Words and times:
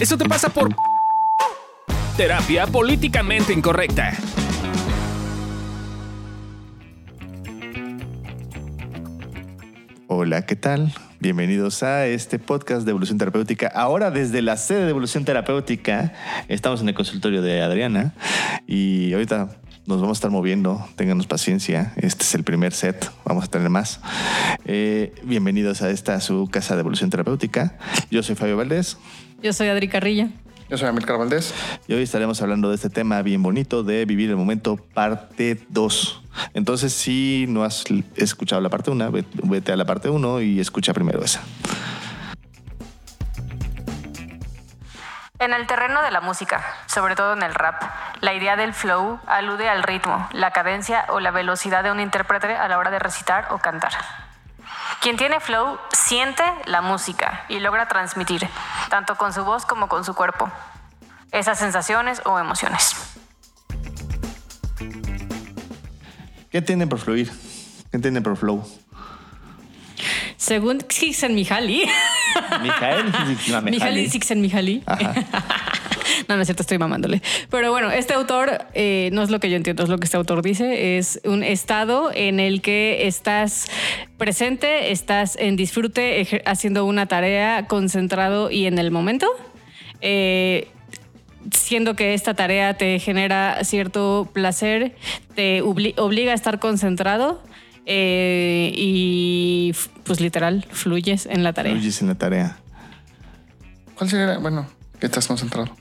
Eso 0.00 0.16
te 0.16 0.26
pasa 0.26 0.48
por 0.48 0.74
terapia 2.16 2.66
políticamente 2.66 3.52
incorrecta. 3.52 4.14
Hola, 10.06 10.46
¿qué 10.46 10.56
tal? 10.56 10.94
Bienvenidos 11.18 11.82
a 11.82 12.06
este 12.06 12.38
podcast 12.38 12.86
de 12.86 12.92
Evolución 12.92 13.18
Terapéutica. 13.18 13.66
Ahora 13.74 14.10
desde 14.10 14.40
la 14.40 14.56
sede 14.56 14.84
de 14.84 14.90
Evolución 14.90 15.26
Terapéutica, 15.26 16.14
estamos 16.48 16.80
en 16.80 16.88
el 16.88 16.94
consultorio 16.94 17.42
de 17.42 17.60
Adriana 17.60 18.14
y 18.66 19.12
ahorita 19.12 19.59
nos 19.90 20.00
vamos 20.00 20.18
a 20.18 20.20
estar 20.20 20.30
moviendo, 20.30 20.86
ténganos 20.94 21.26
paciencia, 21.26 21.92
este 21.96 22.22
es 22.22 22.34
el 22.36 22.44
primer 22.44 22.72
set, 22.72 23.10
vamos 23.24 23.44
a 23.44 23.46
tener 23.48 23.70
más. 23.70 24.00
Eh, 24.64 25.12
bienvenidos 25.24 25.82
a 25.82 25.90
esta 25.90 26.20
su 26.20 26.48
casa 26.48 26.76
de 26.76 26.80
Evolución 26.80 27.10
Terapéutica. 27.10 27.76
Yo 28.08 28.22
soy 28.22 28.36
Fabio 28.36 28.56
Valdés. 28.56 28.98
Yo 29.42 29.52
soy 29.52 29.66
Adri 29.66 29.88
Carrilla. 29.88 30.30
Yo 30.70 30.78
soy 30.78 30.86
Amilcar 30.86 31.18
Valdés. 31.18 31.52
Y 31.88 31.94
hoy 31.94 32.04
estaremos 32.04 32.40
hablando 32.40 32.68
de 32.68 32.76
este 32.76 32.88
tema 32.88 33.20
bien 33.22 33.42
bonito 33.42 33.82
de 33.82 34.04
vivir 34.04 34.30
el 34.30 34.36
momento 34.36 34.76
parte 34.76 35.60
2. 35.70 36.22
Entonces, 36.54 36.92
si 36.92 37.46
no 37.48 37.64
has 37.64 37.84
escuchado 38.14 38.62
la 38.62 38.68
parte 38.68 38.92
1, 38.92 39.10
vete 39.42 39.72
a 39.72 39.76
la 39.76 39.86
parte 39.86 40.08
1 40.08 40.40
y 40.42 40.60
escucha 40.60 40.94
primero 40.94 41.24
esa. 41.24 41.42
En 45.40 45.54
el 45.54 45.66
terreno 45.66 46.02
de 46.02 46.10
la 46.10 46.20
música, 46.20 46.62
sobre 46.84 47.16
todo 47.16 47.32
en 47.32 47.42
el 47.42 47.54
rap, 47.54 47.82
la 48.20 48.34
idea 48.34 48.56
del 48.56 48.74
flow 48.74 49.18
alude 49.26 49.70
al 49.70 49.82
ritmo, 49.82 50.28
la 50.34 50.50
cadencia 50.50 51.06
o 51.08 51.18
la 51.18 51.30
velocidad 51.30 51.82
de 51.82 51.90
un 51.90 51.98
intérprete 51.98 52.54
a 52.54 52.68
la 52.68 52.76
hora 52.76 52.90
de 52.90 52.98
recitar 52.98 53.48
o 53.50 53.56
cantar. 53.56 53.92
Quien 55.00 55.16
tiene 55.16 55.40
flow 55.40 55.78
siente 55.92 56.42
la 56.66 56.82
música 56.82 57.46
y 57.48 57.58
logra 57.58 57.88
transmitir, 57.88 58.46
tanto 58.90 59.16
con 59.16 59.32
su 59.32 59.42
voz 59.42 59.64
como 59.64 59.88
con 59.88 60.04
su 60.04 60.14
cuerpo, 60.14 60.50
esas 61.32 61.58
sensaciones 61.58 62.20
o 62.26 62.38
emociones. 62.38 62.94
¿Qué 66.50 66.58
entienden 66.58 66.90
por 66.90 66.98
fluir? 66.98 67.30
¿Qué 67.90 67.96
entienden 67.96 68.22
por 68.22 68.36
flow? 68.36 68.62
Según 70.36 70.80
Csikszentmihalyi. 70.86 71.90
Mijael. 72.62 73.04
Mihaly 73.70 74.08
Csikszentmihalyi. 74.10 74.82
No, 76.28 76.36
no 76.36 76.42
es 76.42 76.48
cierto, 76.48 76.62
estoy 76.62 76.78
mamándole. 76.78 77.22
Pero 77.50 77.70
bueno, 77.70 77.90
este 77.90 78.14
autor, 78.14 78.66
eh, 78.74 79.10
no 79.12 79.22
es 79.22 79.30
lo 79.30 79.40
que 79.40 79.48
yo 79.50 79.56
entiendo, 79.56 79.82
es 79.84 79.88
lo 79.88 79.98
que 79.98 80.04
este 80.04 80.16
autor 80.16 80.42
dice, 80.42 80.98
es 80.98 81.20
un 81.24 81.42
estado 81.42 82.10
en 82.14 82.40
el 82.40 82.62
que 82.62 83.06
estás 83.06 83.66
presente, 84.18 84.90
estás 84.92 85.36
en 85.36 85.56
disfrute, 85.56 86.42
haciendo 86.46 86.84
una 86.84 87.06
tarea 87.06 87.66
concentrado 87.66 88.50
y 88.50 88.66
en 88.66 88.78
el 88.78 88.90
momento. 88.90 89.26
Eh, 90.02 90.68
siendo 91.52 91.96
que 91.96 92.12
esta 92.14 92.34
tarea 92.34 92.74
te 92.74 92.98
genera 92.98 93.58
cierto 93.64 94.28
placer, 94.32 94.94
te 95.34 95.62
obli- 95.62 95.94
obliga 95.96 96.32
a 96.32 96.34
estar 96.34 96.58
concentrado 96.60 97.42
eh, 97.86 98.72
y 98.74 99.72
pues 100.04 100.20
literal 100.20 100.66
fluyes 100.70 101.26
en 101.26 101.42
la 101.42 101.52
tarea. 101.52 101.72
Fluyes 101.72 102.00
en 102.02 102.08
la 102.08 102.14
tarea. 102.14 102.56
¿Cuál 103.94 104.10
sería? 104.10 104.38
Bueno, 104.38 104.66
que 104.98 105.06
estás 105.06 105.26
concentrado. 105.26 105.74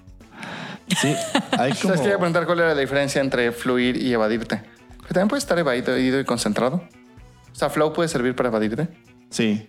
Sí, 0.99 1.13
hay 1.57 1.71
como... 1.81 1.93
¿Sabes? 1.93 2.01
Quería 2.01 2.17
preguntar 2.17 2.45
cuál 2.45 2.59
era 2.59 2.73
la 2.73 2.79
diferencia 2.79 3.21
entre 3.21 3.51
fluir 3.51 3.97
y 3.97 4.11
evadirte. 4.13 4.61
Que 5.07 5.13
también 5.13 5.27
puede 5.27 5.39
estar 5.39 5.57
evadido 5.57 5.97
y 5.97 6.25
concentrado. 6.25 6.83
O 7.51 7.55
sea, 7.55 7.69
flow 7.69 7.93
puede 7.93 8.09
servir 8.09 8.35
para 8.35 8.49
evadirte. 8.49 8.87
Sí. 9.29 9.67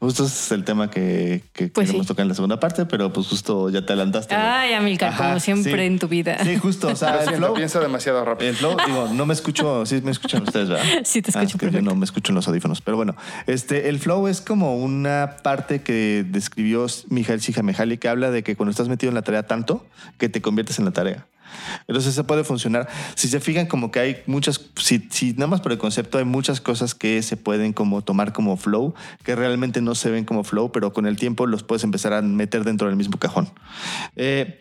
Justo 0.00 0.24
ese 0.26 0.34
es 0.34 0.52
el 0.52 0.64
tema 0.64 0.90
que, 0.90 1.42
que 1.52 1.68
Pues 1.68 1.86
queremos 1.86 2.06
sí. 2.06 2.08
tocar 2.08 2.24
en 2.24 2.28
la 2.28 2.34
segunda 2.34 2.60
parte, 2.60 2.84
pero 2.86 3.12
pues 3.12 3.26
justo 3.26 3.70
ya 3.70 3.86
te 3.86 3.92
adelantaste. 3.94 4.34
Ay, 4.34 4.72
Amilcar, 4.74 5.12
Ajá, 5.12 5.28
como 5.28 5.40
siempre 5.40 5.72
sí. 5.72 5.80
en 5.86 5.98
tu 5.98 6.08
vida. 6.08 6.36
Sí, 6.44 6.56
justo. 6.58 6.88
O 6.88 6.96
sea, 6.96 7.14
el 7.16 7.20
siento, 7.28 7.36
flow, 7.38 7.54
pienso 7.54 7.80
demasiado 7.80 8.24
rápido. 8.24 8.50
El 8.50 8.56
flow, 8.56 8.76
digo, 8.86 9.08
no 9.14 9.24
me 9.26 9.32
escucho, 9.34 9.86
sí 9.86 10.00
me 10.04 10.10
escuchan 10.10 10.42
ustedes, 10.42 10.68
¿verdad? 10.68 10.84
Sí, 11.04 11.22
te 11.22 11.30
Ah, 11.34 11.42
escucho 11.42 11.56
es 11.56 11.60
que 11.60 11.66
yo 11.66 11.72
perfecto. 11.72 11.90
no 11.90 11.96
me 11.96 12.04
escucho 12.04 12.32
en 12.32 12.36
los 12.36 12.48
audífonos. 12.48 12.80
Pero 12.80 12.96
bueno, 12.96 13.14
este, 13.46 13.88
el 13.88 13.98
flow 13.98 14.28
es 14.28 14.40
como 14.40 14.76
una 14.76 15.36
parte 15.42 15.82
que 15.82 16.24
describió 16.28 16.86
Mijael 17.08 17.40
Csikszentmihalyi 17.40 17.98
que 17.98 18.08
habla 18.08 18.30
de 18.30 18.42
que 18.42 18.56
cuando 18.56 18.70
estás 18.70 18.88
metido 18.88 19.08
en 19.10 19.14
la 19.14 19.22
tarea 19.22 19.44
tanto 19.46 19.86
que 20.18 20.28
te 20.28 20.42
conviertes 20.42 20.78
en 20.78 20.84
la 20.84 20.90
tarea. 20.90 21.26
Entonces 21.86 22.12
eso 22.12 22.26
puede 22.26 22.44
funcionar. 22.44 22.88
Si 23.14 23.28
se 23.28 23.40
fijan 23.40 23.66
como 23.66 23.90
que 23.90 24.00
hay 24.00 24.16
muchas, 24.26 24.60
si, 24.76 25.32
nada 25.34 25.46
más 25.46 25.60
por 25.60 25.72
el 25.72 25.78
concepto 25.78 26.18
hay 26.18 26.24
muchas 26.24 26.60
cosas 26.60 26.94
que 26.94 27.22
se 27.22 27.36
pueden 27.36 27.72
como 27.72 28.02
tomar 28.02 28.32
como 28.32 28.56
flow, 28.56 28.94
que 29.22 29.34
realmente 29.36 29.80
no 29.80 29.94
se 29.94 30.10
ven 30.10 30.24
como 30.24 30.44
flow, 30.44 30.72
pero 30.72 30.92
con 30.92 31.06
el 31.06 31.16
tiempo 31.16 31.46
los 31.46 31.62
puedes 31.62 31.84
empezar 31.84 32.12
a 32.12 32.22
meter 32.22 32.64
dentro 32.64 32.86
del 32.88 32.96
mismo 32.96 33.18
cajón. 33.18 33.48
Eh, 34.16 34.58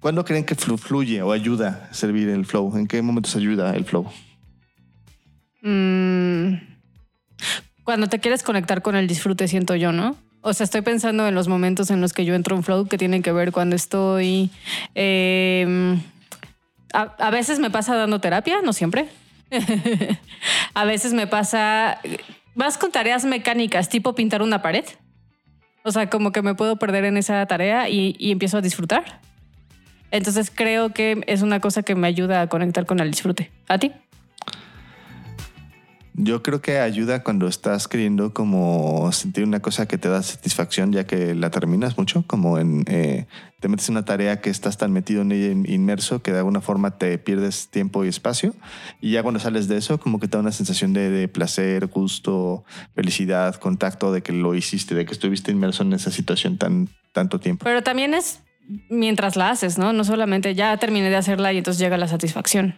¿Cuándo 0.00 0.24
creen 0.24 0.44
que 0.44 0.54
flu- 0.54 0.76
fluye 0.78 1.22
o 1.22 1.32
ayuda 1.32 1.88
a 1.90 1.94
servir 1.94 2.28
el 2.28 2.44
flow? 2.44 2.76
¿En 2.76 2.86
qué 2.86 3.00
momentos 3.00 3.36
ayuda 3.36 3.74
el 3.74 3.84
flow? 3.86 4.10
Mm, 5.62 6.56
cuando 7.84 8.08
te 8.08 8.18
quieres 8.20 8.42
conectar 8.42 8.82
con 8.82 8.96
el 8.96 9.06
disfrute, 9.06 9.48
siento 9.48 9.74
yo, 9.76 9.92
¿no? 9.92 10.16
O 10.46 10.52
sea, 10.52 10.64
estoy 10.64 10.82
pensando 10.82 11.26
en 11.26 11.34
los 11.34 11.48
momentos 11.48 11.90
en 11.90 12.02
los 12.02 12.12
que 12.12 12.26
yo 12.26 12.34
entro 12.34 12.54
en 12.54 12.62
flow 12.62 12.86
que 12.86 12.98
tienen 12.98 13.22
que 13.22 13.32
ver 13.32 13.50
cuando 13.50 13.76
estoy... 13.76 14.50
eh, 14.94 15.96
a, 16.92 17.30
veces 17.30 17.60
me 17.60 17.70
pasa 17.70 17.96
dando 17.96 18.20
terapia, 18.20 18.60
no 18.62 18.74
siempre. 18.74 19.08
a 20.74 20.84
veces 20.84 21.14
me 21.14 21.26
pasa 21.26 21.98
más 22.54 22.76
con 22.76 22.92
tareas 22.92 23.24
mecánicas, 23.24 23.88
tipo 23.88 24.14
pintar 24.14 24.42
una 24.42 24.60
pared. 24.60 24.84
O 25.82 25.90
sea, 25.90 26.10
como 26.10 26.30
que 26.30 26.42
me 26.42 26.54
puedo 26.54 26.76
perder 26.76 27.06
en 27.06 27.16
esa 27.16 27.46
tarea 27.46 27.88
y, 27.88 28.14
y 28.18 28.30
empiezo 28.30 28.58
a 28.58 28.60
disfrutar. 28.60 29.22
Entonces 30.10 30.52
creo 30.54 30.90
que 30.90 31.24
es 31.26 31.40
una 31.40 31.60
cosa 31.60 31.82
que 31.82 31.94
me 31.94 32.06
ayuda 32.06 32.42
a 32.42 32.48
conectar 32.48 32.84
con 32.84 33.00
el 33.00 33.10
disfrute. 33.10 33.50
¿A 33.66 33.78
ti? 33.78 33.92
Yo 36.16 36.44
creo 36.44 36.60
que 36.62 36.78
ayuda 36.78 37.24
cuando 37.24 37.48
estás 37.48 37.88
queriendo 37.88 38.32
como 38.32 39.10
sentir 39.10 39.42
una 39.42 39.58
cosa 39.60 39.86
que 39.86 39.98
te 39.98 40.08
da 40.08 40.22
satisfacción 40.22 40.92
ya 40.92 41.04
que 41.08 41.34
la 41.34 41.50
terminas 41.50 41.98
mucho, 41.98 42.22
como 42.28 42.58
en 42.58 42.84
eh, 42.86 43.26
te 43.58 43.66
metes 43.66 43.88
en 43.88 43.96
una 43.96 44.04
tarea 44.04 44.40
que 44.40 44.48
estás 44.48 44.78
tan 44.78 44.92
metido 44.92 45.22
en 45.22 45.32
ella 45.32 45.50
in- 45.50 45.66
inmerso 45.68 46.22
que 46.22 46.30
de 46.30 46.38
alguna 46.38 46.60
forma 46.60 46.98
te 46.98 47.18
pierdes 47.18 47.68
tiempo 47.68 48.04
y 48.04 48.08
espacio 48.08 48.54
y 49.00 49.10
ya 49.10 49.22
cuando 49.24 49.40
sales 49.40 49.66
de 49.66 49.76
eso 49.76 49.98
como 49.98 50.20
que 50.20 50.28
te 50.28 50.36
da 50.36 50.42
una 50.42 50.52
sensación 50.52 50.92
de, 50.92 51.26
placer, 51.26 51.88
gusto, 51.88 52.64
felicidad, 52.94 53.56
contacto 53.56 54.12
de 54.12 54.22
que 54.22 54.32
lo 54.32 54.54
hiciste, 54.54 54.94
de 54.94 55.06
que 55.06 55.12
estuviste 55.12 55.50
inmerso 55.50 55.82
en 55.82 55.94
esa 55.94 56.12
situación 56.12 56.58
tan 56.58 56.88
tanto 57.12 57.40
tiempo. 57.40 57.64
Pero 57.64 57.82
también 57.82 58.14
es 58.14 58.40
mientras 58.88 59.34
la 59.34 59.50
haces, 59.50 59.78
¿no? 59.78 59.92
No 59.92 60.04
solamente 60.04 60.54
ya 60.54 60.76
terminé 60.76 61.10
de 61.10 61.16
hacerla 61.16 61.52
y 61.52 61.58
entonces 61.58 61.80
llega 61.80 61.96
la 61.96 62.06
satisfacción. 62.08 62.76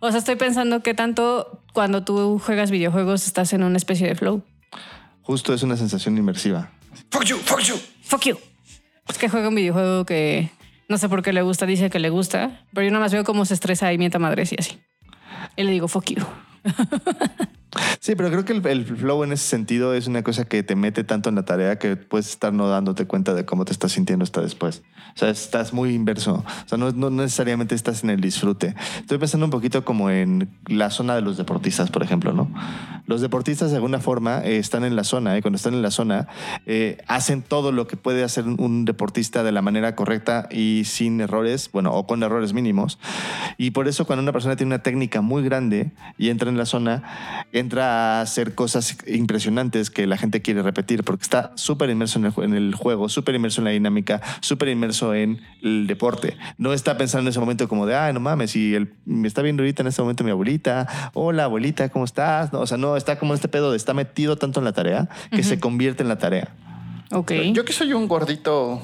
O 0.00 0.10
sea, 0.10 0.18
estoy 0.18 0.36
pensando 0.36 0.82
que 0.82 0.94
tanto 0.94 1.59
cuando 1.72 2.04
tú 2.04 2.38
juegas 2.38 2.70
videojuegos 2.70 3.26
estás 3.26 3.52
en 3.52 3.62
una 3.62 3.76
especie 3.76 4.06
de 4.06 4.14
flow. 4.14 4.42
Justo 5.22 5.54
es 5.54 5.62
una 5.62 5.76
sensación 5.76 6.16
inmersiva. 6.16 6.70
Fuck 7.10 7.24
you, 7.24 7.36
fuck 7.36 7.60
you. 7.60 7.76
Fuck 8.02 8.22
you. 8.24 8.38
Es 9.08 9.18
que 9.18 9.28
juega 9.28 9.48
un 9.48 9.54
videojuego 9.54 10.04
que 10.04 10.50
no 10.88 10.98
sé 10.98 11.08
por 11.08 11.22
qué 11.22 11.32
le 11.32 11.42
gusta, 11.42 11.66
dice 11.66 11.90
que 11.90 12.00
le 12.00 12.10
gusta, 12.10 12.64
pero 12.72 12.84
yo 12.84 12.90
nada 12.90 13.04
más 13.04 13.12
veo 13.12 13.24
cómo 13.24 13.44
se 13.44 13.54
estresa 13.54 13.92
y 13.92 13.98
mienta 13.98 14.18
madres 14.18 14.52
y 14.52 14.56
así. 14.58 14.80
Y 15.56 15.62
le 15.62 15.70
digo, 15.72 15.88
fuck 15.88 16.10
you. 16.10 16.24
Sí, 18.00 18.14
pero 18.16 18.30
creo 18.30 18.44
que 18.44 18.52
el, 18.52 18.66
el 18.66 18.84
flow 18.84 19.24
en 19.24 19.32
ese 19.32 19.46
sentido 19.46 19.94
es 19.94 20.06
una 20.06 20.22
cosa 20.22 20.44
que 20.44 20.62
te 20.62 20.74
mete 20.74 21.04
tanto 21.04 21.28
en 21.28 21.36
la 21.36 21.44
tarea 21.44 21.78
que 21.78 21.96
puedes 21.96 22.28
estar 22.28 22.52
no 22.52 22.68
dándote 22.68 23.06
cuenta 23.06 23.34
de 23.34 23.44
cómo 23.44 23.64
te 23.64 23.72
estás 23.72 23.92
sintiendo 23.92 24.24
hasta 24.24 24.40
después. 24.40 24.82
O 25.14 25.18
sea, 25.18 25.30
estás 25.30 25.72
muy 25.72 25.94
inverso. 25.94 26.44
O 26.64 26.68
sea, 26.68 26.78
no, 26.78 26.92
no 26.92 27.10
necesariamente 27.10 27.74
estás 27.74 28.04
en 28.04 28.10
el 28.10 28.20
disfrute. 28.20 28.74
Estoy 28.98 29.18
pensando 29.18 29.46
un 29.46 29.50
poquito 29.50 29.84
como 29.84 30.10
en 30.10 30.48
la 30.66 30.90
zona 30.90 31.14
de 31.14 31.20
los 31.22 31.36
deportistas, 31.36 31.90
por 31.90 32.02
ejemplo, 32.02 32.32
¿no? 32.32 32.50
Los 33.06 33.20
deportistas 33.20 33.70
de 33.70 33.76
alguna 33.76 33.98
forma 33.98 34.40
eh, 34.44 34.58
están 34.58 34.84
en 34.84 34.94
la 34.94 35.04
zona 35.04 35.36
y 35.36 35.42
cuando 35.42 35.56
están 35.56 35.74
en 35.74 35.82
la 35.82 35.90
zona 35.90 36.28
eh, 36.66 36.98
hacen 37.08 37.42
todo 37.42 37.72
lo 37.72 37.86
que 37.86 37.96
puede 37.96 38.22
hacer 38.22 38.44
un 38.44 38.84
deportista 38.84 39.42
de 39.42 39.52
la 39.52 39.62
manera 39.62 39.96
correcta 39.96 40.48
y 40.50 40.82
sin 40.84 41.20
errores, 41.20 41.70
bueno, 41.72 41.92
o 41.92 42.06
con 42.06 42.22
errores 42.22 42.52
mínimos. 42.52 42.98
Y 43.58 43.72
por 43.72 43.88
eso 43.88 44.06
cuando 44.06 44.22
una 44.22 44.32
persona 44.32 44.56
tiene 44.56 44.74
una 44.74 44.82
técnica 44.82 45.20
muy 45.22 45.42
grande 45.42 45.90
y 46.18 46.28
entra 46.28 46.48
en 46.50 46.56
la 46.56 46.66
zona, 46.66 47.46
entra 47.60 48.18
a 48.18 48.20
hacer 48.22 48.54
cosas 48.54 48.96
impresionantes 49.06 49.90
que 49.90 50.06
la 50.06 50.16
gente 50.16 50.42
quiere 50.42 50.62
repetir 50.62 51.04
porque 51.04 51.22
está 51.22 51.52
súper 51.54 51.90
inmerso 51.90 52.18
en 52.18 52.26
el, 52.26 52.32
en 52.42 52.54
el 52.54 52.74
juego, 52.74 53.08
súper 53.08 53.34
inmerso 53.34 53.60
en 53.60 53.66
la 53.66 53.70
dinámica, 53.70 54.20
súper 54.40 54.68
inmerso 54.68 55.14
en 55.14 55.40
el 55.62 55.86
deporte. 55.86 56.36
No 56.58 56.72
está 56.72 56.96
pensando 56.96 57.28
en 57.28 57.30
ese 57.30 57.40
momento 57.40 57.68
como 57.68 57.86
de, 57.86 57.94
ay, 57.96 58.12
no 58.12 58.20
mames, 58.20 58.56
y 58.56 58.74
el, 58.74 58.92
me 59.04 59.28
está 59.28 59.42
viendo 59.42 59.62
ahorita 59.62 59.82
en 59.82 59.88
este 59.88 60.02
momento 60.02 60.24
mi 60.24 60.30
abuelita, 60.30 61.12
hola 61.14 61.44
abuelita, 61.44 61.88
¿cómo 61.90 62.04
estás? 62.04 62.52
No, 62.52 62.60
o 62.60 62.66
sea, 62.66 62.76
no, 62.78 62.96
está 62.96 63.18
como 63.18 63.32
en 63.32 63.36
este 63.36 63.48
pedo 63.48 63.70
de 63.70 63.76
está 63.76 63.94
metido 63.94 64.36
tanto 64.36 64.60
en 64.60 64.64
la 64.64 64.72
tarea 64.72 65.08
que 65.30 65.42
se 65.42 65.60
convierte 65.60 66.02
en 66.02 66.08
la 66.08 66.18
tarea. 66.18 66.48
Ok. 67.12 67.32
Yo 67.52 67.64
que 67.64 67.72
soy 67.72 67.92
un 67.92 68.08
gordito 68.08 68.82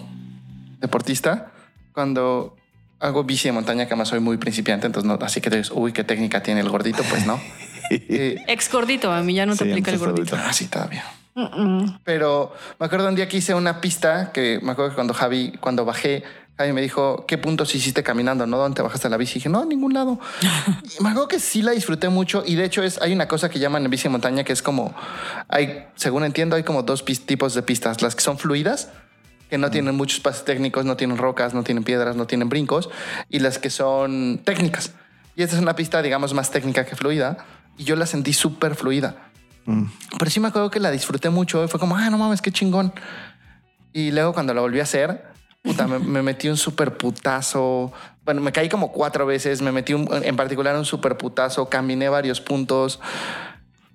deportista, 0.80 1.52
cuando 1.92 2.56
hago 2.98 3.24
bici 3.24 3.48
de 3.48 3.52
montaña, 3.52 3.86
que 3.86 3.94
además 3.94 4.08
soy 4.08 4.20
muy 4.20 4.36
principiante, 4.36 4.86
entonces 4.86 5.08
no, 5.08 5.18
así 5.24 5.40
que 5.40 5.50
te 5.50 5.56
dices, 5.56 5.72
uy, 5.74 5.92
qué 5.92 6.04
técnica 6.04 6.42
tiene 6.42 6.60
el 6.60 6.68
gordito, 6.68 7.02
pues 7.08 7.26
no. 7.26 7.40
Eh, 7.90 8.42
Ex 8.48 8.70
gordito, 8.70 9.12
a 9.12 9.22
mí 9.22 9.34
ya 9.34 9.46
no 9.46 9.54
te 9.56 9.64
Sí, 9.64 9.70
aplica 9.70 9.90
el 9.90 9.96
entonces 9.96 10.30
gordito. 10.30 10.48
ah, 10.48 10.52
sí, 10.52 10.66
todavía. 10.66 11.04
Pero 12.04 12.54
me 12.78 12.86
acuerdo 12.86 13.08
un 13.08 13.14
día 13.14 13.28
que 13.28 13.36
hice 13.36 13.54
una 13.54 13.80
pista 13.80 14.32
que 14.32 14.58
me 14.62 14.72
acuerdo 14.72 14.90
que 14.90 14.94
cuando 14.94 15.12
Javi, 15.14 15.52
cuando 15.60 15.84
bajé, 15.84 16.24
Javi 16.56 16.72
me 16.72 16.80
dijo, 16.80 17.26
¿qué 17.26 17.36
puntos 17.36 17.74
hiciste 17.74 18.02
caminando? 18.02 18.46
¿No? 18.46 18.56
¿Dónde 18.56 18.76
te 18.76 18.82
bajaste 18.82 19.10
la 19.10 19.18
bici? 19.18 19.32
Y 19.32 19.34
dije, 19.40 19.48
no, 19.50 19.60
a 19.60 19.66
ningún 19.66 19.92
lado. 19.92 20.18
y 20.98 21.02
me 21.02 21.10
acuerdo 21.10 21.28
que 21.28 21.38
sí 21.38 21.60
la 21.60 21.72
disfruté 21.72 22.08
mucho. 22.08 22.42
Y 22.46 22.54
de 22.54 22.64
hecho 22.64 22.82
es, 22.82 23.00
hay 23.02 23.12
una 23.12 23.28
cosa 23.28 23.50
que 23.50 23.58
llaman 23.58 23.84
en 23.84 23.90
bici 23.90 24.04
de 24.04 24.08
montaña 24.10 24.44
que 24.44 24.54
es 24.54 24.62
como, 24.62 24.94
hay, 25.48 25.84
según 25.96 26.24
entiendo, 26.24 26.56
hay 26.56 26.62
como 26.62 26.82
dos 26.82 27.04
tipos 27.04 27.52
de 27.52 27.62
pistas. 27.62 28.00
Las 28.00 28.14
que 28.14 28.22
son 28.22 28.38
fluidas, 28.38 28.88
que 29.50 29.58
no 29.58 29.70
tienen 29.70 29.94
muchos 29.94 30.20
pases 30.20 30.46
técnicos, 30.46 30.86
no 30.86 30.96
tienen 30.96 31.18
rocas, 31.18 31.52
no 31.52 31.62
tienen 31.62 31.84
piedras, 31.84 32.16
no 32.16 32.26
tienen 32.26 32.48
brincos. 32.48 32.88
Y 33.28 33.40
las 33.40 33.58
que 33.58 33.68
son 33.68 34.40
técnicas. 34.42 34.92
Y 35.36 35.42
esta 35.42 35.56
es 35.56 35.60
una 35.62 35.76
pista, 35.76 36.00
digamos, 36.00 36.32
más 36.32 36.50
técnica 36.50 36.86
que 36.86 36.96
fluida. 36.96 37.36
Y 37.78 37.84
yo 37.84 37.96
la 37.96 38.06
sentí 38.06 38.32
súper 38.32 38.74
fluida. 38.74 39.16
Pero 40.18 40.30
sí 40.30 40.38
me 40.38 40.48
acuerdo 40.48 40.70
que 40.70 40.78
la 40.78 40.90
disfruté 40.92 41.28
mucho 41.28 41.64
y 41.64 41.68
fue 41.68 41.80
como, 41.80 41.96
ah, 41.96 42.08
no 42.08 42.18
mames, 42.18 42.40
qué 42.40 42.52
chingón. 42.52 42.92
Y 43.92 44.12
luego 44.12 44.32
cuando 44.32 44.54
la 44.54 44.60
volví 44.60 44.78
a 44.78 44.84
hacer, 44.84 45.24
puta, 45.62 45.88
me, 45.88 45.98
me 45.98 46.22
metí 46.22 46.48
un 46.48 46.56
super 46.56 46.96
putazo. 46.96 47.92
Bueno, 48.24 48.40
me 48.40 48.52
caí 48.52 48.68
como 48.68 48.92
cuatro 48.92 49.26
veces, 49.26 49.62
me 49.62 49.72
metí 49.72 49.92
un- 49.94 50.08
en 50.22 50.36
particular 50.36 50.76
un 50.76 50.84
super 50.84 51.16
putazo, 51.18 51.68
caminé 51.68 52.08
varios 52.08 52.40
puntos. 52.40 53.00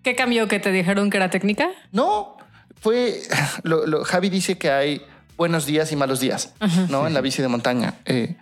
¿Qué 0.03 0.15
cambió 0.15 0.47
que 0.47 0.59
te 0.59 0.71
dijeron 0.71 1.09
que 1.09 1.17
era 1.17 1.29
técnica? 1.29 1.69
No, 1.91 2.35
fue, 2.81 3.21
lo, 3.63 3.85
lo- 3.85 4.03
Javi 4.03 4.29
dice 4.29 4.57
que 4.57 4.71
hay 4.71 5.01
buenos 5.37 5.65
días 5.65 5.91
y 5.91 5.95
malos 5.95 6.19
días, 6.19 6.53
¿no? 6.89 7.07
En 7.07 7.13
la 7.13 7.21
bici 7.21 7.41
de 7.41 7.47
montaña. 7.47 7.95
Eh, 8.05 8.35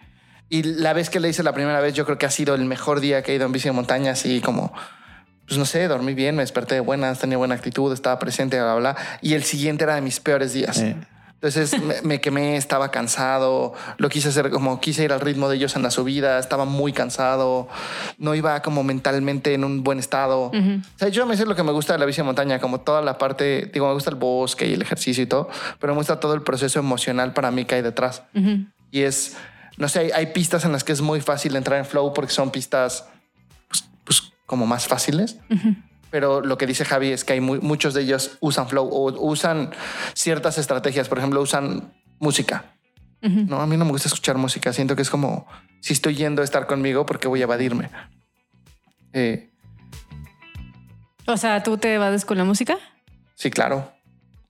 y 0.50 0.63
la 0.63 0.94
vez 0.94 1.09
que 1.12 1.19
le 1.19 1.30
hice 1.30 1.44
la 1.44 1.53
primera 1.53 1.80
vez, 1.80 1.94
yo 1.94 2.06
creo 2.06 2.18
que 2.18 2.25
ha 2.25 2.31
sido 2.31 2.56
el 2.56 2.65
mejor 2.65 3.00
día 3.01 3.21
que 3.21 3.33
he 3.33 3.35
ido 3.35 3.45
en 3.45 3.51
bici 3.51 3.68
de 3.69 3.74
montaña, 3.74 4.12
así 4.13 4.42
como, 4.42 4.74
pues 5.49 5.57
no 5.57 5.65
sé, 5.65 5.87
dormí 5.87 6.13
bien, 6.13 6.35
me 6.35 6.43
desperté 6.43 6.75
de 6.75 6.81
buenas, 6.81 7.17
tenía 7.17 7.35
buena 7.35 7.55
actitud, 7.55 7.91
estaba 7.91 8.19
presente, 8.19 8.61
bla, 8.61 8.75
bla, 8.75 8.93
bla. 8.93 9.19
Y 9.23 9.33
el 9.33 9.43
siguiente 9.43 9.83
era 9.83 9.95
de 9.95 10.01
mis 10.01 10.19
peores 10.19 10.53
días. 10.53 10.77
Eh. 10.77 10.95
Entonces 11.41 11.81
me, 11.81 11.95
me 12.03 12.21
quemé, 12.21 12.55
estaba 12.55 12.91
cansado, 12.91 13.73
lo 13.97 14.09
quise 14.09 14.29
hacer 14.29 14.51
como 14.51 14.79
quise 14.79 15.05
ir 15.05 15.11
al 15.11 15.21
ritmo 15.21 15.49
de 15.49 15.55
ellos 15.55 15.75
en 15.75 15.81
la 15.81 15.89
subida, 15.89 16.37
estaba 16.37 16.65
muy 16.65 16.93
cansado, 16.93 17.67
no 18.19 18.35
iba 18.35 18.61
como 18.61 18.83
mentalmente 18.83 19.55
en 19.55 19.63
un 19.63 19.83
buen 19.83 19.97
estado. 19.97 20.51
O 20.53 20.97
sea, 20.97 21.07
yo 21.07 21.25
me 21.25 21.35
sé 21.35 21.47
lo 21.47 21.55
que 21.55 21.63
me 21.63 21.71
gusta 21.71 21.93
de 21.93 21.99
la 21.99 22.05
bici 22.05 22.17
de 22.17 22.25
montaña, 22.25 22.59
como 22.59 22.81
toda 22.81 23.01
la 23.01 23.17
parte, 23.17 23.71
digo, 23.73 23.87
me 23.87 23.93
gusta 23.93 24.11
el 24.11 24.17
bosque 24.17 24.67
y 24.67 24.73
el 24.73 24.83
ejercicio 24.83 25.23
y 25.23 25.27
todo, 25.27 25.49
pero 25.79 25.93
me 25.93 25.97
gusta 25.97 26.19
todo 26.19 26.35
el 26.35 26.43
proceso 26.43 26.77
emocional 26.77 27.33
para 27.33 27.49
mí 27.49 27.65
que 27.65 27.73
hay 27.73 27.81
detrás. 27.81 28.21
Y 28.91 29.01
es, 29.01 29.35
no 29.77 29.89
sé, 29.89 29.99
hay, 29.99 30.11
hay 30.11 30.25
pistas 30.27 30.63
en 30.63 30.73
las 30.73 30.83
que 30.83 30.91
es 30.91 31.01
muy 31.01 31.21
fácil 31.21 31.55
entrar 31.55 31.79
en 31.79 31.85
flow 31.85 32.13
porque 32.13 32.33
son 32.33 32.51
pistas 32.51 33.05
como 34.49 34.65
más 34.65 34.87
fáciles. 34.87 35.37
Pero 36.09 36.41
lo 36.41 36.57
que 36.57 36.65
dice 36.65 36.83
Javi 36.85 37.11
es 37.11 37.23
que 37.23 37.33
hay 37.33 37.39
muy- 37.39 37.59
muchos 37.59 37.93
de 37.93 38.01
ellos 38.01 38.37
usan 38.41 38.67
flow 38.67 38.89
o 38.91 39.11
usan 39.29 39.69
ciertas 40.15 40.57
estrategias. 40.57 41.07
Por 41.07 41.19
ejemplo, 41.19 41.39
usan 41.39 41.93
música. 42.19 42.73
No, 43.21 43.61
a 43.61 43.67
mí 43.67 43.77
no 43.77 43.85
me 43.85 43.91
gusta 43.91 44.07
escuchar 44.07 44.37
música. 44.37 44.73
Siento 44.73 44.95
que 44.95 45.03
es 45.03 45.09
como 45.11 45.45
si 45.81 45.93
estoy 45.93 46.15
yendo 46.15 46.41
a 46.41 46.45
estar 46.45 46.65
conmigo 46.67 47.05
porque 47.05 47.27
voy 47.27 47.41
a 47.41 47.43
evadirme. 47.43 47.89
Eh, 49.13 49.49
O 51.27 51.37
sea, 51.37 51.61
¿tú 51.61 51.77
te 51.77 51.93
evades 51.93 52.25
con 52.25 52.37
la 52.37 52.43
música? 52.43 52.77
sí, 53.35 53.51
claro. 53.51 53.91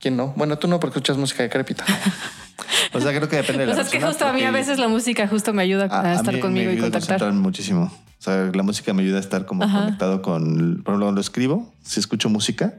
¿Quién 0.00 0.16
no? 0.16 0.28
Bueno, 0.34 0.56
tú 0.58 0.66
no 0.66 0.80
porque 0.80 0.98
escuchas 0.98 1.18
música 1.18 1.42
de 1.42 1.50
crépita. 1.50 1.84
O 2.92 3.00
sea, 3.00 3.12
creo 3.14 3.28
que 3.28 3.36
depende 3.36 3.60
de 3.60 3.66
la 3.66 3.72
O 3.72 3.74
sea, 3.76 3.84
es 3.84 3.90
que 3.90 4.00
justo 4.00 4.26
a 4.26 4.32
mí 4.32 4.42
a 4.42 4.50
veces 4.50 4.78
la 4.78 4.88
música 4.88 5.26
justo 5.28 5.52
me 5.52 5.62
ayuda 5.62 5.86
a, 5.90 6.00
a 6.10 6.14
estar 6.14 6.34
mí 6.34 6.40
conmigo 6.40 6.66
me 6.66 6.72
y 6.72 6.76
ayuda 6.76 6.88
a 6.88 6.90
contactar. 6.90 7.18
concentrarme 7.18 7.40
muchísimo. 7.40 7.84
O 7.84 8.22
sea, 8.22 8.50
la 8.52 8.62
música 8.62 8.92
me 8.92 9.02
ayuda 9.02 9.16
a 9.18 9.20
estar 9.20 9.46
como 9.46 9.64
Ajá. 9.64 9.84
conectado 9.84 10.22
con, 10.22 10.82
por 10.84 10.92
ejemplo, 10.92 11.06
cuando 11.06 11.20
escribo, 11.20 11.72
si 11.82 12.00
escucho 12.00 12.28
música, 12.28 12.74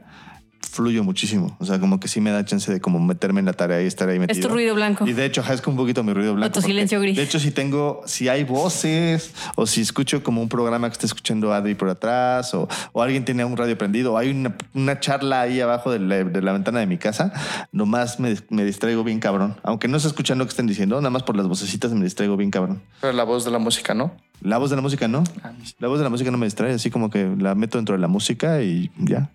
fluyo 0.72 1.04
muchísimo. 1.04 1.54
O 1.60 1.66
sea, 1.66 1.78
como 1.78 2.00
que 2.00 2.08
sí 2.08 2.20
me 2.20 2.30
da 2.30 2.44
chance 2.44 2.72
de 2.72 2.80
como 2.80 2.98
meterme 2.98 3.40
en 3.40 3.46
la 3.46 3.52
tarea 3.52 3.82
y 3.82 3.86
estar 3.86 4.08
ahí 4.08 4.18
metido. 4.18 4.40
Es 4.40 4.46
tu 4.46 4.52
ruido 4.52 4.74
blanco. 4.74 5.06
Y 5.06 5.12
de 5.12 5.26
hecho, 5.26 5.44
es 5.48 5.60
como 5.60 5.74
un 5.74 5.82
poquito 5.82 6.02
mi 6.02 6.14
ruido 6.14 6.34
blanco. 6.34 6.52
tu 6.52 6.60
porque, 6.60 6.72
silencio 6.72 7.00
gris. 7.00 7.16
De 7.16 7.22
hecho, 7.22 7.38
si 7.38 7.50
tengo, 7.50 8.02
si 8.06 8.28
hay 8.28 8.44
voces 8.44 9.32
o 9.54 9.66
si 9.66 9.82
escucho 9.82 10.22
como 10.22 10.40
un 10.40 10.48
programa 10.48 10.88
que 10.88 10.94
está 10.94 11.06
escuchando 11.06 11.52
Adri 11.52 11.74
por 11.74 11.90
atrás 11.90 12.54
o, 12.54 12.68
o 12.92 13.02
alguien 13.02 13.24
tiene 13.24 13.44
un 13.44 13.56
radio 13.56 13.76
prendido 13.76 14.14
o 14.14 14.18
hay 14.18 14.30
una, 14.30 14.56
una 14.74 14.98
charla 14.98 15.42
ahí 15.42 15.60
abajo 15.60 15.90
de 15.90 15.98
la, 15.98 16.24
de 16.24 16.42
la 16.42 16.52
ventana 16.52 16.80
de 16.80 16.86
mi 16.86 16.96
casa, 16.96 17.32
nomás 17.70 18.18
me, 18.18 18.34
me 18.48 18.64
distraigo 18.64 19.04
bien 19.04 19.20
cabrón. 19.20 19.56
Aunque 19.62 19.88
no 19.88 20.00
se 20.00 20.08
escucha 20.08 20.34
lo 20.34 20.44
que 20.46 20.50
estén 20.50 20.66
diciendo, 20.66 20.96
nada 20.96 21.10
más 21.10 21.22
por 21.22 21.36
las 21.36 21.46
vocecitas 21.46 21.92
me 21.92 22.04
distraigo 22.04 22.36
bien 22.36 22.50
cabrón. 22.50 22.80
Pero 23.00 23.12
la 23.12 23.24
voz 23.24 23.44
de 23.44 23.50
la 23.50 23.58
música, 23.58 23.94
¿no? 23.94 24.12
La 24.40 24.58
voz 24.58 24.70
de 24.70 24.76
la 24.76 24.82
música 24.82 25.06
no. 25.06 25.22
A 25.42 25.52
mí 25.52 25.64
sí. 25.64 25.74
La 25.78 25.88
voz 25.88 25.98
de 25.98 26.04
la 26.04 26.10
música 26.10 26.30
no 26.30 26.38
me 26.38 26.46
distrae, 26.46 26.72
así 26.72 26.90
como 26.90 27.10
que 27.10 27.36
la 27.38 27.54
meto 27.54 27.78
dentro 27.78 27.94
de 27.94 28.00
la 28.00 28.08
música 28.08 28.62
y 28.62 28.90
ya. 28.98 29.30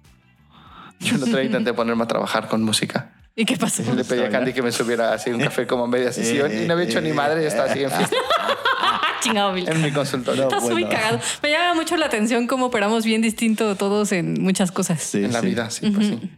Yo 0.99 1.15
otro 1.15 1.27
día 1.27 1.44
intenté 1.44 1.73
ponerme 1.73 2.03
a 2.03 2.07
trabajar 2.07 2.47
con 2.47 2.63
música. 2.63 3.11
¿Y 3.35 3.45
qué 3.45 3.55
pasó? 3.55 3.83
Le 3.94 4.03
pedí 4.03 4.21
a 4.21 4.29
Candy 4.29 4.51
que 4.51 4.63
me 4.63 4.71
subiera 4.71 5.13
así 5.13 5.29
un 5.29 5.39
café 5.39 5.67
como 5.67 5.85
media 5.88 6.11
sesión 6.11 6.51
y 6.51 6.65
no 6.65 6.73
había 6.73 6.85
hecho 6.85 7.01
ni 7.01 7.13
madre. 7.13 7.41
Yo 7.44 7.47
estaba 7.47 7.69
así 7.69 7.83
en 7.83 7.91
fiesta 7.91 8.15
chingado, 9.21 9.53
Bill. 9.53 9.67
en 9.69 9.81
mi 9.81 9.91
consultorio. 9.91 10.44
No, 10.44 10.47
Estás 10.49 10.63
muy 10.63 10.83
bueno. 10.83 10.89
cagado. 10.89 11.19
Me 11.44 11.51
llama 11.51 11.73
mucho 11.75 11.97
la 11.97 12.05
atención 12.07 12.47
cómo 12.47 12.65
operamos 12.67 13.05
bien 13.05 13.21
distinto 13.21 13.75
todos 13.75 14.11
en 14.11 14.41
muchas 14.41 14.71
cosas. 14.71 15.01
Sí, 15.01 15.23
en 15.25 15.33
la 15.33 15.41
sí. 15.41 15.45
vida, 15.47 15.69
sí, 15.69 15.89
pues 15.91 16.07
sí. 16.07 16.31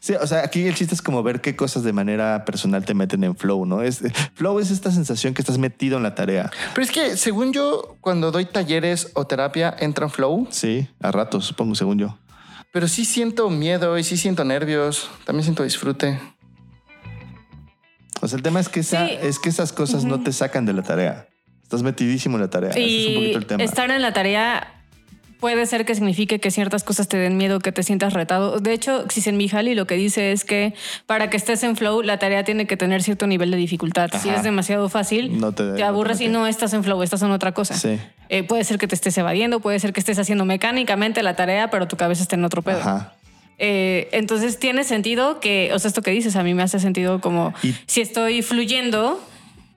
Sí, 0.00 0.14
o 0.14 0.26
sea, 0.26 0.42
aquí 0.42 0.66
el 0.66 0.74
chiste 0.74 0.94
es 0.94 1.02
como 1.02 1.22
ver 1.22 1.42
qué 1.42 1.54
cosas 1.54 1.82
de 1.82 1.92
manera 1.92 2.46
personal 2.46 2.86
te 2.86 2.94
meten 2.94 3.22
en 3.24 3.36
flow, 3.36 3.66
¿no? 3.66 3.82
Es, 3.82 4.00
flow 4.34 4.58
es 4.58 4.70
esta 4.70 4.90
sensación 4.90 5.34
que 5.34 5.42
estás 5.42 5.58
metido 5.58 5.98
en 5.98 6.02
la 6.02 6.14
tarea. 6.14 6.50
Pero 6.74 6.82
es 6.82 6.90
que, 6.90 7.18
según 7.18 7.52
yo, 7.52 7.96
cuando 8.00 8.30
doy 8.30 8.46
talleres 8.46 9.10
o 9.12 9.26
terapia, 9.26 9.76
entra 9.78 10.06
en 10.06 10.10
flow, 10.10 10.46
Sí, 10.50 10.88
a 11.02 11.10
ratos, 11.12 11.44
supongo, 11.44 11.74
según 11.74 11.98
yo. 11.98 12.16
Pero 12.76 12.88
sí 12.88 13.06
siento 13.06 13.48
miedo 13.48 13.96
y 13.96 14.04
sí 14.04 14.18
siento 14.18 14.44
nervios. 14.44 15.08
También 15.24 15.44
siento 15.44 15.62
disfrute. 15.62 16.20
O 18.20 18.28
sea, 18.28 18.36
el 18.36 18.42
tema 18.42 18.60
es 18.60 18.68
que, 18.68 18.80
esa, 18.80 19.08
Sí. 19.08 19.16
es 19.22 19.38
que 19.38 19.48
esas 19.48 19.72
cosas 19.72 20.04
no 20.04 20.22
te 20.22 20.30
sacan 20.30 20.66
de 20.66 20.74
la 20.74 20.82
tarea. 20.82 21.26
Estás 21.62 21.82
metidísimo 21.82 22.36
en 22.36 22.42
la 22.42 22.50
tarea. 22.50 22.68
Ese 22.72 22.84
es 23.00 23.06
un 23.08 23.14
poquito 23.14 23.38
el 23.38 23.46
tema. 23.46 23.64
estar 23.64 23.90
en 23.90 24.02
la 24.02 24.12
tarea 24.12 24.75
puede 25.46 25.64
ser 25.66 25.84
que 25.84 25.94
signifique 25.94 26.40
que 26.40 26.50
ciertas 26.50 26.82
cosas 26.82 27.06
te 27.06 27.16
den 27.16 27.36
miedo, 27.36 27.60
que 27.60 27.70
te 27.70 27.84
sientas 27.84 28.14
retado. 28.14 28.58
De 28.58 28.72
hecho, 28.72 29.04
Xisen 29.08 29.36
Mihaly 29.36 29.76
lo 29.76 29.86
que 29.86 29.94
dice 29.94 30.32
es 30.32 30.44
que 30.44 30.74
para 31.06 31.30
que 31.30 31.36
estés 31.36 31.62
en 31.62 31.76
flow, 31.76 32.02
la 32.02 32.18
tarea 32.18 32.42
tiene 32.42 32.66
que 32.66 32.76
tener 32.76 33.00
cierto 33.04 33.28
nivel 33.28 33.52
de 33.52 33.56
dificultad. 33.56 34.10
Si 34.20 34.28
es 34.28 34.42
demasiado 34.42 34.88
fácil, 34.88 35.38
No 35.38 35.52
te- 35.52 35.62
no 35.62 35.74
te 35.74 35.84
aburres 35.84 36.20
y 36.20 36.24
mete. 36.24 36.32
no 36.32 36.48
estás 36.48 36.72
en 36.72 36.82
flow, 36.82 37.00
estás 37.04 37.22
en 37.22 37.30
otra 37.30 37.52
cosa. 37.52 37.74
Sí. 37.74 37.96
Eh, 38.28 38.42
puede 38.42 38.64
ser 38.64 38.78
que 38.78 38.88
te 38.88 38.96
estés 38.96 39.16
evadiendo, 39.18 39.60
puede 39.60 39.78
ser 39.78 39.92
que 39.92 40.00
estés 40.00 40.18
haciendo 40.18 40.44
mecánicamente 40.44 41.22
la 41.22 41.36
tarea, 41.36 41.70
pero 41.70 41.86
tu 41.86 41.96
cabeza 41.96 42.22
está 42.22 42.34
en 42.34 42.44
otro 42.44 42.62
pedo. 42.62 42.80
Ajá. 42.80 43.12
Eh, 43.58 44.08
entonces 44.10 44.58
tiene 44.58 44.82
sentido 44.82 45.38
que, 45.38 45.70
o 45.72 45.78
sea, 45.78 45.88
esto 45.88 46.02
que 46.02 46.10
dices 46.10 46.34
a 46.34 46.42
mí 46.42 46.54
me 46.54 46.64
hace 46.64 46.80
sentido 46.80 47.20
como 47.20 47.54
Y- 47.62 47.72
si 47.86 48.00
estoy 48.00 48.42
fluyendo, 48.42 49.20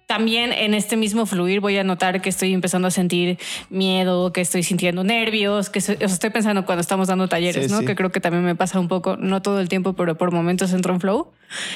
también 0.09 0.51
en 0.53 0.73
este 0.73 0.97
mismo 0.97 1.27
fluir 1.27 1.59
voy 1.59 1.77
a 1.77 1.83
notar 1.83 2.19
que 2.19 2.29
estoy 2.29 2.51
empezando 2.55 2.87
a 2.87 2.91
sentir 2.91 3.37
miedo, 3.69 4.33
que 4.33 4.41
estoy 4.41 4.63
sintiendo 4.63 5.03
nervios, 5.03 5.69
que 5.69 5.77
estoy, 5.77 5.97
o 5.97 5.99
sea, 5.99 6.07
estoy 6.07 6.31
pensando 6.31 6.65
cuando 6.65 6.81
estamos 6.81 7.09
dando 7.09 7.27
talleres, 7.29 7.67
Sí, 7.67 7.71
¿no? 7.71 7.77
sí. 7.81 7.85
Que 7.85 7.95
creo 7.95 8.11
que 8.11 8.19
también 8.19 8.43
me 8.43 8.55
pasa 8.55 8.79
un 8.79 8.87
poco, 8.87 9.17
no 9.17 9.43
todo 9.43 9.59
el 9.59 9.69
tiempo, 9.69 9.93
pero 9.93 10.17
por 10.17 10.31
momentos 10.31 10.73
entro 10.73 10.95
en 10.95 10.99
flow 10.99 11.27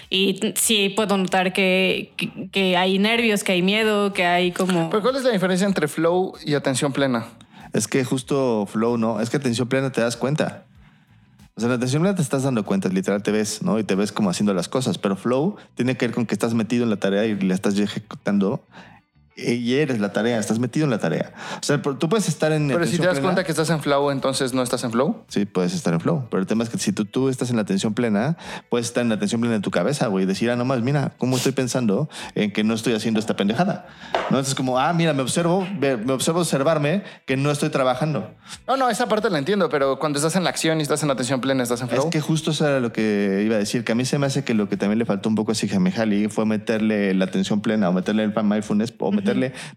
y 0.09 0.39
sí 0.55 0.89
puedo 0.89 1.15
notar 1.15 1.53
que, 1.53 2.11
que, 2.17 2.49
que 2.51 2.75
hay 2.75 2.97
nervios, 2.97 3.43
que 3.43 3.51
hay 3.51 3.61
miedo, 3.61 4.13
que 4.13 4.25
hay 4.25 4.51
como... 4.51 4.89
Pero 4.89 5.03
¿cuál 5.03 5.15
es 5.15 5.23
la 5.23 5.29
diferencia 5.29 5.67
entre 5.67 5.87
flow 5.87 6.33
y 6.43 6.55
atención 6.55 6.91
plena? 6.91 7.27
Es 7.71 7.87
que 7.87 8.03
justo 8.03 8.65
flow, 8.65 8.97
¿no? 8.97 9.21
Es 9.21 9.29
que 9.29 9.37
atención 9.37 9.69
plena 9.69 9.91
te 9.91 10.01
das 10.01 10.17
cuenta. 10.17 10.65
O 11.55 11.61
sea, 11.61 11.71
atención 11.71 12.01
plena 12.01 12.15
te 12.15 12.23
estás 12.23 12.43
dando 12.43 12.65
cuenta, 12.65 12.89
literal 12.89 13.21
te 13.21 13.31
ves, 13.31 13.61
¿no? 13.61 13.77
Y 13.77 13.83
te 13.83 13.93
ves 13.93 14.11
como 14.11 14.29
haciendo 14.29 14.53
las 14.55 14.69
cosas. 14.69 14.97
Pero 14.97 15.15
flow 15.15 15.55
tiene 15.75 15.95
que 15.95 16.07
ver 16.07 16.15
con 16.15 16.25
que 16.25 16.33
estás 16.33 16.55
metido 16.55 16.83
en 16.83 16.89
la 16.89 16.97
tarea 16.97 17.25
y 17.25 17.39
la 17.39 17.53
estás 17.53 17.77
ejecutando. 17.77 18.63
Y 19.35 19.75
eres 19.75 19.99
la 19.99 20.13
tarea, 20.13 20.37
estás 20.37 20.59
metido 20.59 20.83
en 20.83 20.91
la 20.91 20.99
tarea. 20.99 21.33
O 21.59 21.63
sea, 21.63 21.81
tú 21.81 22.07
puedes 22.07 22.27
estar 22.27 22.51
en. 22.51 22.67
Pero 22.67 22.85
si 22.85 22.97
te 22.97 23.05
das 23.05 23.13
plena. 23.13 23.27
cuenta 23.27 23.43
que 23.43 23.51
estás 23.51 23.69
en 23.71 23.81
flow, 23.81 24.11
entonces 24.11 24.53
no 24.53 24.61
estás 24.61 24.83
en 24.83 24.91
flow. 24.91 25.23
Sí, 25.27 25.45
puedes 25.45 25.73
estar 25.73 25.93
en 25.93 25.99
flow. 25.99 26.27
Pero 26.29 26.41
el 26.41 26.47
tema 26.47 26.63
es 26.63 26.69
que 26.69 26.77
si 26.77 26.93
tú, 26.93 27.05
tú 27.05 27.29
estás 27.29 27.49
en 27.49 27.55
la 27.55 27.63
atención 27.63 27.93
plena, 27.95 28.37
puedes 28.69 28.87
estar 28.87 29.01
en 29.01 29.09
la 29.09 29.15
atención 29.15 29.41
plena 29.41 29.55
de 29.55 29.61
tu 29.61 29.71
cabeza, 29.71 30.07
güey. 30.07 30.25
Decir, 30.25 30.51
ah, 30.51 30.55
nomás, 30.55 30.81
mira, 30.81 31.13
cómo 31.17 31.37
estoy 31.37 31.51
pensando 31.51 32.09
en 32.35 32.51
que 32.51 32.63
no 32.63 32.75
estoy 32.75 32.93
haciendo 32.93 33.19
esta 33.19 33.35
pendejada. 33.35 33.87
¿No? 34.13 34.37
Entonces, 34.37 34.55
como, 34.55 34.77
ah, 34.77 34.93
mira, 34.93 35.13
me 35.13 35.23
observo, 35.23 35.67
me 35.79 36.13
observo 36.13 36.41
observarme 36.41 37.03
que 37.25 37.35
no 37.35 37.49
estoy 37.49 37.69
trabajando. 37.69 38.29
No, 38.67 38.77
no, 38.77 38.89
esa 38.89 39.07
parte 39.07 39.29
la 39.29 39.39
entiendo, 39.39 39.69
pero 39.69 39.97
cuando 39.97 40.19
estás 40.19 40.35
en 40.35 40.43
la 40.43 40.51
acción 40.51 40.79
y 40.79 40.83
estás 40.83 41.01
en 41.01 41.09
atención 41.09 41.41
plena, 41.41 41.63
estás 41.63 41.81
en 41.81 41.89
flow. 41.89 42.05
Es 42.05 42.11
que 42.11 42.21
justo 42.21 42.51
eso 42.51 42.67
era 42.67 42.79
lo 42.79 42.93
que 42.93 43.41
iba 43.45 43.55
a 43.55 43.59
decir, 43.59 43.83
que 43.83 43.93
a 43.93 43.95
mí 43.95 44.05
se 44.05 44.19
me 44.19 44.27
hace 44.27 44.43
que 44.43 44.53
lo 44.53 44.69
que 44.69 44.77
también 44.77 44.99
le 44.99 45.05
faltó 45.05 45.29
un 45.29 45.35
poco 45.35 45.53
a 45.53 45.55
Sigamejali 45.55 46.27
fue 46.29 46.45
meterle 46.45 47.13
la 47.13 47.25
atención 47.25 47.61
plena 47.61 47.89
o 47.89 47.93
meterle 47.93 48.23
el 48.23 48.33
mindfulness 48.43 48.93
o 48.99 49.11
meterle, 49.11 49.22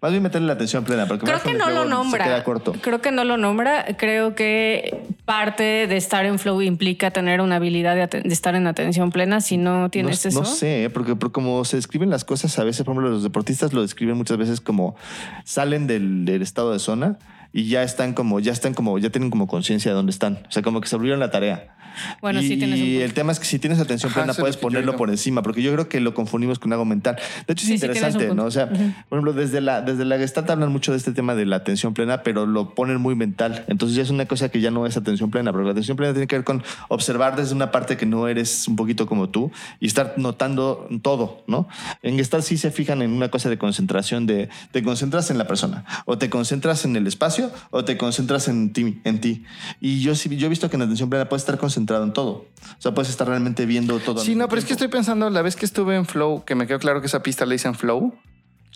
más 0.00 0.10
bien 0.10 0.22
meterle 0.22 0.46
la 0.46 0.54
atención 0.54 0.84
plena. 0.84 1.06
Porque 1.06 1.26
Creo 1.26 1.40
que 1.40 1.54
no 1.54 1.70
lo 1.70 1.84
nombra. 1.84 2.24
Se 2.24 2.30
queda 2.30 2.44
corto. 2.44 2.72
Creo 2.80 3.00
que 3.00 3.12
no 3.12 3.24
lo 3.24 3.36
nombra. 3.36 3.96
Creo 3.96 4.34
que 4.34 5.04
parte 5.24 5.86
de 5.86 5.96
estar 5.96 6.24
en 6.24 6.38
flow 6.38 6.62
implica 6.62 7.10
tener 7.10 7.40
una 7.40 7.56
habilidad 7.56 7.94
de, 7.94 8.20
de 8.20 8.32
estar 8.32 8.54
en 8.54 8.66
atención 8.66 9.10
plena. 9.10 9.40
Si 9.40 9.56
no 9.56 9.90
tienes 9.90 10.24
no, 10.24 10.28
eso. 10.28 10.40
no 10.40 10.46
sé, 10.46 10.84
¿eh? 10.84 10.90
porque, 10.90 11.16
porque 11.16 11.32
como 11.32 11.64
se 11.64 11.76
describen 11.76 12.10
las 12.10 12.24
cosas, 12.24 12.58
a 12.58 12.64
veces, 12.64 12.84
por 12.84 12.94
ejemplo, 12.94 13.10
los 13.10 13.22
deportistas 13.22 13.72
lo 13.72 13.82
describen 13.82 14.16
muchas 14.16 14.36
veces 14.38 14.60
como 14.60 14.96
salen 15.44 15.86
del, 15.86 16.24
del 16.24 16.42
estado 16.42 16.72
de 16.72 16.78
zona 16.78 17.18
y 17.52 17.68
ya 17.68 17.82
están 17.82 18.12
como, 18.12 18.40
ya 18.40 18.52
están 18.52 18.74
como, 18.74 18.98
ya 18.98 19.10
tienen 19.10 19.30
como 19.30 19.46
conciencia 19.46 19.90
de 19.90 19.94
dónde 19.94 20.10
están. 20.10 20.40
O 20.48 20.52
sea, 20.52 20.62
como 20.62 20.80
que 20.80 20.88
se 20.88 20.96
abrieron 20.96 21.20
la 21.20 21.30
tarea. 21.30 21.75
Bueno, 22.20 22.40
y, 22.40 22.48
sí 22.48 22.56
tienes 22.56 22.80
un 22.80 22.86
y 22.86 22.96
el 22.96 23.14
tema 23.14 23.32
es 23.32 23.38
que 23.38 23.46
si 23.46 23.58
tienes 23.58 23.78
atención 23.78 24.10
Ajá, 24.10 24.22
plena, 24.22 24.34
puedes 24.34 24.56
ponerlo 24.56 24.96
por 24.96 25.10
encima, 25.10 25.42
porque 25.42 25.62
yo 25.62 25.72
creo 25.72 25.88
que 25.88 26.00
lo 26.00 26.14
confundimos 26.14 26.58
con 26.58 26.72
algo 26.72 26.84
mental. 26.84 27.16
De 27.46 27.52
hecho, 27.52 27.62
es 27.62 27.66
Sí, 27.66 27.78
sí, 27.78 27.86
interesante, 27.86 28.26
punto. 28.26 28.34
¿no? 28.34 28.44
O 28.44 28.50
sea, 28.50 28.68
por 28.68 29.18
ejemplo, 29.18 29.32
desde 29.32 29.60
la, 29.60 29.82
desde 29.82 30.04
la 30.04 30.18
Gestalt 30.18 30.48
hablan 30.50 30.70
mucho 30.70 30.92
de 30.92 30.98
este 30.98 31.12
tema 31.12 31.34
de 31.34 31.46
la 31.46 31.56
atención 31.56 31.94
plena, 31.94 32.22
pero 32.22 32.46
lo 32.46 32.74
ponen 32.74 33.00
muy 33.00 33.14
mental. 33.14 33.64
Entonces 33.68 33.96
ya 33.96 34.02
es 34.02 34.10
una 34.10 34.26
cosa 34.26 34.48
que 34.48 34.60
ya 34.60 34.70
no 34.70 34.86
es 34.86 34.96
atención 34.96 35.30
plena, 35.30 35.52
porque 35.52 35.66
la 35.66 35.72
atención 35.72 35.96
plena 35.96 36.12
tiene 36.12 36.26
que 36.26 36.36
ver 36.36 36.44
con 36.44 36.62
observar 36.88 37.36
desde 37.36 37.54
una 37.54 37.70
parte 37.70 37.96
que 37.96 38.06
no 38.06 38.28
eres 38.28 38.68
un 38.68 38.76
poquito 38.76 39.06
como 39.06 39.28
tú 39.28 39.50
y 39.80 39.86
estar 39.86 40.14
notando 40.16 40.88
todo, 41.02 41.44
¿no? 41.46 41.68
En 42.02 42.16
Gestalt 42.16 42.44
sí 42.44 42.56
se 42.56 42.70
fijan 42.70 43.02
en 43.02 43.10
una 43.10 43.30
cosa 43.30 43.48
de 43.48 43.58
concentración, 43.58 44.26
de 44.26 44.48
te 44.72 44.82
concentras 44.82 45.30
en 45.30 45.38
la 45.38 45.46
persona, 45.46 45.84
o 46.04 46.18
te 46.18 46.30
concentras 46.30 46.84
en 46.84 46.96
el 46.96 47.06
espacio, 47.06 47.50
o 47.70 47.84
te 47.84 47.96
concentras 47.96 48.48
en 48.48 48.72
ti. 48.72 49.00
En 49.04 49.20
ti. 49.20 49.44
Y 49.80 50.00
yo 50.00 50.14
sí, 50.14 50.34
yo 50.36 50.46
he 50.46 50.50
visto 50.50 50.68
que 50.70 50.76
en 50.76 50.82
atención 50.82 51.10
plena 51.10 51.28
puedes 51.28 51.42
estar 51.42 51.58
concentrado 51.58 51.85
en 51.94 52.12
todo. 52.12 52.46
O 52.78 52.80
sea, 52.80 52.92
puedes 52.92 53.10
estar 53.10 53.26
realmente 53.26 53.66
viendo 53.66 53.98
todo. 54.00 54.20
Sí, 54.20 54.34
no, 54.34 54.48
pero 54.48 54.58
es 54.58 54.64
que 54.64 54.68
tiempo. 54.68 54.84
estoy 54.84 54.98
pensando, 54.98 55.30
la 55.30 55.42
vez 55.42 55.56
que 55.56 55.64
estuve 55.64 55.96
en 55.96 56.06
Flow, 56.06 56.44
que 56.44 56.54
me 56.54 56.66
quedó 56.66 56.78
claro 56.78 57.00
que 57.00 57.06
esa 57.06 57.22
pista 57.22 57.46
le 57.46 57.54
dicen 57.54 57.74
Flow, 57.74 58.14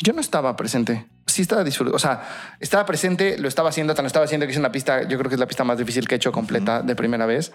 yo 0.02 0.12
no 0.12 0.20
estaba 0.20 0.56
presente. 0.56 1.06
Sí 1.26 1.42
estaba 1.42 1.62
disfrutando. 1.64 1.96
O 1.96 1.98
sea, 1.98 2.56
estaba 2.60 2.86
presente, 2.86 3.38
lo 3.38 3.48
estaba 3.48 3.68
haciendo, 3.68 3.94
tan 3.94 4.04
lo 4.04 4.06
estaba 4.06 4.24
haciendo 4.24 4.46
que 4.46 4.52
hice 4.52 4.60
una 4.60 4.72
pista, 4.72 5.02
yo 5.02 5.18
creo 5.18 5.28
que 5.28 5.34
es 5.34 5.40
la 5.40 5.46
pista 5.46 5.64
más 5.64 5.78
difícil 5.78 6.08
que 6.08 6.14
he 6.14 6.16
hecho 6.16 6.32
completa 6.32 6.82
de 6.82 6.96
primera 6.96 7.26
vez. 7.26 7.52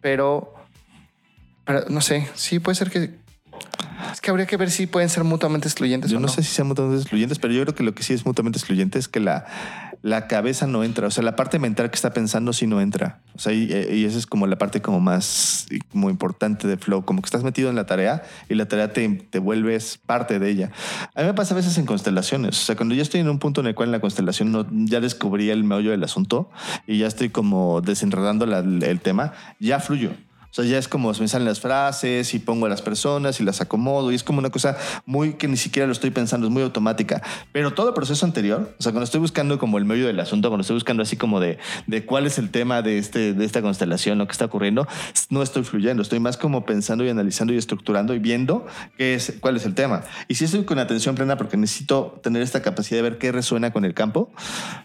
Pero, 0.00 0.54
pero 1.64 1.84
no 1.88 2.00
sé, 2.00 2.28
sí 2.34 2.58
puede 2.58 2.74
ser 2.74 2.90
que... 2.90 3.16
Es 4.12 4.20
que 4.20 4.30
habría 4.30 4.46
que 4.46 4.56
ver 4.56 4.70
si 4.70 4.86
pueden 4.86 5.08
ser 5.08 5.24
mutuamente 5.24 5.66
excluyentes 5.66 6.10
Yo 6.10 6.18
o 6.18 6.20
no, 6.20 6.28
no. 6.28 6.32
sé 6.32 6.42
si 6.42 6.54
sean 6.54 6.68
mutuamente 6.68 7.00
excluyentes, 7.00 7.38
pero 7.38 7.52
yo 7.52 7.62
creo 7.62 7.74
que 7.74 7.82
lo 7.82 7.94
que 7.94 8.02
sí 8.04 8.14
es 8.14 8.24
mutuamente 8.24 8.58
excluyente 8.58 8.98
es 8.98 9.08
que 9.08 9.18
la, 9.18 9.44
la 10.02 10.26
cabeza 10.26 10.66
no 10.66 10.84
entra. 10.84 11.06
O 11.06 11.10
sea, 11.10 11.22
la 11.24 11.36
parte 11.36 11.58
mental 11.58 11.90
que 11.90 11.96
está 11.96 12.12
pensando 12.12 12.52
sí 12.52 12.66
no 12.66 12.80
entra. 12.80 13.20
O 13.34 13.38
sea, 13.38 13.52
y, 13.52 13.64
y 13.64 14.04
esa 14.04 14.18
es 14.18 14.26
como 14.26 14.46
la 14.46 14.56
parte 14.56 14.80
como 14.82 15.00
más 15.00 15.66
como 15.90 16.10
importante 16.10 16.66
de 16.66 16.76
flow. 16.76 17.04
Como 17.04 17.22
que 17.22 17.26
estás 17.26 17.44
metido 17.44 17.70
en 17.70 17.76
la 17.76 17.86
tarea 17.86 18.22
y 18.48 18.54
la 18.54 18.66
tarea 18.66 18.92
te, 18.92 19.08
te 19.08 19.38
vuelves 19.38 19.98
parte 19.98 20.38
de 20.38 20.50
ella. 20.50 20.70
A 21.14 21.20
mí 21.22 21.26
me 21.26 21.34
pasa 21.34 21.54
a 21.54 21.56
veces 21.56 21.76
en 21.78 21.86
constelaciones. 21.86 22.60
O 22.60 22.64
sea, 22.64 22.76
cuando 22.76 22.94
yo 22.94 23.02
estoy 23.02 23.20
en 23.20 23.28
un 23.28 23.38
punto 23.38 23.60
en 23.60 23.68
el 23.68 23.74
cual 23.74 23.88
en 23.88 23.92
la 23.92 24.00
constelación 24.00 24.52
no, 24.52 24.66
ya 24.70 25.00
descubrí 25.00 25.50
el 25.50 25.64
meollo 25.64 25.90
del 25.90 26.04
asunto 26.04 26.50
y 26.86 26.98
ya 26.98 27.06
estoy 27.06 27.30
como 27.30 27.80
desenredando 27.80 28.44
el 28.44 29.00
tema, 29.00 29.32
ya 29.58 29.80
fluyo. 29.80 30.10
O 30.50 30.54
sea, 30.54 30.64
ya 30.64 30.78
es 30.78 30.88
como 30.88 31.12
me 31.12 31.28
salen 31.28 31.46
las 31.46 31.60
frases 31.60 32.32
y 32.34 32.38
pongo 32.38 32.66
a 32.66 32.68
las 32.68 32.82
personas 32.82 33.40
y 33.40 33.44
las 33.44 33.60
acomodo 33.60 34.10
y 34.12 34.14
es 34.14 34.22
como 34.22 34.38
una 34.38 34.50
cosa 34.50 34.76
muy 35.04 35.34
que 35.34 35.48
ni 35.48 35.56
siquiera 35.56 35.86
lo 35.86 35.92
estoy 35.92 36.10
pensando, 36.10 36.46
es 36.46 36.52
muy 36.52 36.62
automática. 36.62 37.22
Pero 37.52 37.74
todo 37.74 37.88
el 37.88 37.94
proceso 37.94 38.24
anterior, 38.24 38.74
o 38.78 38.82
sea, 38.82 38.92
cuando 38.92 39.04
estoy 39.04 39.20
buscando 39.20 39.58
como 39.58 39.78
el 39.78 39.84
medio 39.84 40.06
del 40.06 40.18
asunto, 40.20 40.48
cuando 40.48 40.62
estoy 40.62 40.74
buscando 40.74 41.02
así 41.02 41.16
como 41.16 41.40
de, 41.40 41.58
de 41.86 42.04
cuál 42.04 42.26
es 42.26 42.38
el 42.38 42.50
tema 42.50 42.82
de, 42.82 42.98
este, 42.98 43.34
de 43.34 43.44
esta 43.44 43.62
constelación, 43.62 44.18
lo 44.18 44.26
que 44.26 44.32
está 44.32 44.46
ocurriendo, 44.46 44.86
no 45.30 45.42
estoy 45.42 45.64
fluyendo, 45.64 46.02
estoy 46.02 46.20
más 46.20 46.36
como 46.36 46.64
pensando 46.64 47.04
y 47.04 47.08
analizando 47.10 47.52
y 47.52 47.56
estructurando 47.56 48.14
y 48.14 48.18
viendo 48.18 48.66
qué 48.96 49.14
es, 49.14 49.34
cuál 49.40 49.56
es 49.56 49.66
el 49.66 49.74
tema. 49.74 50.02
Y 50.28 50.36
sí 50.36 50.44
estoy 50.44 50.64
con 50.64 50.78
atención 50.78 51.14
plena 51.14 51.36
porque 51.36 51.56
necesito 51.56 52.20
tener 52.22 52.42
esta 52.42 52.62
capacidad 52.62 52.98
de 52.98 53.02
ver 53.02 53.18
qué 53.18 53.32
resuena 53.32 53.72
con 53.72 53.84
el 53.84 53.94
campo, 53.94 54.32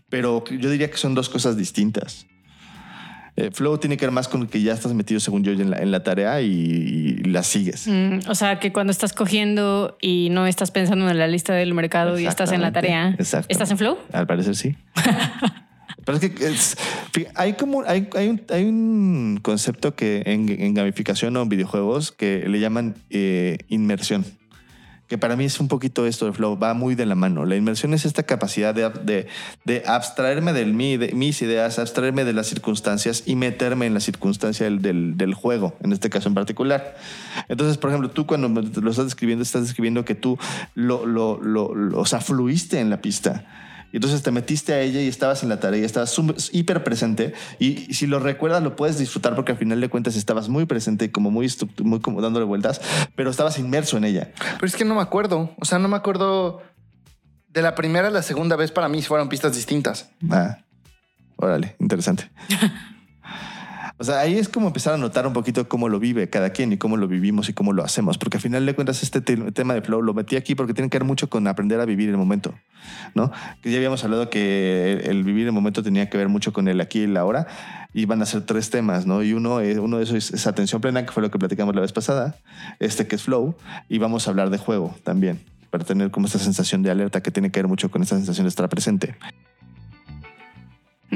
pero 0.10 0.44
yo 0.46 0.70
diría 0.70 0.92
que 0.92 0.98
son 0.98 1.16
dos 1.16 1.30
cosas 1.30 1.56
distintas. 1.56 2.26
Eh, 3.36 3.50
flow 3.52 3.80
tiene 3.80 3.98
que 3.98 4.06
ver 4.06 4.12
más 4.12 4.28
con 4.28 4.46
que 4.48 4.62
ya 4.62 4.74
estás 4.74 4.94
metido, 4.94 5.20
según 5.20 5.44
yo, 5.44 5.52
en 5.54 5.72
la, 5.72 5.78
en 5.78 5.90
la 5.92 6.04
tarea 6.04 6.40
y, 6.42 6.50
y 6.52 7.24
la 7.24 7.42
sigues. 7.42 7.88
Mm, 7.88 8.20
o 8.30 8.36
sea, 8.36 8.60
que 8.60 8.72
cuando 8.72 8.92
estás 8.92 9.14
cogiendo 9.14 9.98
y 10.02 10.30
no 10.30 10.46
estás 10.46 10.70
pensando 10.70 11.10
en 11.10 11.18
la 11.18 11.28
lista 11.28 11.54
del 11.54 11.74
mercado 11.74 12.20
y 12.20 12.28
estás 12.28 12.52
en 12.52 12.62
la 12.62 12.72
tarea. 12.72 13.16
¿estás 13.18 13.72
en 13.72 13.78
flow? 13.80 13.98
Al 14.12 14.28
parecer 14.28 14.56
sí. 14.56 14.76
Pero 16.06 16.18
es 16.18 16.30
que 16.32 16.46
es- 16.48 16.78
hay 17.36 17.54
como 17.54 17.84
hay, 17.88 18.10
hay, 18.16 18.28
un, 18.28 18.42
hay 18.50 18.66
un 18.66 19.40
concepto 19.42 19.96
que 19.96 20.24
en, 20.26 20.50
en 20.50 20.74
gamificación 20.74 21.36
o 21.38 21.42
en 21.42 21.50
videojuegos 21.50 22.12
que 22.12 22.44
le 22.48 22.60
llaman 22.60 22.96
eh, 23.10 23.60
inmersión. 23.70 24.26
Que 25.14 25.20
para 25.20 25.36
mí 25.36 25.46
es 25.46 25.60
un 25.60 25.68
poquito 25.68 26.08
esto 26.08 26.26
de 26.26 26.34
flow, 26.34 26.58
va 26.58 26.74
muy 26.74 26.96
de 26.96 27.06
la 27.06 27.14
mano. 27.14 27.46
La 27.46 27.56
inmersión 27.56 27.94
es 27.94 28.04
esta 28.04 28.24
capacidad 28.24 28.74
de, 28.74 28.90
de, 29.04 29.28
de 29.64 29.84
abstraerme 29.86 30.54
de, 30.54 30.66
mí, 30.66 30.98
de 30.98 31.12
mis 31.14 31.40
ideas, 31.44 31.78
abstraerme 31.78 32.26
de 32.26 32.34
las 32.34 32.48
circunstancias 32.48 33.22
y 33.28 33.36
meterme 33.36 33.86
en 33.86 33.94
la 33.94 34.00
circunstancia 34.00 34.68
del, 34.68 35.16
del, 35.16 35.34
juego, 35.36 35.78
en 35.84 35.94
este 35.94 36.10
caso 36.10 36.30
en 36.30 36.34
particular. 36.34 36.98
Entonces, 37.48 37.78
por 37.78 37.92
ejemplo, 37.92 38.10
tú 38.10 38.26
cuando 38.26 38.48
lo 38.50 38.90
estás 38.90 39.06
describiendo, 39.06 39.44
estás 39.44 39.62
describiendo 39.62 40.04
que 40.04 40.16
tú 40.16 40.40
lo, 40.74 41.06
lo, 41.06 42.06
fluiste 42.06 42.80
en 42.80 42.90
la 42.90 43.00
pista. 43.00 43.46
Y 43.94 43.98
entonces 43.98 44.24
te 44.24 44.32
metiste 44.32 44.74
a 44.74 44.82
ella 44.82 45.00
y 45.02 45.08
estabas 45.08 45.44
en 45.44 45.50
la 45.50 45.60
tarea, 45.62 45.86
estabas 45.86 46.10
sum- 46.10 46.34
hiper 46.52 46.84
presente. 46.84 47.34
Y, 47.60 47.90
y 47.90 47.94
si 47.94 48.08
lo 48.08 48.20
recuerdas, 48.20 48.62
lo 48.64 48.76
puedes 48.76 48.98
disfrutar 48.98 49.36
porque 49.36 49.52
al 49.54 49.58
final 49.60 49.80
de 49.80 49.88
cuentas 49.88 50.16
estabas 50.16 50.50
muy 50.50 50.66
presente, 50.66 51.12
como 51.12 51.30
muy, 51.32 51.50
muy 51.84 52.00
como 52.02 52.20
dándole 52.20 52.46
vueltas, 52.46 52.82
pero 53.16 53.30
estabas 53.30 53.60
inmerso 53.60 53.96
en 53.98 54.04
ella. 54.06 54.32
Pero 54.56 54.66
es 54.66 54.76
que 54.76 54.84
no 54.84 54.96
me 54.96 55.02
acuerdo. 55.02 55.52
O 55.60 55.66
sea, 55.66 55.80
no 55.80 55.88
me 55.88 55.96
acuerdo... 55.96 56.62
De 57.50 57.62
la 57.62 57.76
primera 57.76 58.08
a 58.08 58.12
la 58.12 58.24
segunda 58.24 58.56
vez 58.56 58.72
para 58.72 58.90
mí 58.90 59.04
fueron 59.04 59.30
pistas 59.30 59.56
distintas. 59.56 60.10
Ah, 60.32 60.58
órale, 61.36 61.76
interesante. 61.80 62.32
O 64.00 64.04
sea, 64.04 64.20
ahí 64.20 64.38
es 64.38 64.50
como 64.50 64.68
empezar 64.68 64.96
a 64.96 64.98
notar 64.98 65.26
un 65.28 65.34
poquito 65.34 65.70
cómo 65.70 65.88
lo 65.88 66.00
vive 66.00 66.30
cada 66.30 66.50
quien 66.50 66.74
y 66.74 66.78
cómo 66.78 66.98
lo 66.98 67.08
vivimos 67.08 67.48
y 67.50 67.54
cómo 67.54 67.74
lo 67.74 67.84
hacemos. 67.84 68.18
Porque 68.18 68.38
al 68.38 68.42
final 68.42 68.66
de 68.66 68.74
cuentas, 68.74 69.04
este 69.04 69.22
te- 69.22 69.38
tema 69.52 69.76
de 69.76 69.82
flow 69.82 70.02
lo 70.02 70.14
metí 70.14 70.36
aquí 70.36 70.56
porque 70.56 70.74
tiene 70.74 70.90
que 70.90 70.98
ver 70.98 71.06
mucho 71.06 71.30
con 71.30 71.48
aprender 71.48 71.80
a 71.80 71.86
vivir 71.86 72.10
el 72.10 72.18
momento, 72.18 72.54
¿no? 73.14 73.32
Ya 73.64 73.78
habíamos 73.78 74.04
hablado 74.04 74.30
que 74.30 75.04
el, 75.06 75.24
vivir 75.24 75.46
el 75.46 75.52
momento 75.54 75.84
tenía 75.84 76.10
que 76.10 76.18
ver 76.18 76.28
mucho 76.28 76.52
con 76.54 76.68
el 76.68 76.82
aquí 76.82 77.02
y 77.02 77.04
el 77.04 77.16
ahora. 77.18 77.48
Y 77.94 78.06
van 78.06 78.22
a 78.24 78.26
ser 78.26 78.42
tres 78.42 78.72
temas, 78.72 79.06
¿no? 79.06 79.22
Y 79.22 79.34
uno, 79.34 79.58
uno 79.80 79.98
de 79.98 80.04
esos 80.04 80.16
es, 80.16 80.34
es 80.34 80.48
atención 80.48 80.82
plena, 80.82 81.06
que 81.06 81.12
fue 81.12 81.22
lo 81.22 81.30
que 81.30 81.38
platicamos 81.38 81.76
la 81.76 81.82
vez 81.82 81.94
pasada. 81.94 82.36
Este 82.80 83.06
que 83.06 83.16
es 83.16 83.22
flow. 83.24 83.56
Y 83.90 84.00
vamos 84.00 84.28
a 84.28 84.32
hablar 84.32 84.50
de 84.50 84.58
juego 84.58 84.96
también, 85.04 85.40
para 85.70 85.86
tener 85.86 86.10
como 86.10 86.26
esta 86.26 86.40
sensación 86.40 86.82
de 86.82 86.90
alerta 86.90 87.22
que 87.22 87.30
tiene 87.30 87.52
que 87.52 87.60
ver 87.60 87.68
mucho 87.68 87.92
con 87.92 88.02
esta 88.02 88.16
sensación 88.16 88.46
de 88.46 88.50
estar 88.50 88.68
presente. 88.68 89.16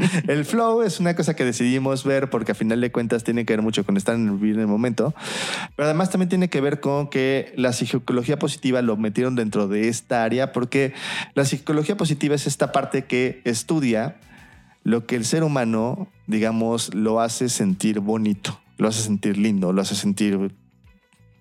El 0.28 0.46
flow 0.46 0.82
es 0.82 1.00
una 1.00 1.16
cosa 1.16 1.36
que 1.36 1.46
decidimos 1.46 2.04
ver 2.04 2.30
porque 2.30 2.52
a 2.52 2.56
final 2.56 2.82
de 2.82 2.92
cuentas 2.92 3.24
tiene 3.24 3.46
que 3.46 3.54
ver 3.54 3.62
mucho 3.62 3.86
con 3.86 3.98
estar 3.98 4.16
en 4.16 4.28
el 4.28 4.68
momento, 4.68 5.14
pero 5.76 5.86
además 5.86 6.10
también 6.10 6.30
tiene 6.30 6.50
que 6.50 6.62
ver 6.62 6.80
con 6.80 7.10
que 7.10 7.54
la 7.56 7.74
psicología 7.74 8.40
positiva 8.40 8.82
lo 8.82 8.98
metieron 8.98 9.36
dentro 9.36 9.68
de 9.68 9.88
esta 9.88 10.24
área 10.24 10.52
porque 10.52 10.94
la 11.34 11.46
psicología 11.46 11.98
positiva 11.98 12.36
es 12.36 12.48
esta 12.48 12.72
parte 12.72 13.06
que 13.06 13.42
estudia 13.44 14.18
lo 14.84 15.06
que 15.06 15.18
el 15.18 15.26
ser 15.26 15.44
humano, 15.44 16.08
digamos, 16.28 16.94
lo 16.94 17.20
hace 17.20 17.50
sentir 17.50 18.00
bonito, 18.00 18.60
lo 18.78 18.88
hace 18.88 19.02
sentir 19.02 19.38
lindo, 19.38 19.74
lo 19.74 19.82
hace 19.82 19.96
sentir 19.96 20.54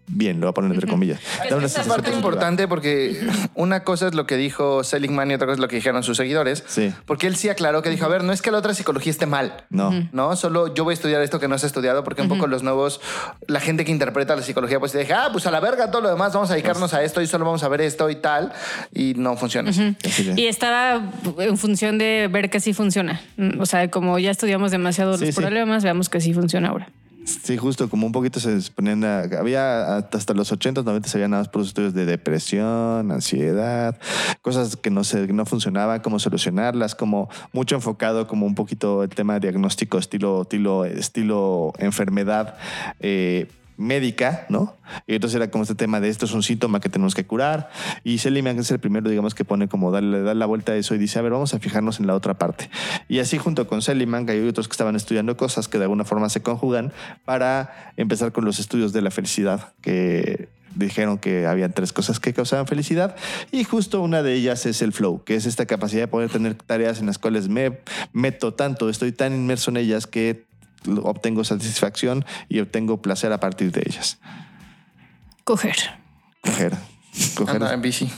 bien, 0.09 0.41
lo 0.41 0.47
voy 0.47 0.51
a 0.51 0.55
poner 0.55 0.73
entre 0.73 0.89
comillas. 0.89 1.21
Es 1.45 1.51
Da 1.51 1.57
una 1.57 1.69
parte 1.95 2.13
importante 2.13 2.69
porque 2.69 3.21
una 3.55 3.85
cosa 3.85 4.09
es 4.09 4.15
lo 4.15 4.27
que 4.27 4.37
dijo 4.37 4.85
Seligman 4.85 5.31
y 5.31 5.35
otra 5.35 5.47
cosa 5.47 5.55
es 5.55 5.61
lo 5.61 5.69
que 5.69 5.77
dijeron 5.77 6.03
sus 6.03 6.17
seguidores. 6.17 6.65
Sí. 6.67 6.93
Porque 7.07 7.27
él 7.27 7.37
sí 7.37 7.49
aclaró 7.49 7.83
que 7.83 7.91
dijo, 7.91 8.05
a 8.05 8.09
ver, 8.09 8.25
no 8.25 8.33
es 8.33 8.43
que 8.43 8.51
la 8.51 8.59
otra 8.59 8.75
psicología 8.75 9.11
esté 9.11 9.27
mal. 9.27 9.65
No. 9.71 9.93
No, 10.13 10.37
solo 10.37 10.75
yo 10.75 10.85
voy 10.85 10.93
a 10.93 10.95
estudiar 10.95 11.23
esto 11.23 11.41
que 11.41 11.49
no 11.49 11.59
se 11.59 11.67
ha 11.67 11.69
estudiado 11.69 12.05
porque 12.05 12.23
un 12.23 12.29
poco 12.29 12.47
los 12.47 12.63
nuevos, 12.63 13.01
la 13.47 13.61
gente 13.61 13.85
que 13.85 13.93
interpreta 13.93 14.37
la 14.37 14.43
psicología 14.43 14.79
pues 14.81 14.93
dice, 14.93 15.13
ah, 15.13 15.29
pues 15.33 15.47
a 15.47 15.51
la 15.51 15.61
verga 15.61 15.91
todo 15.91 16.03
lo 16.03 16.09
demás, 16.11 16.33
vamos 16.33 16.51
a 16.51 16.55
dedicarnos 16.55 16.95
a 16.95 17.03
esto 17.03 17.21
y 17.23 17.27
solo 17.27 17.45
vamos 17.45 17.63
a 17.63 17.69
ver 17.69 17.81
esto 17.81 18.09
y 18.11 18.17
tal. 18.17 18.53
Y 18.95 19.15
no 19.17 19.37
funciona. 19.37 19.71
Y 20.37 20.47
estaba 20.47 21.03
en 21.39 21.57
función 21.59 21.99
de 21.99 22.29
ver 22.31 22.51
que 22.51 22.61
sí 22.61 22.73
funciona. 22.73 23.21
O 23.59 23.67
sea, 23.67 23.91
como 23.91 24.19
ya 24.19 24.31
estudiamos 24.31 24.71
demasiado 24.71 25.17
Sí, 25.19 25.27
los 25.27 25.35
sí. 25.35 25.41
problemas, 25.41 25.85
veamos 25.85 26.09
que 26.09 26.21
sí 26.21 26.33
funciona 26.33 26.69
ahora. 26.69 26.89
Sí, 27.27 27.57
justo 27.57 27.91
como 27.91 28.07
un 28.07 28.13
poquito 28.13 28.39
se 28.39 28.59
ponían, 28.71 29.03
a- 29.05 29.23
había 29.23 29.97
hasta 29.97 30.33
los 30.33 30.53
80, 30.53 30.83
90 30.83 31.09
se 31.09 31.17
habían 31.19 31.33
nada 31.33 31.43
estudios 31.69 31.93
de 31.93 32.07
depresión, 32.07 33.11
ansiedad, 33.11 33.99
cosas 34.43 34.77
que 34.77 34.91
no 34.91 35.03
se, 35.03 35.27
no 35.27 35.45
funcionaban, 35.45 36.01
cómo 36.01 36.21
solucionarlas, 36.21 36.95
como 36.95 37.29
mucho 37.53 37.75
enfocado 37.75 38.29
como 38.29 38.47
un 38.47 38.55
poquito 38.55 39.03
el 39.03 39.09
tema 39.11 39.41
diagnóstico, 39.41 39.99
estilo, 39.99 40.43
estilo, 40.43 40.85
estilo 40.85 41.73
enfermedad. 41.79 42.57
eh, 43.01 43.49
médica, 43.77 44.47
¿no? 44.49 44.77
Y 45.07 45.15
entonces 45.15 45.37
era 45.37 45.51
como 45.51 45.63
este 45.63 45.75
tema 45.75 46.01
de 46.01 46.09
esto 46.09 46.25
es 46.25 46.33
un 46.33 46.43
síntoma 46.43 46.81
que 46.81 46.89
tenemos 46.89 47.15
que 47.15 47.27
curar. 47.27 47.71
Y 48.05 48.19
Seligman 48.19 48.59
es 48.59 48.71
el 48.71 48.79
primero, 48.79 49.09
digamos, 49.11 49.35
que 49.35 49.45
pone 49.45 49.69
como 49.69 49.91
darle, 49.91 50.23
dar 50.23 50.37
la 50.37 50.47
vuelta 50.47 50.73
a 50.73 50.77
eso 50.77 50.95
y 50.95 50.99
dice, 50.99 51.19
a 51.19 51.23
ver, 51.23 51.33
vamos 51.33 51.55
a 51.55 51.59
fijarnos 51.59 52.01
en 52.01 52.07
la 52.07 52.15
otra 52.15 52.35
parte. 52.35 52.71
Y 53.09 53.19
así 53.19 53.39
junto 53.39 53.67
con 53.67 53.83
Seligman, 53.83 54.29
hay 54.29 54.47
otros 54.47 54.69
que 54.69 54.73
estaban 54.73 54.97
estudiando 54.97 55.37
cosas 55.37 55.69
que 55.69 55.79
de 55.79 55.85
alguna 55.85 56.05
forma 56.05 56.29
se 56.29 56.43
conjugan 56.43 56.93
para 57.25 57.93
empezar 57.97 58.33
con 58.33 58.45
los 58.45 58.59
estudios 58.59 58.93
de 58.93 59.03
la 59.03 59.11
felicidad, 59.11 59.73
que 59.81 60.49
dijeron 60.77 61.19
que 61.19 61.47
habían 61.47 61.73
tres 61.73 61.93
cosas 61.93 62.21
que 62.21 62.35
causaban 62.35 62.67
felicidad 62.67 63.17
y 63.51 63.65
justo 63.65 64.03
una 64.03 64.23
de 64.23 64.35
ellas 64.35 64.67
es 64.67 64.83
el 64.83 64.93
flow, 64.93 65.25
que 65.25 65.35
es 65.35 65.47
esta 65.47 65.67
capacidad 65.67 66.03
de 66.03 66.09
poder 66.09 66.31
tener 66.31 66.55
tareas 66.55 67.01
en 67.01 67.07
las 67.07 67.19
cuales 67.19 67.49
me 67.49 67.81
meto 68.13 68.55
tanto, 68.55 68.89
estoy 68.89 69.13
tan 69.13 69.35
inmerso 69.35 69.71
en 69.71 69.79
ellas 69.79 70.07
que 70.07 70.45
obtengo 71.03 71.45
satisfacción 71.45 72.25
y 72.49 72.61
obtengo 72.61 73.03
placer 73.03 73.33
a 73.33 73.41
partir 73.41 73.73
de 73.73 73.83
ellas. 73.87 74.19
Coger. 75.45 75.77
Coger. 76.43 76.77
Coger. 77.35 77.57
Anda 77.57 77.73
en 77.75 77.81
bici. 77.83 78.11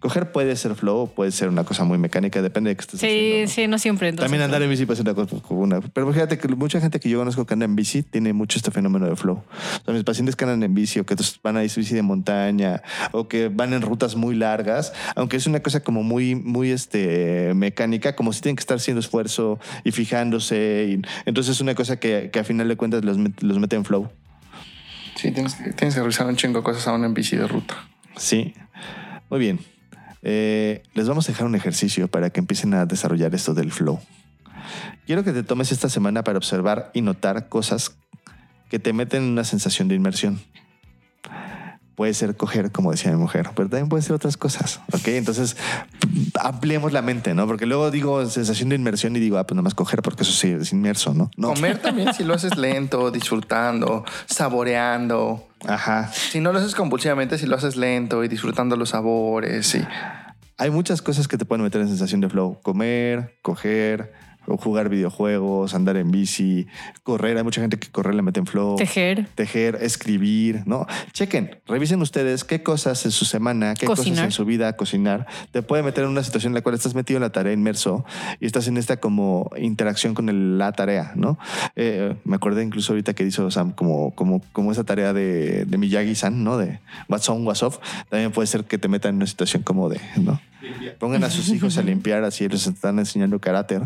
Coger 0.00 0.32
puede 0.32 0.56
ser 0.56 0.74
flow, 0.74 1.12
puede 1.14 1.30
ser 1.32 1.48
una 1.48 1.64
cosa 1.64 1.84
muy 1.84 1.98
mecánica, 1.98 2.40
depende 2.42 2.70
de 2.70 2.76
qué 2.76 2.80
estés 2.80 3.00
Sí, 3.00 3.06
haciendo. 3.06 3.42
¿no? 3.42 3.48
sí, 3.48 3.66
no 3.68 3.78
siempre. 3.78 4.08
entonces, 4.08 4.26
También 4.30 4.42
andar 4.42 4.62
en 4.62 4.70
bici 4.70 4.86
puede 4.86 4.96
ser 4.96 5.06
una 5.06 5.14
cosa 5.14 5.36
como 5.42 5.60
una. 5.60 5.80
Pero 5.80 6.10
fíjate 6.12 6.38
que 6.38 6.48
mucha 6.48 6.80
gente 6.80 6.98
que 7.00 7.08
yo 7.08 7.18
conozco 7.18 7.44
que 7.46 7.54
anda 7.54 7.64
en 7.64 7.76
bici 7.76 8.02
tiene 8.02 8.32
mucho 8.32 8.58
este 8.58 8.70
fenómeno 8.70 9.06
de 9.06 9.16
flow. 9.16 9.36
O 9.36 9.84
sea, 9.84 9.92
mis 9.94 10.04
pacientes 10.04 10.36
que 10.36 10.44
andan 10.44 10.62
en 10.62 10.74
bici 10.74 11.00
o 11.00 11.04
que 11.06 11.14
van 11.42 11.56
a 11.56 11.64
ir 11.64 11.70
bici 11.76 11.94
de 11.94 12.02
montaña 12.02 12.82
o 13.12 13.28
que 13.28 13.48
van 13.48 13.72
en 13.74 13.82
rutas 13.82 14.16
muy 14.16 14.34
largas, 14.34 14.92
aunque 15.14 15.36
es 15.36 15.46
una 15.46 15.60
cosa 15.60 15.80
como 15.80 16.02
muy, 16.02 16.34
muy 16.34 16.70
este, 16.70 17.52
mecánica, 17.54 18.16
como 18.16 18.32
si 18.32 18.40
tienen 18.40 18.56
que 18.56 18.60
estar 18.60 18.76
haciendo 18.78 19.00
esfuerzo 19.00 19.58
y 19.84 19.92
fijándose. 19.92 20.86
Y, 20.88 21.02
entonces 21.26 21.56
es 21.56 21.60
una 21.60 21.74
cosa 21.74 21.98
que, 21.98 22.30
que 22.32 22.38
a 22.38 22.44
final 22.44 22.68
de 22.68 22.76
cuentas 22.76 23.04
los, 23.04 23.18
met- 23.18 23.40
los 23.42 23.58
mete 23.58 23.76
en 23.76 23.84
flow. 23.84 24.08
Sí, 25.16 25.30
tienes, 25.32 25.54
que- 25.54 25.72
tienes 25.72 25.94
que 25.94 26.00
revisar 26.00 26.26
un 26.26 26.36
chingo 26.36 26.58
de 26.60 26.64
cosas 26.64 26.86
aún 26.88 27.04
en 27.04 27.14
bici 27.14 27.36
de 27.36 27.46
ruta. 27.46 27.74
Sí. 28.16 28.54
Muy 29.30 29.38
bien. 29.38 29.60
Eh, 30.22 30.82
les 30.94 31.08
vamos 31.08 31.28
a 31.28 31.32
dejar 31.32 31.46
un 31.46 31.54
ejercicio 31.54 32.08
para 32.08 32.30
que 32.30 32.40
empiecen 32.40 32.74
a 32.74 32.86
desarrollar 32.86 33.34
esto 33.34 33.54
del 33.54 33.70
flow. 33.70 34.00
Quiero 35.06 35.22
que 35.22 35.32
te 35.32 35.42
tomes 35.42 35.70
esta 35.70 35.88
semana 35.88 36.24
para 36.24 36.38
observar 36.38 36.90
y 36.94 37.00
notar 37.00 37.48
cosas 37.48 37.96
que 38.68 38.78
te 38.78 38.92
meten 38.92 39.22
en 39.22 39.28
una 39.30 39.44
sensación 39.44 39.88
de 39.88 39.94
inmersión. 39.94 40.40
Puede 41.94 42.12
ser 42.12 42.36
coger, 42.36 42.72
como 42.72 42.90
decía 42.90 43.10
mi 43.10 43.16
mujer, 43.16 43.50
pero 43.54 43.68
también 43.70 43.88
puede 43.88 44.02
ser 44.02 44.12
otras 44.12 44.36
cosas. 44.36 44.80
¿Ok? 44.92 45.08
Entonces, 45.08 45.56
ampliemos 46.42 46.92
la 46.92 47.00
mente, 47.00 47.32
¿no? 47.32 47.46
Porque 47.46 47.64
luego 47.64 47.90
digo 47.90 48.26
sensación 48.26 48.68
de 48.68 48.74
inmersión 48.74 49.16
y 49.16 49.20
digo, 49.20 49.38
ah, 49.38 49.46
pues 49.46 49.54
nada 49.54 49.62
más 49.62 49.74
coger, 49.74 50.02
porque 50.02 50.24
eso 50.24 50.32
sí 50.32 50.48
es 50.48 50.72
inmerso, 50.72 51.14
¿no? 51.14 51.30
No. 51.36 51.54
Comer 51.54 51.78
también, 51.78 52.12
si 52.12 52.24
lo 52.24 52.34
haces 52.34 52.56
lento, 52.58 53.10
disfrutando, 53.10 54.04
saboreando. 54.26 55.45
Ajá. 55.66 56.12
Si 56.12 56.40
no 56.40 56.52
lo 56.52 56.58
haces 56.58 56.74
compulsivamente, 56.74 57.38
si 57.38 57.46
lo 57.46 57.56
haces 57.56 57.76
lento 57.76 58.24
y 58.24 58.28
disfrutando 58.28 58.76
los 58.76 58.90
sabores. 58.90 59.66
Sí. 59.66 59.82
Hay 60.58 60.70
muchas 60.70 61.02
cosas 61.02 61.28
que 61.28 61.36
te 61.36 61.44
pueden 61.44 61.62
meter 61.62 61.80
en 61.80 61.88
sensación 61.88 62.20
de 62.20 62.28
flow. 62.28 62.60
Comer, 62.62 63.38
coger, 63.42 64.12
jugar 64.46 64.88
videojuegos, 64.88 65.74
andar 65.74 65.96
en 65.96 66.10
bici, 66.10 66.66
correr. 67.02 67.36
Hay 67.36 67.42
mucha 67.44 67.60
gente 67.60 67.78
que 67.78 67.88
correr 67.90 68.14
le 68.14 68.22
mete 68.22 68.40
en 68.40 68.46
flow. 68.46 68.76
Tejer. 68.76 69.26
Tejer, 69.34 69.78
escribir, 69.80 70.62
¿no? 70.66 70.86
Chequen, 71.12 71.56
revisen 71.66 72.00
ustedes 72.00 72.44
qué 72.44 72.62
cosas 72.62 73.04
en 73.04 73.10
su 73.10 73.24
semana, 73.24 73.74
qué 73.74 73.86
cosas 73.86 74.06
en 74.24 74.30
su 74.32 74.44
vida, 74.44 74.76
cocinar, 74.76 75.26
te 75.50 75.62
puede 75.62 75.82
meter 75.82 76.04
en 76.04 76.10
una 76.10 76.22
situación 76.22 76.50
en 76.52 76.54
la 76.54 76.60
cual 76.62 76.74
estás 76.74 76.94
metido 76.94 77.16
en 77.18 77.22
la 77.22 77.30
tarea 77.30 77.52
inmerso 77.52 78.04
y 78.40 78.46
estás 78.46 78.68
en 78.68 78.76
esta 78.76 78.98
como 78.98 79.50
interacción 79.58 80.14
con 80.14 80.28
el- 80.28 80.58
la 80.58 80.72
tarea, 80.72 81.12
¿no? 81.16 81.38
Eh, 81.74 82.14
me 82.24 82.36
acordé 82.36 82.62
incluso 82.62 82.92
ahorita 82.92 83.14
que 83.14 83.24
hizo 83.24 83.50
Sam 83.50 83.72
como, 83.72 84.14
como, 84.14 84.42
como 84.52 84.72
esa 84.72 84.84
tarea 84.84 85.12
de, 85.12 85.64
de 85.64 85.78
Miyagi-san, 85.78 86.44
¿no? 86.44 86.56
De 86.58 86.78
What's 87.08 87.28
on, 87.28 87.46
what's 87.46 87.62
off. 87.62 87.78
También 88.08 88.32
puede 88.32 88.46
ser 88.46 88.64
que 88.64 88.78
te 88.78 88.88
metan 88.88 89.10
en 89.10 89.16
una 89.16 89.26
situación 89.26 89.62
como 89.62 89.88
de, 89.88 90.00
¿no? 90.16 90.40
Pongan 90.98 91.22
a 91.22 91.30
sus 91.30 91.48
hijos 91.50 91.78
a 91.78 91.82
limpiar, 91.90 92.24
así 92.24 92.48
les 92.48 92.66
están 92.66 92.98
enseñando 92.98 93.38
carácter. 93.40 93.82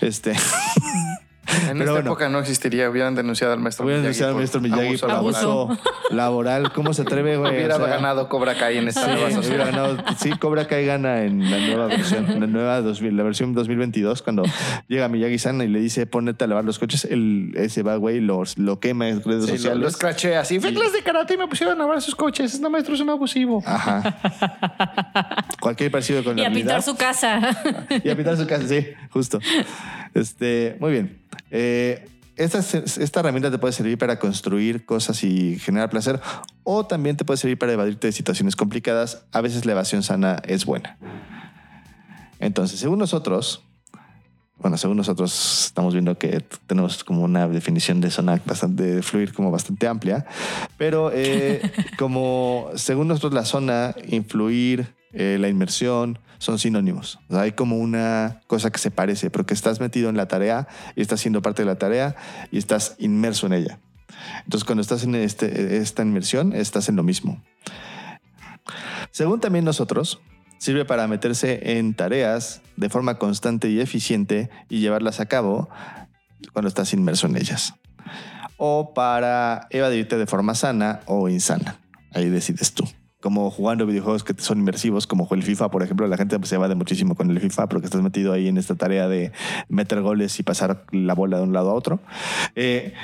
Este, 0.00 0.32
En 1.70 1.78
Pero 1.78 1.80
esta 1.80 1.92
bueno. 1.92 2.10
época 2.10 2.28
no 2.28 2.38
existiría. 2.38 2.88
Hubieran 2.90 3.14
denunciado 3.14 3.52
al 3.52 3.60
maestro 3.60 3.84
a 3.84 3.86
Miyagi. 3.86 4.02
denunciar 4.02 4.28
al 4.30 4.34
maestro 4.36 4.60
Miyagi 4.60 4.96
por 4.98 5.08
laboral. 5.08 5.42
abuso 5.44 5.78
laboral. 6.10 6.72
¿Cómo 6.72 6.92
se 6.94 7.02
atreve, 7.02 7.36
güey? 7.36 7.52
Hubiera 7.56 7.76
O 7.76 7.78
sea, 7.78 7.86
ganado 7.88 8.28
Cobra 8.28 8.56
Kai 8.56 8.78
en 8.78 8.88
esta 8.88 9.00
Sí, 9.02 9.06
nueva 9.06 9.24
hubiera 9.26 9.42
sociedad. 9.42 9.66
ganado. 9.66 9.96
Sí, 10.18 10.30
Cobra 10.38 10.66
Kai 10.66 10.86
gana 10.86 11.22
en 11.24 11.50
la 11.50 11.58
nueva 11.58 11.86
versión, 11.86 12.26
la 12.40 12.46
nueva 12.46 12.80
2000, 12.82 13.16
la 13.16 13.22
versión 13.22 13.54
2022, 13.54 14.22
cuando 14.22 14.42
llega 14.88 15.08
Miyagi-san 15.08 15.60
y 15.62 15.66
le 15.68 15.80
dice 15.80 16.06
ponete 16.06 16.44
a 16.44 16.46
lavar 16.46 16.64
los 16.64 16.78
coches, 16.78 17.04
él 17.04 17.52
ese 17.56 17.82
va, 17.82 17.96
güey, 17.96 18.20
lo, 18.20 18.42
lo 18.56 18.80
quema 18.80 19.08
en 19.08 19.22
redes 19.22 19.46
Sí, 19.46 19.52
sociales. 19.52 19.80
lo 19.80 19.88
escraché 19.88 20.36
así. 20.36 20.58
Fui 20.60 20.70
de 20.72 21.02
karate 21.04 21.34
y 21.34 21.38
me 21.38 21.46
pusieron 21.46 21.76
a 21.76 21.78
lavar 21.78 22.00
sus 22.02 22.14
coches. 22.14 22.60
No, 22.60 22.70
maestro, 22.70 22.94
es 22.94 23.00
un 23.00 23.10
abusivo. 23.10 23.62
Ajá. 23.66 24.16
Cualquier 25.60 25.90
parecido 25.90 26.24
con 26.24 26.38
Y 26.38 26.42
la 26.42 26.48
a 26.48 26.52
pintar 26.52 26.82
su 26.82 26.96
casa. 26.96 27.40
Y 28.02 28.08
a 28.08 28.16
pintar 28.16 28.36
su 28.36 28.46
casa, 28.46 28.66
sí, 28.66 28.86
justo. 29.10 29.38
Este, 30.14 30.76
muy 30.80 30.92
bien. 30.92 31.19
Eh, 31.50 32.08
esta, 32.36 32.58
esta 32.58 33.20
herramienta 33.20 33.50
te 33.50 33.58
puede 33.58 33.72
servir 33.72 33.98
para 33.98 34.18
construir 34.18 34.86
cosas 34.86 35.22
y 35.24 35.58
generar 35.58 35.90
placer, 35.90 36.20
o 36.64 36.86
también 36.86 37.16
te 37.16 37.24
puede 37.24 37.36
servir 37.36 37.58
para 37.58 37.72
evadirte 37.72 38.06
de 38.06 38.12
situaciones 38.12 38.56
complicadas. 38.56 39.26
A 39.32 39.40
veces 39.40 39.66
la 39.66 39.72
evasión 39.72 40.02
sana 40.02 40.40
es 40.46 40.64
buena. 40.64 40.96
Entonces, 42.38 42.80
según 42.80 42.98
nosotros, 42.98 43.62
bueno, 44.60 44.76
según 44.76 44.96
nosotros 44.96 45.66
estamos 45.66 45.94
viendo 45.94 46.18
que 46.18 46.44
tenemos 46.66 47.02
como 47.04 47.22
una 47.22 47.48
definición 47.48 48.00
de 48.00 48.10
zona 48.10 48.40
bastante 48.44 48.82
de 48.82 49.02
fluir 49.02 49.32
como 49.32 49.50
bastante 49.50 49.86
amplia, 49.86 50.26
pero 50.76 51.10
eh, 51.12 51.60
como 51.98 52.70
según 52.74 53.08
nosotros 53.08 53.32
la 53.32 53.44
zona, 53.44 53.94
influir, 54.08 54.94
eh, 55.12 55.38
la 55.40 55.48
inmersión 55.48 56.18
son 56.40 56.58
sinónimos. 56.58 57.20
Hay 57.28 57.52
como 57.52 57.76
una 57.76 58.40
cosa 58.46 58.72
que 58.72 58.78
se 58.78 58.90
parece, 58.90 59.30
pero 59.30 59.44
que 59.44 59.54
estás 59.54 59.78
metido 59.78 60.08
en 60.08 60.16
la 60.16 60.26
tarea 60.26 60.66
y 60.96 61.02
estás 61.02 61.20
siendo 61.20 61.42
parte 61.42 61.62
de 61.62 61.66
la 61.66 61.76
tarea 61.76 62.16
y 62.50 62.56
estás 62.56 62.96
inmerso 62.98 63.46
en 63.46 63.52
ella. 63.52 63.78
Entonces, 64.44 64.64
cuando 64.64 64.80
estás 64.80 65.04
en 65.04 65.14
este, 65.14 65.76
esta 65.76 66.02
inmersión, 66.02 66.54
estás 66.54 66.88
en 66.88 66.96
lo 66.96 67.02
mismo. 67.02 67.42
Según 69.10 69.40
también 69.40 69.66
nosotros, 69.66 70.20
sirve 70.58 70.86
para 70.86 71.06
meterse 71.06 71.78
en 71.78 71.92
tareas 71.92 72.62
de 72.76 72.88
forma 72.88 73.18
constante 73.18 73.68
y 73.68 73.80
eficiente 73.80 74.48
y 74.70 74.80
llevarlas 74.80 75.20
a 75.20 75.26
cabo 75.26 75.68
cuando 76.54 76.68
estás 76.68 76.94
inmerso 76.94 77.26
en 77.26 77.36
ellas. 77.36 77.74
O 78.56 78.94
para 78.94 79.66
evadirte 79.68 80.16
de 80.16 80.26
forma 80.26 80.54
sana 80.54 81.00
o 81.04 81.28
insana. 81.28 81.76
Ahí 82.14 82.30
decides 82.30 82.72
tú. 82.72 82.88
Como 83.20 83.50
jugando 83.50 83.86
videojuegos 83.86 84.24
que 84.24 84.34
son 84.38 84.58
inmersivos, 84.58 85.06
como 85.06 85.28
el 85.30 85.42
FIFA, 85.42 85.70
por 85.70 85.82
ejemplo, 85.82 86.06
la 86.06 86.16
gente 86.16 86.38
se 86.44 86.54
evade 86.54 86.74
muchísimo 86.74 87.14
con 87.14 87.30
el 87.30 87.38
FIFA 87.38 87.68
porque 87.68 87.86
estás 87.86 88.02
metido 88.02 88.32
ahí 88.32 88.48
en 88.48 88.56
esta 88.56 88.74
tarea 88.74 89.08
de 89.08 89.32
meter 89.68 90.00
goles 90.00 90.38
y 90.40 90.42
pasar 90.42 90.84
la 90.90 91.14
bola 91.14 91.36
de 91.36 91.42
un 91.42 91.52
lado 91.52 91.70
a 91.70 91.74
otro. 91.74 92.00
Eh, 92.54 92.94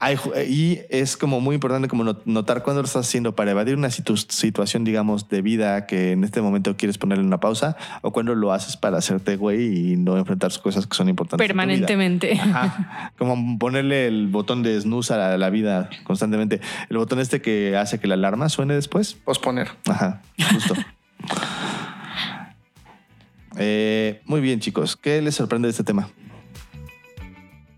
hay 0.00 0.16
ju- 0.16 0.32
y 0.48 0.80
es 0.90 1.16
como 1.16 1.40
muy 1.40 1.54
importante 1.56 1.88
como 1.88 2.04
not- 2.04 2.22
notar 2.24 2.62
cuándo 2.62 2.82
lo 2.82 2.86
estás 2.86 3.06
haciendo 3.06 3.34
para 3.34 3.50
evadir 3.50 3.74
una 3.76 3.88
situ- 3.90 4.16
situación, 4.16 4.84
digamos, 4.84 5.28
de 5.28 5.42
vida 5.42 5.86
que 5.86 6.12
en 6.12 6.22
este 6.22 6.40
momento 6.40 6.76
quieres 6.76 6.98
ponerle 6.98 7.24
una 7.24 7.40
pausa 7.40 7.76
o 8.02 8.12
cuando 8.12 8.34
lo 8.36 8.52
haces 8.52 8.76
para 8.76 8.98
hacerte 8.98 9.36
güey 9.36 9.92
y 9.92 9.96
no 9.96 10.16
enfrentar 10.16 10.52
cosas 10.62 10.86
que 10.86 10.96
son 10.96 11.08
importantes. 11.08 11.44
en 11.44 11.48
tu 11.48 11.52
vida. 11.54 11.66
Permanentemente. 11.66 12.32
Ajá. 12.40 13.12
Como 13.18 13.58
ponerle 13.58 14.06
el 14.06 14.28
botón 14.28 14.62
de 14.62 14.80
snooze 14.80 15.14
a 15.14 15.16
la, 15.16 15.34
a 15.34 15.38
la 15.38 15.50
vida 15.50 15.90
constantemente. 16.04 16.60
El 16.90 16.98
botón 16.98 17.18
este 17.18 17.40
que 17.42 17.76
hace 17.76 17.98
que 17.98 18.06
la 18.06 18.14
alarma 18.14 18.48
suene 18.48 18.74
después. 18.74 19.14
Posponer. 19.14 19.68
Ajá, 19.88 20.22
justo. 20.52 20.74
Eh, 23.60 24.20
muy 24.24 24.40
bien, 24.40 24.60
chicos. 24.60 24.96
¿Qué 24.96 25.20
les 25.20 25.34
sorprende 25.34 25.66
de 25.66 25.70
este 25.70 25.82
tema? 25.82 26.08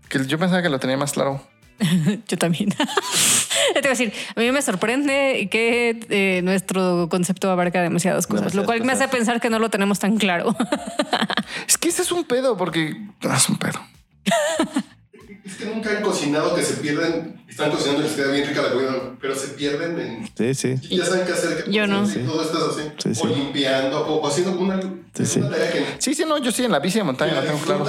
Que 0.09 0.23
yo 0.27 0.37
pensaba 0.37 0.61
que 0.61 0.69
lo 0.69 0.79
tenía 0.79 0.97
más 0.97 1.13
claro. 1.13 1.41
Yo 2.27 2.37
también. 2.37 2.69
Te 3.73 3.79
voy 3.81 3.87
a 3.87 3.89
decir, 3.89 4.13
a 4.35 4.39
mí 4.39 4.51
me 4.51 4.61
sorprende 4.61 5.47
que 5.51 5.99
eh, 6.09 6.41
nuestro 6.43 7.07
concepto 7.09 7.49
abarca 7.49 7.81
demasiadas 7.81 8.27
cosas, 8.27 8.51
Demasiadas 8.51 8.55
lo 8.55 8.65
cual 8.65 8.83
me 8.83 8.93
hace 8.93 9.05
cosas. 9.05 9.15
pensar 9.17 9.41
que 9.41 9.49
no 9.49 9.59
lo 9.59 9.69
tenemos 9.69 9.99
tan 9.99 10.17
claro. 10.17 10.55
Es 11.67 11.77
que 11.77 11.89
ese 11.89 12.01
es 12.01 12.11
un 12.11 12.23
pedo, 12.23 12.55
porque 12.57 12.95
ah, 13.23 13.35
es 13.37 13.49
un 13.49 13.57
pedo. 13.57 13.79
Es 15.43 15.55
que 15.55 15.65
nunca 15.65 15.89
han 15.89 16.01
cocinado 16.03 16.55
que 16.55 16.61
se 16.63 16.75
pierden. 16.75 17.41
Están 17.47 17.71
cocinando 17.71 18.01
y 18.01 18.03
les 18.05 18.13
queda 18.13 18.31
bien 18.31 18.47
rica 18.47 18.61
la 18.61 18.71
comida, 18.71 18.93
pero 19.19 19.35
se 19.35 19.49
pierden 19.49 19.99
en. 19.99 20.29
Sí, 20.37 20.53
sí. 20.53 20.87
Y 20.89 20.97
ya 20.97 21.05
saben 21.05 21.25
qué 21.25 21.33
hacer. 21.33 21.63
que 21.63 21.71
Yo 21.71 21.87
no. 21.87 22.07
Y 22.09 22.13
todo 22.19 22.41
estás 22.43 22.63
así. 22.77 22.89
Sí, 22.97 23.15
sí. 23.15 23.21
O 23.23 23.27
limpiando, 23.27 24.07
o, 24.07 24.25
haciendo 24.27 24.57
una, 24.57 24.79
Sí, 25.13 25.25
sí. 25.25 25.39
una 25.39 25.49
tarea 25.49 25.71
que, 25.71 25.85
Sí, 25.97 26.13
sí, 26.13 26.23
no, 26.25 26.37
yo 26.37 26.51
sí 26.51 26.63
en 26.63 26.71
la 26.71 26.79
bici 26.79 26.99
de 26.99 27.03
montaña 27.03 27.33
la 27.33 27.41
lo 27.41 27.47
tengo 27.47 27.59
claro. 27.59 27.85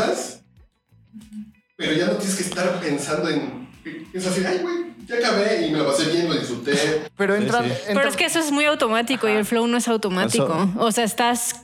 pero 1.77 1.93
ya 1.93 2.07
no 2.07 2.13
tienes 2.15 2.37
que 2.37 2.43
estar 2.43 2.81
pensando 2.81 3.29
en. 3.29 3.62
Es 4.13 4.27
así, 4.27 4.45
ay, 4.47 4.59
güey, 4.59 4.77
ya 5.07 5.17
acabé 5.17 5.67
y 5.67 5.71
me 5.73 5.79
la 5.79 5.87
pasé 5.87 6.11
bien, 6.11 6.29
lo 6.29 6.35
disfruté. 6.35 6.73
Pero 7.17 7.35
entra, 7.35 7.63
sí. 7.63 7.71
entra- 7.89 7.95
Pero 7.95 8.09
es 8.09 8.17
que 8.17 8.25
eso 8.27 8.39
es 8.39 8.53
muy 8.53 8.65
automático 8.67 9.29
y 9.29 9.33
el 9.33 9.45
flow 9.45 9.67
no 9.67 9.77
es 9.79 9.89
automático. 9.89 10.45
Eso- 10.47 10.73
O 10.85 10.93
sea, 10.93 11.05
estás 11.05 11.63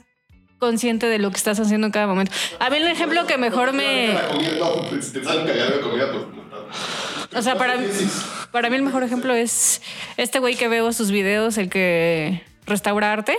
consciente 0.58 1.06
de 1.06 1.18
lo 1.18 1.30
que 1.30 1.36
estás 1.36 1.60
haciendo 1.60 1.86
en 1.86 1.92
cada 1.92 2.06
momento. 2.08 2.32
A 2.58 2.68
mí 2.70 2.78
el 2.78 2.86
ejemplo 2.88 3.26
que 3.26 3.38
mejor 3.38 3.72
me... 3.72 4.18
Pues, 4.90 5.04
si 5.06 5.12
te 5.12 5.24
salen 5.24 5.46
cagado 5.46 5.76
de 5.76 5.80
comida, 5.80 6.10
pues. 6.12 6.24
no. 7.32 7.38
O 7.38 7.42
sea, 7.42 7.56
para, 7.56 7.76
para 8.50 8.68
mí 8.70 8.76
el 8.76 8.82
mejor 8.82 9.02
ejemplo 9.04 9.34
es 9.34 9.80
este 10.16 10.38
güey 10.40 10.56
que 10.56 10.66
veo 10.66 10.92
sus 10.92 11.10
videos, 11.12 11.58
el 11.58 11.68
que 11.68 12.42
restaura 12.66 13.12
arte, 13.12 13.36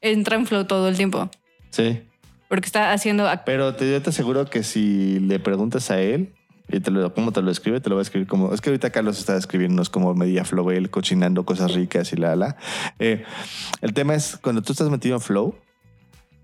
entra 0.00 0.36
en 0.36 0.46
flow 0.46 0.64
todo 0.64 0.88
el 0.88 0.96
tiempo. 0.96 1.28
Sí. 1.70 2.00
Porque 2.48 2.66
está 2.66 2.92
haciendo... 2.92 3.26
ac- 3.26 3.42
Pero 3.44 3.74
te, 3.74 3.90
yo 3.90 4.00
te 4.00 4.10
aseguro 4.10 4.46
que 4.46 4.62
si 4.62 5.18
le 5.20 5.38
preguntas 5.40 5.90
a 5.90 6.00
él 6.00 6.32
y 6.68 6.80
te 6.80 6.90
lo, 6.90 7.12
cómo 7.14 7.32
te 7.32 7.42
lo 7.42 7.50
escribe, 7.50 7.80
te 7.80 7.90
lo 7.90 7.96
va 7.96 8.00
a 8.00 8.02
escribir 8.02 8.26
como. 8.28 8.52
Es 8.52 8.60
que 8.60 8.70
ahorita 8.70 8.90
Carlos 8.90 9.18
está 9.18 9.36
escribiéndonos 9.36 9.90
como 9.90 10.14
media 10.14 10.44
flow, 10.44 10.70
él 10.70 10.90
cocinando 10.90 11.44
cosas 11.44 11.74
ricas 11.74 12.12
y 12.12 12.16
la 12.16 12.36
la. 12.36 12.56
Eh, 12.98 13.24
el 13.80 13.92
tema 13.94 14.14
es 14.14 14.38
cuando 14.40 14.62
tú 14.62 14.72
estás 14.72 14.88
metido 14.90 15.16
en 15.16 15.20
flow, 15.20 15.54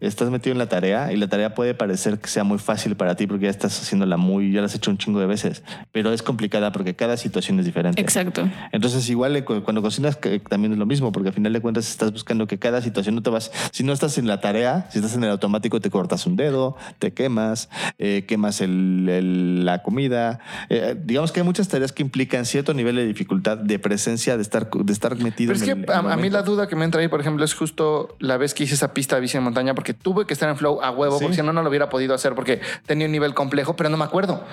estás 0.00 0.30
metido 0.30 0.52
en 0.52 0.58
la 0.58 0.68
tarea 0.68 1.12
y 1.12 1.16
la 1.16 1.28
tarea 1.28 1.54
puede 1.54 1.74
parecer 1.74 2.18
que 2.18 2.28
sea 2.28 2.44
muy 2.44 2.58
fácil 2.58 2.96
para 2.96 3.14
ti 3.16 3.26
porque 3.26 3.44
ya 3.44 3.50
estás 3.50 3.80
haciéndola 3.80 4.16
muy, 4.16 4.52
ya 4.52 4.60
la 4.60 4.66
has 4.66 4.74
hecho 4.74 4.90
un 4.90 4.98
chingo 4.98 5.20
de 5.20 5.26
veces, 5.26 5.62
pero 5.92 6.12
es 6.12 6.22
complicada 6.22 6.72
porque 6.72 6.94
cada 6.94 7.16
situación 7.16 7.58
es 7.58 7.64
diferente. 7.66 8.00
Exacto. 8.00 8.48
Entonces, 8.72 9.08
igual 9.10 9.34
eh, 9.36 9.44
cu- 9.44 9.62
cuando 9.62 9.82
cocinas 9.82 10.18
también 10.48 10.72
es 10.72 10.78
lo 10.78 10.86
mismo, 10.86 11.12
porque 11.12 11.28
al 11.28 11.34
final 11.34 11.52
de 11.52 11.60
cuentas 11.60 11.88
estás 11.90 12.12
buscando 12.12 12.46
que 12.46 12.58
cada 12.58 12.80
situación 12.82 13.14
no 13.14 13.22
te 13.22 13.30
vas. 13.30 13.50
Si 13.72 13.82
no 13.84 13.92
estás 13.92 14.18
en 14.18 14.26
la 14.26 14.40
tarea, 14.40 14.86
si 14.90 14.98
estás 14.98 15.14
en 15.16 15.24
el 15.24 15.30
automático, 15.30 15.80
te 15.80 15.90
cortas 15.90 16.26
un 16.26 16.36
dedo, 16.36 16.76
te 16.98 17.12
quemas, 17.12 17.68
eh, 17.98 18.24
quemas 18.26 18.60
el- 18.60 19.08
el- 19.08 19.64
la 19.64 19.82
comida. 19.82 20.40
Eh, 20.68 20.96
digamos 21.04 21.32
que 21.32 21.40
hay 21.40 21.46
muchas 21.46 21.68
tareas 21.68 21.92
que 21.92 22.02
implican 22.02 22.44
cierto 22.44 22.74
nivel 22.74 22.96
de 22.96 23.06
dificultad, 23.06 23.58
de 23.58 23.78
presencia, 23.78 24.36
de 24.36 24.42
estar, 24.42 24.70
de 24.70 24.92
estar 24.92 25.16
metido 25.16 25.52
Pero 25.52 25.64
es 25.64 25.64
que 25.64 25.70
a, 25.92 25.98
en 26.00 26.06
el 26.06 26.12
a 26.12 26.16
mí 26.16 26.30
la 26.30 26.42
duda 26.42 26.68
que 26.68 26.76
me 26.76 26.84
entra 26.84 27.00
ahí, 27.00 27.08
por 27.08 27.20
ejemplo, 27.20 27.44
es 27.44 27.54
justo 27.54 28.16
la 28.20 28.36
vez 28.36 28.54
que 28.54 28.64
hice 28.64 28.74
esa 28.74 28.94
pista 28.94 29.16
de 29.16 29.22
bici 29.22 29.36
en 29.36 29.42
montaña, 29.42 29.74
porque 29.74 29.87
tuve 29.94 30.26
que 30.26 30.32
estar 30.34 30.48
en 30.48 30.56
flow 30.56 30.80
a 30.82 30.90
huevo, 30.90 31.18
Sí. 31.18 31.24
porque 31.24 31.36
si 31.36 31.42
no, 31.42 31.52
no 31.52 31.62
lo 31.62 31.68
hubiera 31.68 31.88
podido 31.88 32.14
hacer 32.14 32.34
porque 32.34 32.60
tenía 32.86 33.06
un 33.06 33.12
nivel 33.12 33.34
complejo, 33.34 33.76
pero 33.76 33.88
no 33.90 33.96
me 33.96 34.04
acuerdo. 34.04 34.44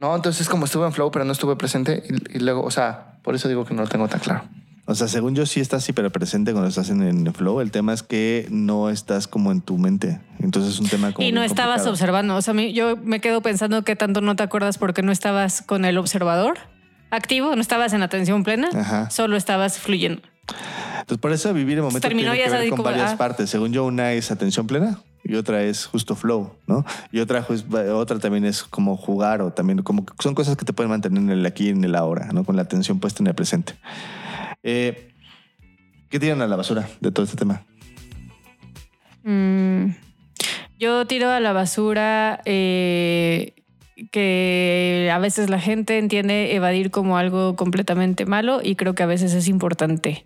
No, 0.00 0.14
entonces 0.16 0.48
como 0.48 0.64
estuve 0.64 0.86
en 0.86 0.92
flow, 0.92 1.10
pero 1.10 1.24
no 1.24 1.32
estuve 1.32 1.54
presente 1.56 2.02
y, 2.08 2.36
y 2.36 2.40
luego, 2.40 2.62
o 2.64 2.70
sea, 2.70 3.18
por 3.22 3.34
eso 3.34 3.48
digo 3.48 3.64
que 3.64 3.74
no 3.74 3.82
lo 3.82 3.88
tengo 3.88 4.08
tan 4.08 4.20
claro. 4.20 4.42
O 4.84 4.96
sea, 4.96 5.06
según 5.06 5.36
yo 5.36 5.46
sí 5.46 5.60
estás 5.60 5.84
súper 5.84 6.10
presente 6.10 6.50
cuando 6.50 6.68
estás 6.68 6.90
en 6.90 7.02
el 7.02 7.32
flow. 7.32 7.60
El 7.60 7.70
tema 7.70 7.92
es 7.92 8.02
que 8.02 8.48
no 8.50 8.90
estás 8.90 9.28
como 9.28 9.52
en 9.52 9.60
tu 9.60 9.78
mente. 9.78 10.20
Entonces 10.40 10.74
es 10.74 10.80
un 10.80 10.88
tema 10.88 11.12
como 11.12 11.26
Y 11.26 11.30
no 11.30 11.44
estabas 11.44 11.82
complicado. 11.82 11.90
observando. 11.92 12.34
O 12.36 12.42
sea, 12.42 12.52
yo 12.54 12.96
me 12.96 13.20
quedo 13.20 13.42
pensando 13.42 13.84
que 13.84 13.94
tanto 13.94 14.20
no 14.22 14.34
te 14.34 14.42
acuerdas 14.42 14.78
porque 14.78 15.02
no 15.02 15.12
estabas 15.12 15.62
con 15.62 15.84
el 15.84 15.98
observador 15.98 16.58
activo, 17.10 17.54
no 17.54 17.60
estabas 17.62 17.92
en 17.92 18.02
atención 18.02 18.42
plena, 18.42 18.70
Ajá. 18.74 19.08
solo 19.10 19.36
estabas 19.36 19.78
fluyendo. 19.78 20.20
Entonces, 20.48 21.18
por 21.18 21.32
eso 21.32 21.52
vivir 21.54 21.78
el 21.78 21.82
momento 21.82 22.06
Terminó 22.06 22.32
tiene 22.32 22.46
ya 22.46 22.52
que 22.52 22.58
ver 22.58 22.68
con 22.68 22.78
como, 22.78 22.90
varias 22.90 23.12
ah. 23.12 23.16
partes. 23.16 23.50
Según 23.50 23.72
yo, 23.72 23.84
una 23.84 24.12
es 24.12 24.30
atención 24.30 24.66
plena 24.66 25.00
y 25.24 25.34
otra 25.34 25.62
es 25.62 25.86
justo 25.86 26.16
flow, 26.16 26.52
¿no? 26.66 26.84
Y 27.12 27.20
otra, 27.20 27.42
pues, 27.42 27.64
otra 27.72 28.18
también 28.18 28.44
es 28.44 28.62
como 28.64 28.96
jugar 28.96 29.40
o 29.42 29.52
también 29.52 29.82
como 29.82 30.04
que 30.04 30.14
son 30.20 30.34
cosas 30.34 30.56
que 30.56 30.64
te 30.64 30.72
pueden 30.72 30.90
mantener 30.90 31.22
en 31.22 31.30
el 31.30 31.46
aquí 31.46 31.66
y 31.66 31.70
en 31.70 31.84
el 31.84 31.94
ahora, 31.94 32.28
¿no? 32.32 32.44
Con 32.44 32.56
la 32.56 32.62
atención 32.62 32.98
puesta 32.98 33.22
en 33.22 33.28
el 33.28 33.34
presente. 33.34 33.74
Eh, 34.62 35.12
¿Qué 36.08 36.20
tiran 36.20 36.42
a 36.42 36.46
la 36.46 36.56
basura 36.56 36.88
de 37.00 37.10
todo 37.10 37.24
este 37.24 37.36
tema? 37.36 37.64
Mm, 39.24 39.92
yo 40.78 41.06
tiro 41.06 41.30
a 41.30 41.40
la 41.40 41.52
basura 41.52 42.40
eh, 42.44 43.54
que 44.10 45.10
a 45.12 45.18
veces 45.18 45.50
la 45.50 45.60
gente 45.60 45.98
entiende 45.98 46.54
evadir 46.54 46.90
como 46.90 47.16
algo 47.16 47.56
completamente 47.56 48.26
malo 48.26 48.60
y 48.62 48.74
creo 48.74 48.94
que 48.94 49.02
a 49.02 49.06
veces 49.06 49.34
es 49.34 49.48
importante 49.48 50.24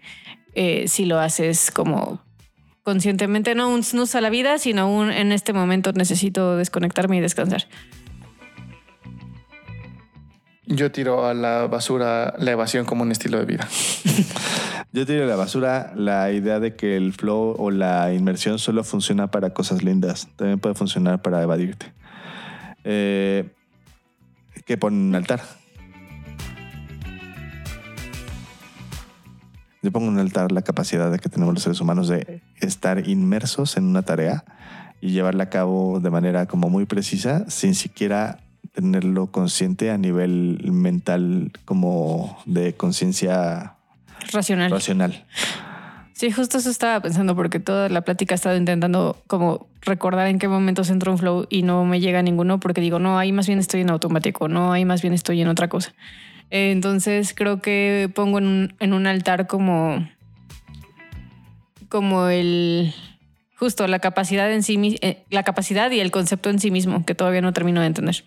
eh, 0.54 0.88
si 0.88 1.04
lo 1.04 1.18
haces 1.18 1.70
como 1.70 2.20
conscientemente, 2.82 3.54
no 3.54 3.68
un 3.68 3.82
snooze 3.82 4.16
a 4.16 4.20
la 4.20 4.30
vida, 4.30 4.58
sino 4.58 4.88
un 4.88 5.10
en 5.10 5.32
este 5.32 5.52
momento 5.52 5.92
necesito 5.92 6.56
desconectarme 6.56 7.16
y 7.16 7.20
descansar. 7.20 7.64
Yo 10.66 10.90
tiro 10.90 11.26
a 11.26 11.34
la 11.34 11.66
basura 11.66 12.34
la 12.38 12.52
evasión 12.52 12.86
como 12.86 13.02
un 13.02 13.12
estilo 13.12 13.38
de 13.38 13.44
vida. 13.44 13.68
Yo 14.92 15.04
tiro 15.04 15.24
a 15.24 15.26
la 15.26 15.36
basura 15.36 15.92
la 15.94 16.32
idea 16.32 16.58
de 16.58 16.74
que 16.74 16.96
el 16.96 17.12
flow 17.12 17.54
o 17.58 17.70
la 17.70 18.14
inmersión 18.14 18.58
solo 18.58 18.82
funciona 18.82 19.30
para 19.30 19.50
cosas 19.50 19.82
lindas. 19.82 20.28
También 20.36 20.58
puede 20.58 20.74
funcionar 20.74 21.22
para 21.22 21.42
evadirte. 21.42 21.92
Eh, 22.84 23.50
que 24.66 24.76
ponen 24.76 25.00
un 25.00 25.14
altar. 25.14 25.40
Yo 29.82 29.92
pongo 29.92 30.08
en 30.08 30.14
un 30.14 30.18
altar 30.18 30.50
la 30.50 30.62
capacidad 30.62 31.12
de 31.12 31.20
que 31.20 31.28
tenemos 31.28 31.54
los 31.54 31.62
seres 31.62 31.80
humanos 31.80 32.08
de 32.08 32.42
estar 32.60 33.08
inmersos 33.08 33.76
en 33.76 33.84
una 33.84 34.02
tarea 34.02 34.44
y 35.00 35.10
llevarla 35.10 35.44
a 35.44 35.50
cabo 35.50 36.00
de 36.00 36.10
manera 36.10 36.46
como 36.46 36.68
muy 36.68 36.86
precisa 36.86 37.48
sin 37.48 37.76
siquiera 37.76 38.40
tenerlo 38.72 39.28
consciente 39.28 39.92
a 39.92 39.98
nivel 39.98 40.58
mental 40.72 41.52
como 41.64 42.36
de 42.46 42.74
conciencia 42.74 43.76
Racional. 44.32 44.72
racional. 44.72 45.24
Sí, 46.16 46.30
justo 46.32 46.56
eso 46.56 46.70
estaba 46.70 46.98
pensando 47.02 47.36
porque 47.36 47.60
toda 47.60 47.90
la 47.90 48.00
plática 48.00 48.34
he 48.34 48.36
estado 48.36 48.56
intentando 48.56 49.22
como 49.26 49.66
recordar 49.82 50.28
en 50.28 50.38
qué 50.38 50.48
momentos 50.48 50.88
entro 50.88 51.12
en 51.12 51.18
flow 51.18 51.46
y 51.50 51.60
no 51.60 51.84
me 51.84 52.00
llega 52.00 52.22
ninguno 52.22 52.58
porque 52.58 52.80
digo, 52.80 52.98
no, 52.98 53.18
ahí 53.18 53.32
más 53.32 53.46
bien 53.46 53.58
estoy 53.58 53.82
en 53.82 53.90
automático, 53.90 54.48
no, 54.48 54.72
ahí 54.72 54.86
más 54.86 55.02
bien 55.02 55.12
estoy 55.12 55.42
en 55.42 55.48
otra 55.48 55.68
cosa. 55.68 55.92
Eh, 56.50 56.70
Entonces 56.70 57.34
creo 57.34 57.60
que 57.60 58.10
pongo 58.14 58.38
en 58.38 58.46
un, 58.46 58.74
en 58.80 58.94
un 58.94 59.06
altar 59.06 59.46
como, 59.46 60.08
como 61.90 62.28
el, 62.28 62.94
justo 63.56 63.86
la 63.86 63.98
capacidad 63.98 64.50
en 64.50 64.62
sí, 64.62 64.96
eh, 65.02 65.22
la 65.28 65.42
capacidad 65.42 65.90
y 65.90 66.00
el 66.00 66.10
concepto 66.10 66.48
en 66.48 66.60
sí 66.60 66.70
mismo 66.70 67.04
que 67.04 67.14
todavía 67.14 67.42
no 67.42 67.52
termino 67.52 67.82
de 67.82 67.88
entender. 67.88 68.24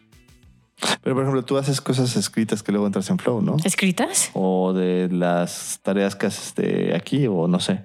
Pero, 1.01 1.15
por 1.15 1.23
ejemplo, 1.23 1.43
tú 1.43 1.57
haces 1.57 1.81
cosas 1.81 2.15
escritas 2.15 2.63
que 2.63 2.71
luego 2.71 2.87
entras 2.87 3.09
en 3.09 3.17
flow, 3.17 3.41
¿no? 3.41 3.57
¿Escritas? 3.63 4.31
O 4.33 4.73
de 4.73 5.09
las 5.11 5.79
tareas 5.83 6.15
que 6.15 6.27
haces 6.27 6.55
de 6.55 6.95
aquí, 6.95 7.27
o 7.27 7.47
no 7.47 7.59
sé. 7.59 7.83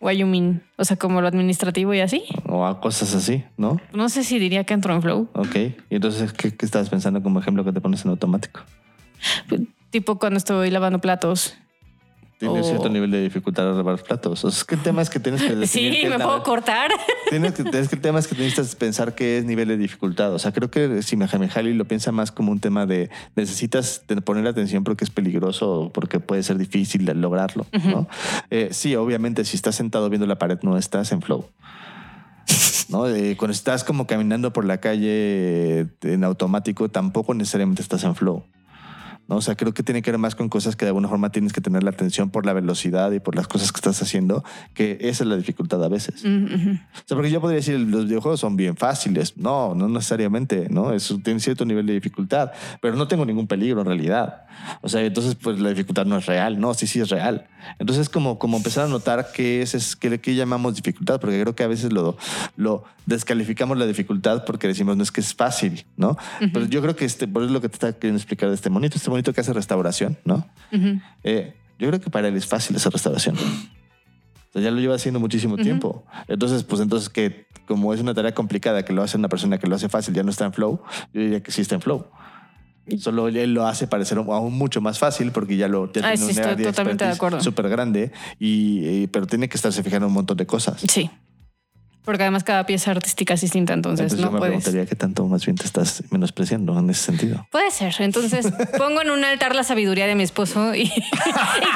What 0.00 0.12
you 0.12 0.26
mean? 0.26 0.62
O 0.76 0.84
sea, 0.84 0.98
como 0.98 1.22
lo 1.22 1.28
administrativo 1.28 1.94
y 1.94 2.00
así. 2.00 2.24
O 2.46 2.66
a 2.66 2.80
cosas 2.80 3.14
así, 3.14 3.42
¿no? 3.56 3.80
No 3.94 4.10
sé 4.10 4.22
si 4.22 4.38
diría 4.38 4.64
que 4.64 4.74
entro 4.74 4.94
en 4.94 5.00
flow. 5.00 5.28
Ok. 5.32 5.56
Y 5.88 5.94
entonces, 5.94 6.32
¿qué, 6.34 6.54
qué 6.54 6.66
estabas 6.66 6.90
pensando 6.90 7.22
como 7.22 7.40
ejemplo 7.40 7.64
que 7.64 7.72
te 7.72 7.80
pones 7.80 8.04
en 8.04 8.10
automático? 8.10 8.60
Tipo 9.90 10.18
cuando 10.18 10.36
estoy 10.36 10.70
lavando 10.70 10.98
platos. 10.98 11.56
Tiene 12.44 12.60
O- 12.60 12.64
cierto 12.64 12.88
nivel 12.88 13.10
de 13.10 13.22
dificultad 13.22 13.68
al 13.70 13.76
lavar 13.76 14.02
platos. 14.02 14.44
O 14.44 14.50
sea, 14.50 14.58
es 14.58 14.64
que 14.64 14.74
el 14.74 14.82
tema 14.82 15.02
es 15.02 15.10
que 15.10 15.20
tienes 15.20 15.42
que 15.42 15.54
definir. 15.56 15.94
Sí, 15.94 16.06
me 16.06 16.18
puedo 16.18 16.42
cortar. 16.42 16.90
Tienes 17.30 17.52
que, 17.54 17.62
es 17.62 17.88
que 17.88 17.96
el 17.96 18.00
tema 18.02 18.18
es 18.18 18.26
que 18.28 18.34
necesitas 18.36 18.74
pensar 18.76 19.14
qué 19.14 19.38
es 19.38 19.44
nivel 19.44 19.68
de 19.68 19.76
dificultad. 19.76 20.32
O 20.34 20.38
sea, 20.38 20.52
creo 20.52 20.70
que 20.70 21.02
si 21.02 21.16
Mejali 21.16 21.74
lo 21.74 21.84
piensa 21.86 22.12
más 22.12 22.30
como 22.32 22.52
un 22.52 22.60
tema 22.60 22.86
de 22.86 23.10
necesitas 23.34 24.02
de 24.06 24.20
poner 24.20 24.46
atención 24.46 24.84
porque 24.84 25.04
es 25.04 25.10
peligroso 25.10 25.70
o 25.70 25.92
porque 25.92 26.20
puede 26.20 26.42
ser 26.42 26.58
difícil 26.58 27.04
de 27.06 27.14
lograrlo. 27.14 27.66
¿no? 27.84 28.06
Eh, 28.50 28.68
sí, 28.72 28.94
obviamente, 28.96 29.44
si 29.44 29.56
estás 29.56 29.74
sentado 29.74 30.08
viendo 30.10 30.26
la 30.26 30.36
pared, 30.38 30.58
no 30.62 30.76
estás 30.78 31.10
en 31.12 31.22
flow. 31.22 31.48
¿no? 32.88 33.08
Eh, 33.08 33.36
cuando 33.36 33.52
estás 33.52 33.84
como 33.84 34.06
caminando 34.06 34.52
por 34.52 34.64
la 34.64 34.78
calle 34.78 35.86
en 36.02 36.24
automático, 36.24 36.88
tampoco 36.90 37.34
necesariamente 37.34 37.82
estás 37.82 38.04
en 38.04 38.14
flow. 38.14 38.44
¿No? 39.28 39.36
O 39.36 39.40
sea, 39.40 39.54
creo 39.54 39.72
que 39.72 39.82
tiene 39.82 40.02
que 40.02 40.10
ver 40.10 40.18
más 40.18 40.34
con 40.34 40.48
cosas 40.48 40.76
que 40.76 40.84
de 40.84 40.90
alguna 40.90 41.08
forma 41.08 41.30
tienes 41.30 41.52
que 41.52 41.60
tener 41.60 41.82
la 41.82 41.90
atención 41.90 42.30
por 42.30 42.46
la 42.46 42.52
velocidad 42.52 43.10
y 43.12 43.20
por 43.20 43.34
las 43.36 43.48
cosas 43.48 43.72
que 43.72 43.78
estás 43.78 44.00
haciendo, 44.02 44.44
que 44.74 44.98
esa 45.00 45.24
es 45.24 45.28
la 45.28 45.36
dificultad 45.36 45.82
a 45.82 45.88
veces. 45.88 46.24
Mm, 46.24 46.44
ujú. 46.44 46.70
O 46.70 47.02
sea, 47.06 47.16
porque 47.16 47.30
yo 47.30 47.40
podría 47.40 47.56
decir, 47.56 47.78
los 47.78 48.06
videojuegos 48.06 48.40
son 48.40 48.56
bien 48.56 48.76
fáciles. 48.76 49.36
No, 49.36 49.74
no 49.74 49.88
necesariamente, 49.88 50.68
¿no? 50.70 50.92
Eso 50.92 51.18
tiene 51.22 51.40
cierto 51.40 51.64
nivel 51.64 51.86
de 51.86 51.94
dificultad, 51.94 52.52
pero 52.80 52.96
no 52.96 53.08
tengo 53.08 53.24
ningún 53.24 53.46
peligro 53.46 53.80
en 53.80 53.86
realidad. 53.86 54.44
O 54.80 54.88
sea, 54.88 55.02
entonces, 55.02 55.34
pues 55.34 55.58
la 55.58 55.70
dificultad 55.70 56.06
no 56.06 56.18
es 56.18 56.26
real. 56.26 56.60
No, 56.60 56.74
sí, 56.74 56.86
sí 56.86 57.00
es 57.00 57.08
real. 57.10 57.46
Entonces, 57.78 58.08
como, 58.08 58.38
como 58.38 58.56
empezar 58.56 58.84
a 58.84 58.88
notar 58.88 59.28
qué 59.34 59.62
es, 59.62 59.74
es 59.74 59.96
qué, 59.96 60.20
qué 60.20 60.34
llamamos 60.34 60.74
dificultad, 60.74 61.20
porque 61.20 61.40
creo 61.40 61.54
que 61.54 61.62
a 61.62 61.68
veces 61.68 61.92
lo, 61.92 62.16
lo 62.56 62.84
descalificamos 63.06 63.76
la 63.78 63.86
dificultad 63.86 64.44
porque 64.44 64.66
decimos, 64.66 64.96
no 64.96 65.02
es 65.02 65.12
que 65.12 65.20
es 65.20 65.34
fácil, 65.34 65.84
¿no? 65.96 66.16
Pero 66.52 66.66
yo 66.66 66.80
creo 66.80 66.96
que 66.96 67.04
este, 67.04 67.28
por 67.28 67.42
eso 67.42 67.48
es 67.48 67.52
lo 67.52 67.60
que 67.60 67.68
te 67.68 67.74
está 67.74 67.92
queriendo 67.92 68.18
explicar 68.18 68.48
de 68.48 68.54
este 68.54 68.70
monito, 68.70 68.96
este 68.96 69.10
monito 69.14 69.32
que 69.32 69.40
hace 69.40 69.52
restauración, 69.52 70.18
¿no? 70.24 70.46
Eh, 71.22 71.54
yo 71.78 71.88
creo 71.88 72.00
que 72.00 72.10
para 72.10 72.28
él 72.28 72.36
es 72.36 72.46
fácil 72.46 72.76
esa 72.76 72.90
restauración. 72.90 73.36
O 73.36 74.52
sea, 74.52 74.62
ya 74.62 74.70
lo 74.70 74.78
lleva 74.80 74.94
haciendo 74.94 75.18
muchísimo 75.20 75.56
tiempo. 75.56 76.04
Entonces, 76.28 76.62
pues 76.62 76.80
entonces 76.80 77.08
que 77.08 77.46
como 77.66 77.92
es 77.94 78.00
una 78.00 78.14
tarea 78.14 78.32
complicada 78.34 78.84
que 78.84 78.92
lo 78.92 79.02
hace 79.02 79.16
una 79.16 79.28
persona 79.28 79.58
que 79.58 79.66
lo 79.66 79.74
hace 79.74 79.88
fácil, 79.88 80.14
ya 80.14 80.22
no 80.22 80.30
está 80.30 80.44
en 80.44 80.52
flow, 80.52 80.80
yo 81.12 81.20
diría 81.20 81.42
que 81.42 81.50
sí 81.50 81.62
está 81.62 81.74
en 81.74 81.80
flow. 81.80 82.06
Solo 82.98 83.28
él 83.28 83.54
lo 83.54 83.66
hace 83.66 83.86
parecer 83.86 84.18
aún 84.18 84.52
mucho 84.58 84.82
más 84.82 84.98
fácil 84.98 85.32
porque 85.32 85.56
ya 85.56 85.66
lo 85.68 85.86
ya 85.86 85.88
Ah, 85.88 85.92
tiene 86.12 86.16
sí, 86.18 86.22
un 86.24 86.28
estoy 86.30 86.44
área 86.44 86.56
de 86.56 86.64
totalmente 86.64 87.04
de 87.04 87.10
expertise 87.12 87.42
súper 87.44 87.68
grande, 87.70 88.12
y, 88.38 88.86
y- 88.86 89.06
pero 89.06 89.26
tiene 89.26 89.48
que 89.48 89.56
estarse 89.56 89.82
fijando 89.82 90.04
en 90.06 90.10
un 90.10 90.14
montón 90.14 90.36
de 90.36 90.46
cosas. 90.46 90.82
Sí. 90.88 91.10
Porque 92.04 92.22
además 92.22 92.44
cada 92.44 92.66
pieza 92.66 92.90
artística 92.90 93.32
es 93.34 93.40
distinta, 93.40 93.72
entonces, 93.72 94.12
Entonces 94.12 94.20
yo 94.20 94.26
no 94.26 94.32
me 94.32 94.38
puedes. 94.38 94.56
preguntaría 94.62 94.86
qué 94.86 94.94
tanto 94.94 95.26
más 95.26 95.44
bien 95.46 95.56
te 95.56 95.64
estás 95.64 96.02
menospreciando 96.10 96.78
en 96.78 96.90
ese 96.90 97.02
sentido. 97.02 97.46
Puede 97.50 97.70
ser. 97.70 97.94
Entonces 98.00 98.46
pongo 98.78 99.00
en 99.00 99.10
un 99.10 99.24
altar 99.24 99.54
la 99.54 99.64
sabiduría 99.64 100.06
de 100.06 100.14
mi 100.14 100.22
esposo 100.22 100.74
y, 100.74 100.82
y 100.82 100.90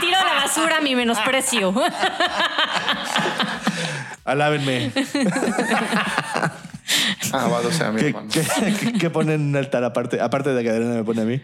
tiro 0.01 0.17
a 0.21 0.25
la 0.25 0.35
basura 0.45 0.81
mi 0.83 0.95
menosprecio. 0.95 1.75
Alábenme. 4.25 4.93
Alabado 7.33 7.71
sea 7.73 7.91
mi 7.93 8.01
¿Qué, 8.01 8.09
hermano. 8.09 8.29
qué, 8.33 8.43
qué- 8.81 8.93
qué 8.95 9.11
ponen 9.11 9.35
en 9.41 9.49
un 9.49 9.57
altar 9.57 9.85
aparte? 9.85 10.21
Aparte 10.21 10.51
de 10.51 10.63
que 10.63 10.71
Adriana 10.71 10.95
me 10.95 11.05
pone 11.05 11.23
a 11.23 11.25
mí. 11.25 11.41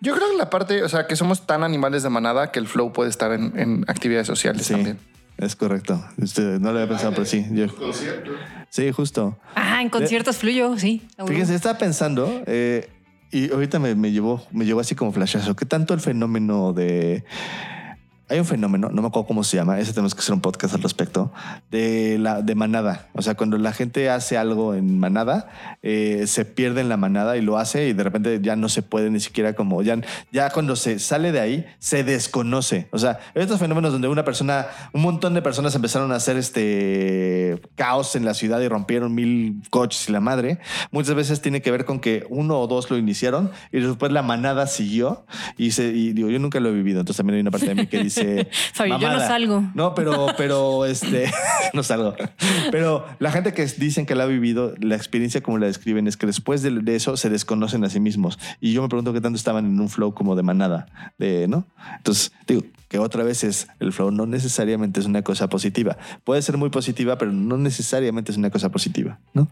Yo 0.00 0.14
creo 0.14 0.30
que 0.30 0.36
la 0.36 0.50
parte, 0.50 0.82
o 0.82 0.88
sea, 0.88 1.06
que 1.06 1.16
somos 1.16 1.46
tan 1.46 1.64
animales 1.64 2.02
de 2.02 2.10
manada 2.10 2.50
que 2.52 2.58
el 2.58 2.68
flow 2.68 2.92
puede 2.92 3.10
estar 3.10 3.32
en, 3.32 3.58
en 3.58 3.84
actividades 3.88 4.26
sociales 4.26 4.66
Sí, 4.66 4.74
también. 4.74 4.98
Es 5.38 5.56
correcto. 5.56 6.04
Usted 6.18 6.58
no 6.60 6.72
lo 6.72 6.78
había 6.80 6.88
pensado, 6.88 7.12
pero 7.12 7.24
sí. 7.24 7.46
Yo- 7.52 7.66
sí, 8.70 8.92
justo. 8.92 9.38
Ah, 9.54 9.80
en 9.82 9.88
conciertos 9.88 10.36
fluyo, 10.36 10.76
sí. 10.78 11.02
Fíjense, 11.26 11.54
estaba 11.54 11.78
pensando 11.78 12.42
eh, 12.46 12.88
y 13.30 13.50
ahorita 13.52 13.78
me, 13.78 13.94
me 13.94 14.10
llevó, 14.12 14.46
me 14.52 14.64
llevó 14.64 14.80
así 14.80 14.94
como 14.94 15.12
flashazo. 15.12 15.54
¿Qué 15.56 15.64
tanto 15.66 15.94
el 15.94 16.00
fenómeno 16.00 16.72
de 16.72 17.24
hay 18.28 18.38
un 18.38 18.44
fenómeno, 18.44 18.90
no 18.92 19.02
me 19.02 19.08
acuerdo 19.08 19.26
cómo 19.26 19.42
se 19.42 19.56
llama, 19.56 19.78
ese 19.80 19.92
tenemos 19.92 20.14
que 20.14 20.20
hacer 20.20 20.34
un 20.34 20.40
podcast 20.40 20.74
al 20.74 20.82
respecto, 20.82 21.32
de 21.70 22.18
la 22.18 22.42
de 22.42 22.54
manada. 22.54 23.08
O 23.14 23.22
sea, 23.22 23.34
cuando 23.34 23.56
la 23.56 23.72
gente 23.72 24.10
hace 24.10 24.36
algo 24.36 24.74
en 24.74 24.98
manada, 24.98 25.48
eh, 25.82 26.24
se 26.26 26.44
pierde 26.44 26.82
en 26.82 26.88
la 26.88 26.96
manada 26.96 27.36
y 27.36 27.40
lo 27.40 27.58
hace 27.58 27.88
y 27.88 27.92
de 27.94 28.04
repente 28.04 28.40
ya 28.42 28.54
no 28.56 28.68
se 28.68 28.82
puede 28.82 29.10
ni 29.10 29.20
siquiera 29.20 29.54
como, 29.54 29.82
ya, 29.82 29.98
ya 30.30 30.50
cuando 30.50 30.76
se 30.76 30.98
sale 30.98 31.32
de 31.32 31.40
ahí, 31.40 31.66
se 31.78 32.04
desconoce. 32.04 32.88
O 32.92 32.98
sea, 32.98 33.18
estos 33.34 33.58
fenómenos 33.58 33.92
donde 33.92 34.08
una 34.08 34.24
persona, 34.24 34.66
un 34.92 35.02
montón 35.02 35.32
de 35.32 35.40
personas 35.40 35.74
empezaron 35.74 36.12
a 36.12 36.16
hacer 36.16 36.36
este 36.36 37.60
caos 37.76 38.14
en 38.14 38.24
la 38.24 38.34
ciudad 38.34 38.60
y 38.60 38.68
rompieron 38.68 39.14
mil 39.14 39.62
coches 39.70 40.08
y 40.08 40.12
la 40.12 40.20
madre. 40.20 40.58
Muchas 40.90 41.14
veces 41.14 41.40
tiene 41.40 41.62
que 41.62 41.70
ver 41.70 41.84
con 41.86 41.98
que 41.98 42.26
uno 42.28 42.60
o 42.60 42.66
dos 42.66 42.90
lo 42.90 42.98
iniciaron 42.98 43.50
y 43.72 43.80
después 43.80 44.12
la 44.12 44.22
manada 44.22 44.66
siguió 44.66 45.24
y, 45.56 45.70
se, 45.70 45.86
y 45.88 46.12
digo, 46.12 46.28
yo 46.28 46.38
nunca 46.38 46.60
lo 46.60 46.68
he 46.68 46.72
vivido, 46.72 47.00
entonces 47.00 47.16
también 47.16 47.36
hay 47.36 47.40
una 47.40 47.50
parte 47.50 47.68
de 47.68 47.74
mí 47.74 47.86
que 47.86 48.02
dice... 48.02 48.17
Fabio, 48.72 48.98
yo 48.98 49.12
no 49.12 49.20
salgo. 49.20 49.64
No, 49.74 49.94
pero, 49.94 50.28
pero, 50.36 50.84
este, 50.86 51.30
no 51.74 51.82
salgo. 51.82 52.14
Pero 52.70 53.04
la 53.18 53.30
gente 53.30 53.52
que 53.52 53.64
dicen 53.66 54.06
que 54.06 54.14
la 54.14 54.24
ha 54.24 54.26
vivido, 54.26 54.74
la 54.80 54.96
experiencia 54.96 55.42
como 55.42 55.58
la 55.58 55.66
describen 55.66 56.06
es 56.06 56.16
que 56.16 56.26
después 56.26 56.62
de, 56.62 56.70
de 56.70 56.96
eso 56.96 57.16
se 57.16 57.30
desconocen 57.30 57.84
a 57.84 57.90
sí 57.90 58.00
mismos. 58.00 58.38
Y 58.60 58.72
yo 58.72 58.82
me 58.82 58.88
pregunto 58.88 59.12
qué 59.12 59.20
tanto 59.20 59.36
estaban 59.36 59.66
en 59.66 59.80
un 59.80 59.88
flow 59.88 60.14
como 60.14 60.36
de 60.36 60.42
manada, 60.42 60.86
de, 61.18 61.48
¿no? 61.48 61.66
Entonces, 61.96 62.32
digo, 62.46 62.62
que 62.88 62.98
otra 62.98 63.22
vez 63.22 63.44
es, 63.44 63.68
el 63.80 63.92
flow 63.92 64.10
no 64.10 64.26
necesariamente 64.26 65.00
es 65.00 65.06
una 65.06 65.22
cosa 65.22 65.48
positiva. 65.48 65.98
Puede 66.24 66.42
ser 66.42 66.56
muy 66.56 66.70
positiva, 66.70 67.18
pero 67.18 67.32
no 67.32 67.58
necesariamente 67.58 68.32
es 68.32 68.38
una 68.38 68.50
cosa 68.50 68.70
positiva, 68.70 69.18
¿no? 69.34 69.48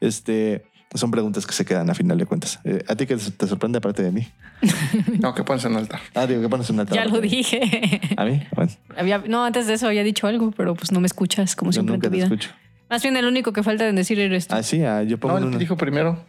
Este, 0.00 0.64
son 0.94 1.10
preguntas 1.10 1.46
que 1.46 1.52
se 1.52 1.64
quedan 1.64 1.88
a 1.90 1.94
final 1.94 2.18
de 2.18 2.26
cuentas. 2.26 2.60
Eh, 2.64 2.84
¿A 2.88 2.94
ti 2.96 3.06
qué 3.06 3.16
te 3.16 3.46
sorprende 3.46 3.78
aparte 3.78 4.02
de 4.02 4.10
mí? 4.12 4.28
No, 5.20 5.34
que 5.34 5.42
pones 5.44 5.64
en 5.64 5.76
altar. 5.76 6.00
Ah, 6.14 6.26
digo, 6.26 6.40
¿qué 6.42 6.48
pones 6.48 6.68
en 6.70 6.76
una 6.80 6.84
Ya 6.90 7.04
lo 7.04 7.20
dije. 7.20 8.00
¿A 8.16 8.24
mí? 8.24 8.42
Bueno, 8.54 8.70
Había- 8.96 9.22
no, 9.26 9.44
antes 9.44 9.66
de 9.66 9.74
eso 9.74 9.86
había 9.86 10.02
dicho 10.04 10.26
algo, 10.26 10.50
pero 10.56 10.74
pues 10.74 10.92
no 10.92 11.00
me 11.00 11.06
escuchas 11.06 11.56
como 11.56 11.70
yo 11.70 11.74
siempre 11.74 11.94
en 11.96 12.00
tu 12.00 12.08
te 12.08 12.14
vida. 12.14 12.24
escucho. 12.24 12.50
Más 12.90 13.02
bien 13.02 13.16
el 13.16 13.24
único 13.24 13.52
que 13.52 13.62
falta 13.62 13.84
de 13.84 13.92
decir 13.92 14.18
eres 14.20 14.46
tú. 14.48 14.54
Ah, 14.54 14.62
sí, 14.62 14.82
ah, 14.84 15.02
yo 15.02 15.18
pongo 15.18 15.32
No, 15.34 15.38
en 15.38 15.44
él 15.44 15.48
una- 15.50 15.58
dijo 15.58 15.76
primero. 15.76 16.24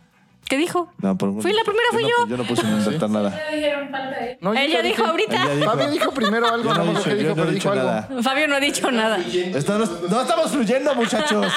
¿Qué 0.48 0.58
dijo? 0.58 0.92
No, 1.00 1.18
por- 1.18 1.42
Fui 1.42 1.54
la 1.54 1.64
primera, 1.64 1.88
fui 1.92 2.04
no- 2.04 2.10
yo. 2.10 2.28
Yo 2.28 2.38
no 2.38 2.44
puse 2.44 2.62
en 2.68 2.78
inventar 2.78 3.10
nada. 3.10 3.40
No, 4.42 4.54
Ella 4.54 4.82
dijo 4.82 5.04
ahorita. 5.06 5.44
Ella 5.46 5.56
dijo- 5.56 5.72
Fabio 5.72 5.92
dijo 5.92 6.12
primero 6.14 6.48
algo, 6.48 6.74
Yo 6.74 6.84
no 6.84 6.92
dicho, 7.00 7.10
yo 7.16 7.36
pero 7.36 7.52
dijo 7.52 7.72
algo. 7.72 7.84
nada. 7.86 8.10
Fabio 8.22 8.48
no 8.48 8.56
ha 8.56 8.60
dicho 8.60 8.92
nada. 8.92 9.18
Estamos- 9.20 9.90
no 10.10 10.22
estamos 10.22 10.52
fluyendo, 10.52 10.94
muchachos. 10.96 11.48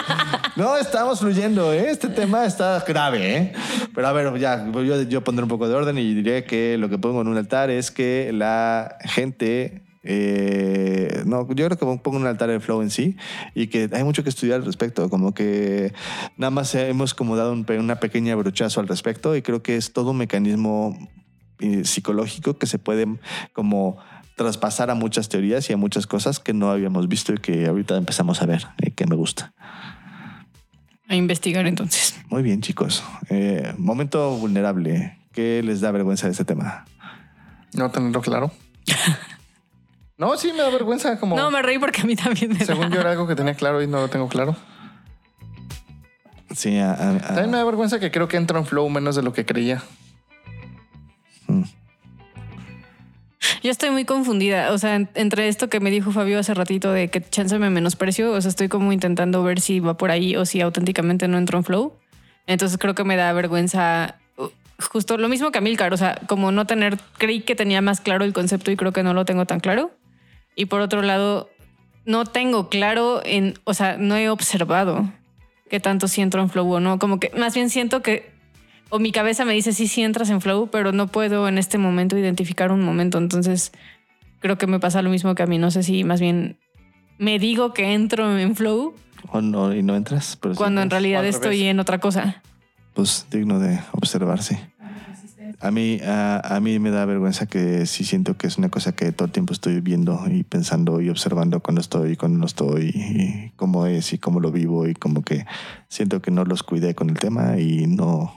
No 0.55 0.77
estamos 0.77 1.21
fluyendo, 1.21 1.73
¿eh? 1.73 1.91
Este 1.91 2.09
tema 2.09 2.45
está 2.47 2.83
grave, 2.87 3.37
¿eh? 3.37 3.53
Pero 3.95 4.07
a 4.09 4.13
ver, 4.13 4.39
ya, 4.39 4.65
yo, 4.71 5.03
yo 5.03 5.23
pondré 5.25 5.43
un 5.43 5.49
poco 5.49 5.69
de 5.69 5.75
orden 5.75 5.99
y 5.99 6.15
diré 6.15 6.45
que 6.45 6.79
lo 6.79 6.89
que 6.89 6.97
pongo 6.99 7.21
en 7.23 7.29
un 7.29 7.37
altar 7.37 7.71
es 7.71 7.91
que 7.91 8.31
la 8.33 8.97
gente... 9.05 9.83
eh, 10.09 11.23
no, 11.27 11.49
yo 11.49 11.67
creo 11.67 11.71
que 11.71 11.85
pongo 11.99 12.17
en 12.17 12.23
un 12.23 12.27
altar 12.29 12.49
el 12.51 12.61
flow 12.61 12.81
en 12.81 12.91
sí 12.91 13.17
y 13.55 13.67
que 13.67 13.91
hay 13.93 14.05
mucho 14.05 14.23
que 14.23 14.29
estudiar 14.29 14.61
al 14.61 14.65
respecto, 14.65 15.11
como 15.11 15.35
que 15.35 15.93
nada 16.37 16.51
más 16.51 16.75
hemos 16.77 17.13
como 17.13 17.37
dado 17.37 17.53
un 17.53 17.67
una 17.69 17.97
pequeña 17.99 18.37
brochazo 18.37 18.81
al 18.81 18.87
respecto 18.87 19.35
y 19.35 19.43
creo 19.43 19.63
que 19.63 19.77
es 19.77 19.93
todo 19.93 20.13
un 20.13 20.19
mecanismo 20.19 20.97
eh, 21.59 21.85
psicológico 21.85 22.57
que 22.57 22.67
se 22.67 22.79
puede 22.79 23.07
como 23.53 23.99
traspasar 24.37 24.91
a 24.91 24.95
muchas 24.95 25.29
teorías 25.29 25.69
y 25.71 25.73
a 25.73 25.77
muchas 25.77 26.07
cosas 26.07 26.39
que 26.39 26.53
no 26.53 26.71
habíamos 26.71 27.09
visto 27.09 27.33
y 27.33 27.39
que 27.39 27.67
ahorita 27.67 27.97
empezamos 27.97 28.43
a 28.43 28.47
ver 28.47 28.67
y 28.79 28.93
que 28.93 29.07
me 29.07 29.17
gusta. 29.17 29.53
A 31.09 31.17
investigar 31.17 31.67
entonces. 31.67 32.17
Muy 32.29 32.43
bien, 32.43 32.61
chicos. 32.61 33.03
Eh, 33.29 33.75
momento 33.79 34.37
vulnerable. 34.37 35.19
¿Qué 35.33 35.63
les 35.65 35.81
da 35.81 35.91
vergüenza 35.91 36.27
de 36.27 36.33
este 36.33 36.45
tema? 36.45 36.85
No 37.75 37.91
tenerlo 37.91 38.21
claro. 38.21 38.53
No, 40.19 40.37
sí 40.39 40.51
me 40.53 40.59
da 40.63 40.71
vergüenza 40.71 41.19
como... 41.21 41.37
No, 41.37 41.51
me 41.51 41.61
reí 41.63 41.79
porque 41.79 42.01
a 42.01 42.05
mí 42.05 42.17
también 42.17 42.51
me 42.53 42.59
da. 42.59 42.65
Según 42.65 42.91
yo 42.91 43.01
era 43.01 43.11
algo 43.11 43.27
que 43.27 43.35
tenía 43.37 43.55
claro 43.55 43.83
y 43.83 43.87
no 43.87 43.99
lo 44.01 44.09
tengo 44.09 44.29
claro. 44.29 44.57
Sí, 46.55 46.79
a- 46.79 46.93
a- 46.95 47.11
a- 47.17 47.19
También 47.21 47.51
me 47.51 47.59
da 47.59 47.65
vergüenza 47.65 48.01
que 48.01 48.11
creo 48.11 48.27
que 48.29 48.37
entro 48.39 48.59
en 48.59 48.65
flow 48.65 48.89
menos 48.89 49.15
de 49.17 49.23
lo 49.23 49.33
que 49.35 49.45
creía. 49.45 49.83
Yo 53.63 53.71
estoy 53.71 53.91
muy 53.91 54.05
confundida. 54.05 54.73
O 54.73 54.79
sea, 54.79 54.97
en- 54.97 55.09
entre 55.15 55.49
esto 55.49 55.69
que 55.69 55.81
me 55.81 55.91
dijo 55.91 56.11
Fabio 56.13 56.39
hace 56.39 56.55
ratito 56.55 56.93
de 56.93 57.09
que 57.09 57.21
chance 57.21 57.59
me 57.59 57.71
menosprecio, 57.71 58.33
o 58.33 58.41
sea, 58.41 58.49
estoy 58.49 58.69
como 58.69 58.93
intentando 58.93 59.43
ver 59.43 59.61
si 59.61 59.81
va 59.81 59.97
por 59.97 60.11
ahí 60.11 60.37
o 60.37 60.45
si 60.47 60.61
auténticamente 60.61 61.29
no 61.29 61.39
entro 61.39 61.59
en 61.59 61.65
flow. 61.65 61.93
Entonces 62.47 62.79
creo 62.79 62.95
que 62.95 63.05
me 63.05 63.17
da 63.17 63.33
vergüenza. 63.33 64.17
uh, 64.37 64.49
Justo 64.93 65.17
lo 65.19 65.29
mismo 65.29 65.51
que 65.53 65.59
a 65.59 65.61
Milcar, 65.61 65.93
o 65.93 65.97
sea, 65.97 66.21
como 66.27 66.53
no 66.53 66.67
tener, 66.67 66.99
creí 67.19 67.41
que 67.41 67.55
tenía 67.55 67.81
más 67.83 68.01
claro 68.01 68.25
el 68.25 68.33
concepto 68.33 68.71
y 68.71 68.77
creo 68.77 68.93
que 68.93 69.03
no 69.03 69.15
lo 69.15 69.25
tengo 69.25 69.45
tan 69.47 69.61
claro. 69.61 69.91
Y 70.57 70.67
por 70.67 70.81
otro 70.81 71.03
lado, 71.03 71.49
no 72.05 72.25
tengo 72.25 72.69
claro 72.69 73.21
en, 73.25 73.55
o 73.63 73.75
sea, 73.75 73.97
no 73.99 74.17
he 74.17 74.29
observado 74.29 75.09
qué 75.71 75.79
tanto 75.79 76.09
si 76.09 76.23
entro 76.23 76.43
en 76.43 76.49
flow 76.49 76.73
o 76.73 76.81
no. 76.81 76.99
Como 76.99 77.21
que 77.21 77.31
más 77.37 77.55
bien 77.55 77.71
siento 77.71 78.03
que, 78.03 78.33
o 78.89 78.99
mi 78.99 79.13
cabeza 79.13 79.45
me 79.45 79.53
dice 79.53 79.73
sí, 79.73 79.87
sí 79.87 80.03
entras 80.03 80.31
en 80.31 80.41
flow, 80.41 80.69
pero 80.71 80.91
no 80.91 81.07
puedo 81.07 81.47
en 81.47 81.59
este 81.59 81.79
momento 81.79 82.19
identificar 82.19 82.73
un 82.73 82.83
momento. 82.83 83.19
Entonces 83.19 83.71
creo 84.41 84.59
que 84.59 84.67
me 84.67 84.81
pasa 84.81 85.03
lo 85.03 85.11
mismo 85.11 85.35
que 85.35 85.43
a 85.45 85.47
mí. 85.47 85.59
No 85.59 85.71
sé 85.71 85.83
si 85.85 86.03
más 86.03 86.21
bien 86.21 86.59
me 87.19 87.39
digo 87.39 87.73
que 87.73 87.93
entro 87.93 88.37
en 88.37 88.57
flow 88.57 88.95
o 89.31 89.41
no, 89.41 89.75
y 89.75 89.83
no 89.83 89.97
entras. 89.97 90.37
Pero 90.41 90.55
sí 90.55 90.59
cuando 90.59 90.81
en 90.83 90.91
realidad 90.91 91.21
al 91.21 91.27
estoy 91.27 91.65
en 91.65 91.81
otra 91.81 91.99
cosa. 91.99 92.43
Pues 92.95 93.27
digno 93.31 93.59
de 93.59 93.79
observarse. 93.93 94.71
A 95.61 95.71
mí, 95.71 96.01
a, 96.05 96.57
a 96.57 96.61
mí 96.61 96.79
me 96.79 96.91
da 96.91 97.05
vergüenza 97.05 97.47
que 97.47 97.87
sí 97.87 98.05
siento 98.05 98.37
que 98.37 98.47
es 98.47 98.59
una 98.59 98.69
cosa 98.69 98.93
que 98.93 99.13
todo 99.13 99.27
el 99.27 99.33
tiempo 99.33 99.53
estoy 99.53 99.81
viendo 99.81 100.23
y 100.31 100.43
pensando 100.43 101.01
y 101.01 101.09
observando 101.09 101.61
cuando 101.61 101.81
estoy 101.81 102.13
y 102.13 102.17
cuando 102.17 102.39
no 102.39 102.47
estoy 102.47 102.91
y 102.95 103.53
cómo 103.57 103.87
es 103.87 104.13
y 104.13 104.19
cómo 104.19 104.41
lo 104.41 104.51
vivo 104.53 104.87
y 104.87 104.95
como 104.95 105.23
que 105.23 105.47
siento 105.89 106.21
que 106.23 106.31
no 106.31 106.45
los 106.45 106.63
cuidé 106.63 106.95
con 106.95 107.11
el 107.11 107.19
tema 107.19 107.59
y 107.59 107.87
no 107.87 108.35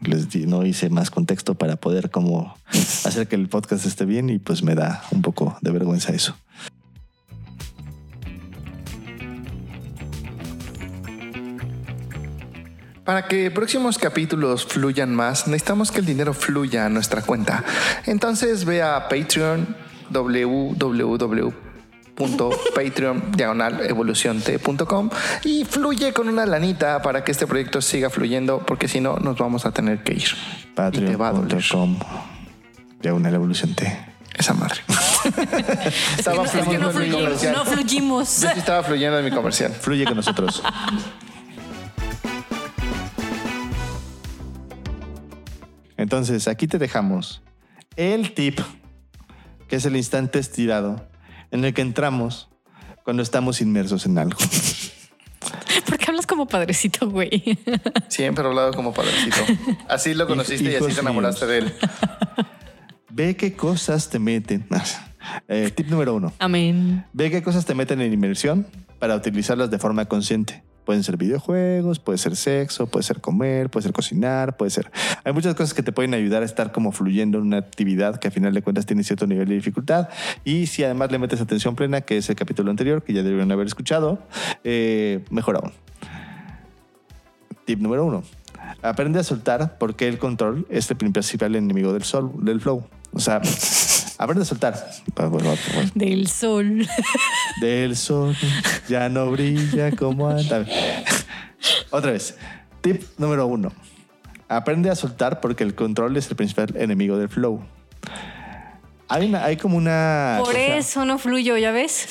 les 0.00 0.30
di- 0.30 0.46
no 0.46 0.64
hice 0.66 0.90
más 0.90 1.10
contexto 1.10 1.54
para 1.54 1.76
poder 1.76 2.10
como 2.10 2.54
hacer 3.04 3.28
que 3.28 3.36
el 3.36 3.48
podcast 3.48 3.86
esté 3.86 4.04
bien 4.04 4.30
y 4.30 4.38
pues 4.38 4.62
me 4.62 4.74
da 4.74 5.02
un 5.12 5.22
poco 5.22 5.56
de 5.62 5.70
vergüenza 5.70 6.12
eso. 6.12 6.34
Para 13.04 13.26
que 13.26 13.50
próximos 13.50 13.98
capítulos 13.98 14.64
fluyan 14.64 15.14
más, 15.14 15.48
necesitamos 15.48 15.90
que 15.90 15.98
el 16.00 16.06
dinero 16.06 16.34
fluya 16.34 16.86
a 16.86 16.88
nuestra 16.88 17.22
cuenta. 17.22 17.64
Entonces 18.06 18.64
ve 18.64 18.80
a 18.82 19.08
Patreon 19.08 19.76
www.patreon 22.14 23.32
diagonal 23.32 23.80
evolucionte.com 23.88 25.10
y 25.44 25.64
fluye 25.64 26.12
con 26.12 26.28
una 26.28 26.46
lanita 26.46 27.02
para 27.02 27.24
que 27.24 27.32
este 27.32 27.46
proyecto 27.48 27.80
siga 27.82 28.08
fluyendo, 28.10 28.60
porque 28.66 28.86
si 28.86 29.00
no 29.00 29.16
nos 29.16 29.36
vamos 29.38 29.66
a 29.66 29.72
tener 29.72 30.04
que 30.04 30.14
ir. 30.14 30.28
Patreon.com 30.74 31.98
ya 33.02 33.14
una 33.14 33.30
evolución 33.30 33.74
T. 33.74 33.98
Esa 34.38 34.54
madre. 34.54 34.80
estaba 36.16 36.44
Es 36.44 36.50
que 36.52 36.58
fluyendo 36.62 36.86
no 36.86 36.90
en 36.92 36.96
mi 36.98 37.04
fluyimos. 37.10 37.22
comercial. 37.24 37.52
No 37.54 37.64
fluyimos. 37.64 38.40
Yo 38.42 38.48
sí 38.52 38.58
estaba 38.58 38.82
fluyendo 38.84 39.18
en 39.18 39.24
mi 39.24 39.30
comercial. 39.30 39.72
Fluye 39.72 40.04
con 40.04 40.16
nosotros. 40.16 40.62
Entonces, 46.02 46.48
aquí 46.48 46.66
te 46.66 46.78
dejamos 46.78 47.42
el 47.96 48.34
tip, 48.34 48.60
que 49.68 49.76
es 49.76 49.84
el 49.84 49.96
instante 49.96 50.38
estirado 50.38 51.08
en 51.50 51.64
el 51.64 51.74
que 51.74 51.82
entramos 51.82 52.48
cuando 53.04 53.22
estamos 53.22 53.60
inmersos 53.60 54.06
en 54.06 54.18
algo. 54.18 54.38
¿Por 55.86 55.98
qué 55.98 56.06
hablas 56.08 56.26
como 56.26 56.46
padrecito, 56.46 57.08
güey? 57.08 57.58
Siempre 58.08 58.44
he 58.44 58.46
hablado 58.46 58.72
como 58.72 58.92
padrecito. 58.92 59.36
Así 59.88 60.14
lo 60.14 60.26
conociste 60.26 60.70
y 60.70 60.74
así 60.74 60.92
te 60.94 61.00
enamoraste 61.00 61.46
míos. 61.46 61.50
de 61.50 61.58
él. 61.58 61.74
Ve 63.10 63.36
qué 63.36 63.54
cosas 63.54 64.10
te 64.10 64.18
meten. 64.18 64.66
Eh, 65.46 65.70
tip 65.72 65.86
número 65.86 66.16
uno. 66.16 66.32
Amén. 66.40 67.06
Ve 67.12 67.30
qué 67.30 67.44
cosas 67.44 67.64
te 67.64 67.76
meten 67.76 68.00
en 68.00 68.12
inmersión 68.12 68.66
para 68.98 69.14
utilizarlas 69.14 69.70
de 69.70 69.78
forma 69.78 70.06
consciente. 70.06 70.64
Pueden 70.84 71.04
ser 71.04 71.16
videojuegos, 71.16 71.98
puede 72.00 72.18
ser 72.18 72.34
sexo, 72.34 72.86
puede 72.86 73.04
ser 73.04 73.20
comer, 73.20 73.70
puede 73.70 73.84
ser 73.84 73.92
cocinar, 73.92 74.56
puede 74.56 74.70
ser... 74.70 74.90
Hay 75.24 75.32
muchas 75.32 75.54
cosas 75.54 75.74
que 75.74 75.82
te 75.82 75.92
pueden 75.92 76.12
ayudar 76.14 76.42
a 76.42 76.44
estar 76.44 76.72
como 76.72 76.90
fluyendo 76.92 77.38
en 77.38 77.44
una 77.44 77.58
actividad 77.58 78.18
que 78.18 78.28
a 78.28 78.30
final 78.30 78.52
de 78.52 78.62
cuentas 78.62 78.86
tiene 78.86 79.04
cierto 79.04 79.26
nivel 79.26 79.48
de 79.48 79.54
dificultad. 79.54 80.08
Y 80.44 80.66
si 80.66 80.82
además 80.82 81.12
le 81.12 81.18
metes 81.18 81.40
atención 81.40 81.76
plena, 81.76 82.00
que 82.00 82.16
es 82.16 82.28
el 82.30 82.36
capítulo 82.36 82.70
anterior, 82.70 83.02
que 83.02 83.12
ya 83.12 83.22
deberían 83.22 83.52
haber 83.52 83.66
escuchado, 83.66 84.18
eh, 84.64 85.24
mejor 85.30 85.56
aún. 85.56 85.72
Tip 87.64 87.78
número 87.78 88.04
uno. 88.04 88.24
Aprende 88.82 89.20
a 89.20 89.22
soltar 89.22 89.78
porque 89.78 90.08
el 90.08 90.18
control 90.18 90.66
es 90.68 90.90
el 90.90 90.96
principal 90.96 91.54
enemigo 91.54 91.92
del, 91.92 92.02
sol, 92.02 92.32
del 92.38 92.60
flow. 92.60 92.84
O 93.12 93.20
sea, 93.20 93.40
aprende 94.22 94.42
a 94.42 94.46
soltar. 94.46 94.90
Bueno, 95.14 95.30
bueno, 95.30 95.56
Del 95.94 96.28
sol. 96.28 96.86
del 97.60 97.96
sol 97.96 98.36
ya 98.88 99.08
no 99.08 99.30
brilla 99.30 99.90
como 99.92 100.28
antes. 100.28 100.68
Otra 101.90 102.12
vez. 102.12 102.36
Tip 102.80 103.02
número 103.18 103.46
uno. 103.46 103.72
Aprende 104.48 104.90
a 104.90 104.94
soltar 104.94 105.40
porque 105.40 105.64
el 105.64 105.74
control 105.74 106.16
es 106.16 106.28
el 106.30 106.36
principal 106.36 106.74
enemigo 106.76 107.16
del 107.16 107.28
flow. 107.28 107.64
Hay, 109.08 109.28
una, 109.28 109.44
hay 109.44 109.56
como 109.56 109.76
una. 109.76 110.36
Por 110.38 110.54
cosa- 110.54 110.76
eso 110.76 111.04
no 111.04 111.18
fluyo, 111.18 111.56
¿ya 111.56 111.70
ves? 111.70 112.08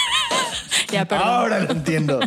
ya, 0.92 1.04
perdón. 1.06 1.28
Ahora 1.28 1.60
lo 1.60 1.70
entiendo. 1.72 2.20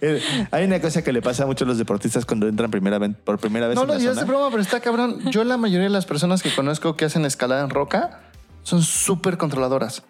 Eh, 0.00 0.20
Hay 0.50 0.64
una 0.64 0.80
cosa 0.80 1.02
que 1.02 1.12
le 1.12 1.22
pasa 1.22 1.44
a 1.44 1.46
muchos 1.46 1.66
los 1.66 1.78
deportistas 1.78 2.24
cuando 2.26 2.48
entran 2.48 2.70
primera 2.70 2.98
vez, 2.98 3.12
por 3.24 3.38
primera 3.38 3.68
vez 3.68 3.76
No 3.76 3.82
en 3.82 3.88
lo 3.88 3.98
digas 3.98 4.16
de 4.16 4.24
broma, 4.24 4.48
pero 4.50 4.62
está 4.62 4.80
cabrón. 4.80 5.30
Yo 5.30 5.44
la 5.44 5.56
mayoría 5.56 5.84
de 5.84 5.90
las 5.90 6.06
personas 6.06 6.42
que 6.42 6.54
conozco 6.54 6.96
que 6.96 7.04
hacen 7.04 7.24
escalada 7.24 7.62
en 7.64 7.70
roca 7.70 8.20
son 8.62 8.82
súper 8.82 9.36
controladoras. 9.36 10.02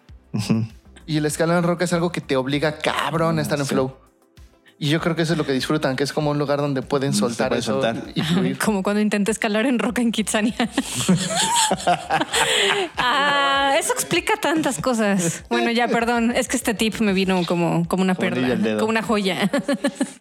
Y 1.05 1.17
el 1.17 1.25
escalada 1.25 1.59
en 1.59 1.65
roca 1.65 1.85
es 1.85 1.93
algo 1.93 2.11
que 2.11 2.21
te 2.21 2.35
obliga 2.35 2.77
cabrón 2.79 3.39
a 3.39 3.41
estar 3.41 3.59
en 3.59 3.65
flow. 3.65 3.95
Y 4.83 4.89
yo 4.89 4.99
creo 4.99 5.15
que 5.15 5.21
eso 5.21 5.33
es 5.33 5.37
lo 5.37 5.45
que 5.45 5.51
disfrutan, 5.51 5.95
que 5.95 6.03
es 6.03 6.11
como 6.11 6.31
un 6.31 6.39
lugar 6.39 6.57
donde 6.59 6.81
pueden 6.81 7.13
se 7.13 7.19
soltar 7.19 7.49
puede 7.49 7.59
eso 7.59 7.73
soltar. 7.73 8.03
y 8.15 8.21
fluir. 8.23 8.57
Como 8.57 8.81
cuando 8.81 8.99
intenté 8.99 9.29
escalar 9.29 9.67
en 9.67 9.77
roca 9.77 10.01
en 10.01 10.11
Kitsania. 10.11 10.55
ah, 12.97 13.75
eso 13.79 13.93
explica 13.93 14.33
tantas 14.41 14.79
cosas. 14.79 15.43
Bueno, 15.49 15.69
ya, 15.69 15.87
perdón. 15.87 16.31
Es 16.35 16.47
que 16.47 16.57
este 16.57 16.73
tip 16.73 16.99
me 16.99 17.13
vino 17.13 17.45
como, 17.45 17.87
como 17.87 18.01
una 18.01 18.15
Como 18.15 18.29
perla, 18.29 18.77
como 18.79 18.89
una 18.89 19.03
joya. 19.03 19.49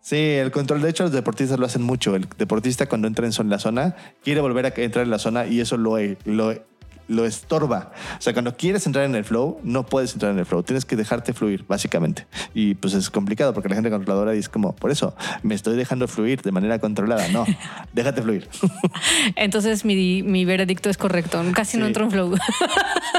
Sí, 0.03 0.17
el 0.17 0.51
control. 0.51 0.83
De 0.83 0.91
hecho, 0.91 1.05
los 1.05 1.13
deportistas 1.13 1.59
lo 1.59 1.67
hacen 1.67 1.83
mucho. 1.83 2.17
El 2.17 2.27
deportista 2.37 2.87
cuando 2.87 3.07
entra 3.07 3.27
en 3.27 3.33
son- 3.33 3.49
la 3.49 3.59
zona 3.59 3.95
quiere 4.25 4.41
volver 4.41 4.67
a 4.67 4.73
entrar 4.77 5.05
en 5.05 5.11
la 5.11 5.19
zona 5.19 5.47
y 5.47 5.61
eso 5.61 5.77
lo, 5.77 5.97
lo, 6.25 6.55
lo 7.11 7.27
estorba. 7.27 7.91
O 8.19 8.23
sea, 8.23 8.33
cuando 8.33 8.57
quieres 8.57 8.87
entrar 8.87 9.05
en 9.05 9.17
el 9.17 9.25
flow, 9.25 9.59
no 9.65 9.85
puedes 9.85 10.13
entrar 10.13 10.31
en 10.31 10.39
el 10.39 10.47
flow. 10.47 10.63
Tienes 10.63 10.85
que 10.85 10.95
dejarte 10.95 11.33
fluir, 11.33 11.65
básicamente. 11.67 12.27
Y 12.55 12.77
pues 12.77 12.95
es 12.95 13.11
complicado 13.11 13.53
porque 13.53 13.69
la 13.69 13.75
gente 13.75 13.91
controladora 13.91 14.31
dice 14.31 14.49
como, 14.49 14.77
por 14.77 14.93
eso, 14.93 15.17
me 15.43 15.57
estoy 15.57 15.77
dejando 15.77 16.07
fluir 16.07 16.41
de 16.41 16.53
manera 16.53 16.79
controlada. 16.79 17.27
No, 17.29 17.45
déjate 17.93 18.23
fluir. 18.23 18.49
Entonces 19.37 19.85
mi, 19.85 20.23
mi 20.23 20.45
veredicto 20.45 20.89
es 20.89 20.97
correcto. 20.97 21.43
Casi 21.53 21.77
no 21.77 21.87
entro 21.87 22.05
en 22.05 22.11
flow. 22.13 22.35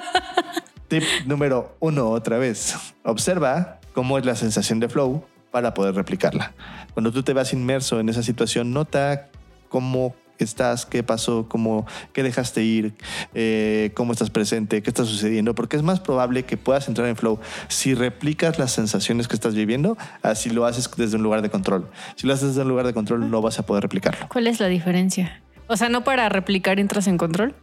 Tip 0.87 1.03
número 1.25 1.75
uno, 1.81 2.09
otra 2.09 2.37
vez. 2.37 2.75
Observa 3.03 3.81
cómo 3.93 4.17
es 4.17 4.25
la 4.25 4.35
sensación 4.35 4.79
de 4.79 4.87
flow 4.87 5.25
para 5.51 5.73
poder 5.73 5.95
replicarla. 5.95 6.53
Cuando 6.93 7.11
tú 7.11 7.23
te 7.23 7.33
vas 7.33 7.51
inmerso 7.51 7.99
en 7.99 8.07
esa 8.07 8.23
situación, 8.23 8.71
nota 8.71 9.27
cómo 9.67 10.15
estás, 10.43 10.85
qué 10.85 11.03
pasó, 11.03 11.47
cómo, 11.49 11.85
qué 12.13 12.23
dejaste 12.23 12.63
ir, 12.63 12.93
eh, 13.33 13.91
cómo 13.95 14.13
estás 14.13 14.29
presente, 14.29 14.81
qué 14.81 14.89
está 14.89 15.05
sucediendo, 15.05 15.55
porque 15.55 15.77
es 15.77 15.83
más 15.83 15.99
probable 15.99 16.43
que 16.43 16.57
puedas 16.57 16.87
entrar 16.87 17.07
en 17.07 17.15
flow 17.15 17.39
si 17.67 17.93
replicas 17.93 18.59
las 18.59 18.71
sensaciones 18.71 19.27
que 19.27 19.35
estás 19.35 19.55
viviendo, 19.55 19.97
así 20.21 20.49
lo 20.49 20.65
haces 20.65 20.89
desde 20.97 21.17
un 21.17 21.23
lugar 21.23 21.41
de 21.41 21.49
control. 21.49 21.89
Si 22.15 22.27
lo 22.27 22.33
haces 22.33 22.49
desde 22.49 22.61
un 22.61 22.69
lugar 22.69 22.85
de 22.85 22.93
control, 22.93 23.29
no 23.29 23.41
vas 23.41 23.59
a 23.59 23.65
poder 23.65 23.83
replicarlo. 23.83 24.27
¿Cuál 24.29 24.47
es 24.47 24.59
la 24.59 24.67
diferencia? 24.67 25.41
O 25.67 25.77
sea, 25.77 25.89
no 25.89 26.03
para 26.03 26.27
replicar 26.29 26.79
entras 26.79 27.07
en 27.07 27.17
control. 27.17 27.55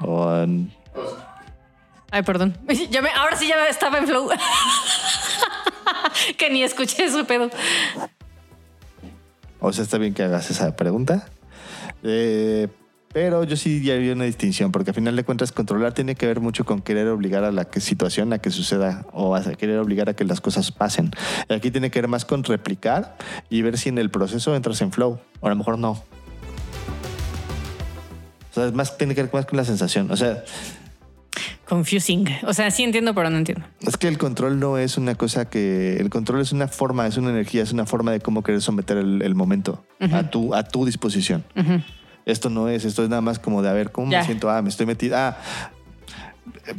Um, 0.00 0.68
Ay, 2.10 2.22
perdón. 2.22 2.56
Ya 2.90 3.02
me- 3.02 3.10
ahora 3.10 3.36
sí 3.36 3.48
ya 3.48 3.66
estaba 3.66 3.98
en 3.98 4.06
flow. 4.06 4.30
que 6.38 6.50
ni 6.50 6.62
escuché 6.62 7.10
su 7.10 7.24
pedo. 7.26 7.50
O 9.60 9.72
sea, 9.72 9.84
está 9.84 9.98
bien 9.98 10.14
que 10.14 10.22
hagas 10.22 10.50
esa 10.50 10.76
pregunta. 10.76 11.28
Eh, 12.02 12.68
pero 13.12 13.42
yo 13.44 13.56
sí 13.56 13.82
ya 13.82 13.94
haría 13.94 14.12
una 14.12 14.24
distinción, 14.24 14.70
porque 14.70 14.90
al 14.90 14.94
final 14.94 15.16
de 15.16 15.24
cuentas 15.24 15.50
controlar 15.50 15.94
tiene 15.94 16.14
que 16.14 16.26
ver 16.26 16.40
mucho 16.40 16.64
con 16.64 16.82
querer 16.82 17.08
obligar 17.08 17.42
a 17.42 17.50
la 17.50 17.66
situación 17.76 18.32
a 18.34 18.38
que 18.38 18.50
suceda 18.50 19.06
o 19.12 19.34
a 19.34 19.42
querer 19.42 19.78
obligar 19.78 20.10
a 20.10 20.14
que 20.14 20.24
las 20.24 20.40
cosas 20.40 20.70
pasen. 20.72 21.10
Y 21.48 21.54
aquí 21.54 21.70
tiene 21.70 21.90
que 21.90 22.00
ver 22.00 22.08
más 22.08 22.24
con 22.26 22.44
replicar 22.44 23.16
y 23.48 23.62
ver 23.62 23.78
si 23.78 23.88
en 23.88 23.98
el 23.98 24.10
proceso 24.10 24.54
entras 24.54 24.82
en 24.82 24.92
flow, 24.92 25.18
o 25.40 25.46
a 25.46 25.50
lo 25.50 25.56
mejor 25.56 25.78
no. 25.78 25.92
O 28.50 28.54
sea, 28.54 28.66
es 28.66 28.72
más, 28.74 28.98
tiene 28.98 29.14
que 29.14 29.22
ver 29.22 29.32
más 29.32 29.46
con 29.46 29.56
la 29.56 29.64
sensación. 29.64 30.10
O 30.10 30.16
sea, 30.16 30.44
Confusing. 31.68 32.26
O 32.46 32.54
sea, 32.54 32.70
sí 32.70 32.82
entiendo, 32.82 33.14
pero 33.14 33.28
no 33.30 33.36
entiendo. 33.38 33.64
es 33.80 33.96
que 33.96 34.08
el 34.08 34.16
control 34.18 34.58
no 34.58 34.78
es 34.78 34.96
una 34.96 35.14
cosa 35.14 35.48
que. 35.50 35.96
El 35.98 36.10
control 36.10 36.40
es 36.40 36.52
una 36.52 36.68
forma, 36.68 37.06
es 37.06 37.16
una 37.16 37.30
energía, 37.30 37.62
es 37.62 37.72
una 37.72 37.86
forma 37.86 38.12
de 38.12 38.20
cómo 38.20 38.42
querer 38.42 38.60
someter 38.62 38.96
el, 38.96 39.22
el 39.22 39.34
momento 39.34 39.84
a, 40.00 40.30
tu, 40.30 40.54
a 40.54 40.62
tu 40.64 40.84
disposición. 40.86 41.44
Esto 42.26 42.50
no 42.50 42.68
es, 42.68 42.84
esto 42.84 43.02
es 43.02 43.08
nada 43.08 43.22
más 43.22 43.38
como 43.38 43.62
de 43.62 43.70
a 43.70 43.72
ver 43.72 43.90
cómo 43.90 44.10
Ya. 44.12 44.20
me 44.20 44.24
siento. 44.26 44.50
Ah, 44.50 44.60
me 44.62 44.68
estoy 44.68 44.86
metido. 44.86 45.16
Ah, 45.16 45.38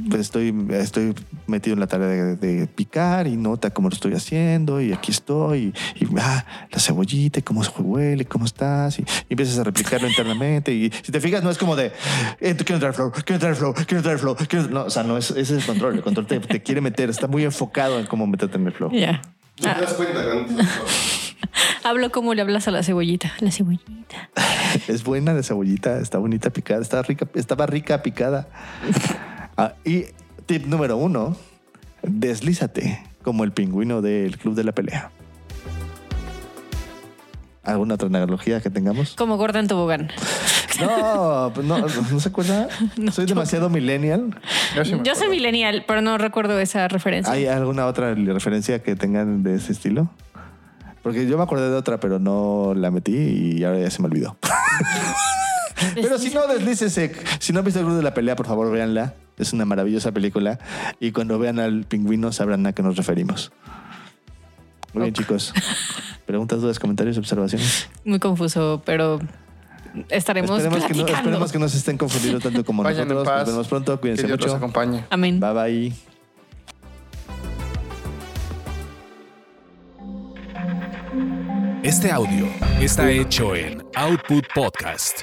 pues 0.10 0.22
estoy, 0.22 0.54
estoy 0.72 1.14
metido 1.48 1.74
en 1.74 1.80
la 1.80 1.88
tarea 1.88 2.08
de, 2.08 2.36
de 2.36 2.68
picar 2.68 3.28
y 3.28 3.36
nota 3.38 3.70
cómo 3.72 3.90
lo 3.90 3.94
estoy 3.94 4.14
haciendo 4.14 4.82
y 4.82 4.94
aquí 4.94 5.12
estoy 5.12 5.74
y, 6.00 6.04
y, 6.06 6.08
ah, 6.20 6.46
la 6.72 6.80
cebollita 6.80 7.42
cómo 7.42 7.64
se 7.64 7.72
huele, 7.82 8.26
cómo 8.26 8.46
estás 8.46 9.00
y, 9.00 9.04
y 9.04 9.06
empiezas 9.34 9.60
a 9.60 9.64
replicarlo 9.64 10.08
internamente 10.08 10.74
y 10.74 10.92
si 11.04 11.12
te 11.12 11.20
fijas 11.22 11.44
no 11.44 11.50
es 11.50 11.58
como 11.58 11.76
de 11.76 11.92
eh, 12.40 12.56
quiero 12.56 12.76
entrar 12.76 12.90
al 12.90 12.94
flow, 12.96 13.12
quiero 13.12 13.34
entrar 13.36 13.52
al 13.52 13.58
flow, 13.58 13.74
quiero 13.74 13.98
entrar 13.98 14.14
al 14.14 14.20
flow, 14.20 14.36
quiero- 14.48 14.68
no, 14.70 14.84
o 14.86 14.90
sea, 14.90 15.04
no 15.04 15.18
es, 15.18 15.32
ese 15.32 15.42
es 15.42 15.52
el 15.52 15.64
control, 15.66 15.96
el 15.96 16.02
control 16.02 16.28
te, 16.28 16.40
te 16.40 16.62
quiere 16.62 16.82
meter, 16.82 17.10
está 17.10 17.28
muy 17.28 17.44
enfocado 17.44 18.00
en 18.00 18.06
cómo 18.06 18.28
meterte 18.28 18.58
en 18.58 18.68
el 18.68 18.74
flow. 18.74 18.92
Ya. 18.92 19.22
No 19.62 19.74
te 19.74 19.82
das 19.82 19.94
cuenta, 19.94 20.24
¿no? 20.24 20.46
Hablo 21.84 22.12
como 22.12 22.34
le 22.34 22.42
hablas 22.42 22.68
a 22.68 22.72
la 22.72 22.84
cebollita. 22.84 23.32
La 23.40 23.52
cebollita. 23.52 24.30
Es 24.88 25.04
buena 25.04 25.34
la 25.34 25.42
cebollita, 25.44 26.00
está 26.00 26.18
bonita 26.20 26.52
picada, 26.52 26.82
está 26.82 27.02
rica, 27.02 27.28
estaba 27.34 27.66
rica 27.66 28.02
picada. 28.04 28.48
Ah, 29.60 29.74
y 29.84 30.06
tip 30.46 30.68
número 30.68 30.96
uno, 30.96 31.36
deslízate 32.02 33.04
como 33.22 33.44
el 33.44 33.52
pingüino 33.52 34.02
del 34.02 34.38
club 34.38 34.56
de 34.56 34.64
la 34.64 34.72
pelea. 34.72 35.12
¿Alguna 37.64 37.96
otra 37.96 38.08
analogía 38.08 38.62
que 38.62 38.70
tengamos? 38.70 39.16
Como 39.16 39.36
gorda 39.36 39.60
en 39.60 39.68
tobogán. 39.68 40.12
No, 40.80 41.52
pues 41.54 41.68
no, 41.68 41.78
no 41.78 42.20
se 42.22 42.30
acuerda. 42.30 42.70
Soy 43.12 43.26
demasiado 43.26 43.70
millennial. 43.70 44.34
Yo 44.78 44.86
sí 44.86 44.96
me 44.96 45.04
Yo 45.04 45.14
soy 45.14 45.28
millennial, 45.28 45.84
pero 45.86 46.02
no 46.02 46.18
recuerdo 46.18 46.58
esa 46.58 46.88
referencia. 46.88 47.34
¿Hay 47.34 47.48
alguna 47.48 47.86
otra 47.86 48.16
referencia 48.16 48.82
que 48.82 48.96
tengan 48.96 49.44
de 49.44 49.56
ese 49.56 49.74
estilo? 49.74 50.10
Porque 51.04 51.28
yo 51.28 51.36
me 51.36 51.44
acordé 51.44 51.70
de 51.70 51.76
otra, 51.76 52.00
pero 52.00 52.18
no 52.18 52.74
la 52.78 52.92
metí 52.92 53.58
y 53.58 53.64
ahora 53.66 53.80
ya 53.80 53.92
se 53.92 54.02
me 54.02 54.08
olvidó. 54.08 54.38
Pero 55.96 56.18
si 56.18 56.30
no, 56.30 56.46
deslícese. 56.48 57.12
Si 57.40 57.54
no 57.54 57.60
han 57.60 57.66
visto 57.66 57.80
el 57.80 57.86
club 57.86 57.98
de 57.98 58.04
la 58.04 58.14
pelea, 58.14 58.36
por 58.36 58.48
favor, 58.48 58.72
véanla. 58.72 59.14
Es 59.40 59.54
una 59.54 59.66
maravillosa 59.66 60.12
película. 60.12 60.60
Y 61.00 61.12
cuando 61.12 61.40
vean 61.40 61.58
al 61.60 61.86
pingüino 61.86 62.32
sabrán 62.32 62.66
a 62.68 62.74
qué 62.74 62.84
nos 62.84 62.96
referimos. 62.98 63.52
Muy 64.94 65.04
bien, 65.04 65.14
chicos. 65.14 65.54
Preguntas, 66.26 66.62
dudas, 66.62 66.78
comentarios, 66.78 67.18
observaciones. 67.18 67.90
Muy 68.06 68.20
confuso, 68.20 68.82
pero 68.86 69.20
estaremos 70.10 70.52
Esperemos 70.52 70.80
que, 70.86 70.94
no, 70.94 71.06
platicando. 71.06 71.14
esperemos 71.16 71.52
que 71.52 71.60
no 71.60 71.70
se 71.70 71.78
estén 71.78 71.98
confundiendo 71.98 72.40
tanto 72.40 72.64
como 72.64 72.84
Vayan 72.84 73.04
en 73.04 73.10
nosotros. 73.16 73.28
paz. 73.34 73.40
Nos 73.48 73.56
vemos 73.56 73.68
pronto. 73.68 73.96
Que 73.96 74.02
Cuídense 74.02 74.28
Dios 74.28 74.40
los 74.40 74.48
mucho. 74.48 74.58
acompañe. 74.58 75.06
Amén. 75.10 75.40
Bye 75.40 75.54
bye. 75.54 75.94
Este 81.84 82.12
audio 82.12 82.48
está 82.80 83.10
hecho 83.10 83.56
en 83.56 83.84
Output 83.96 84.46
Podcast. 84.54 85.22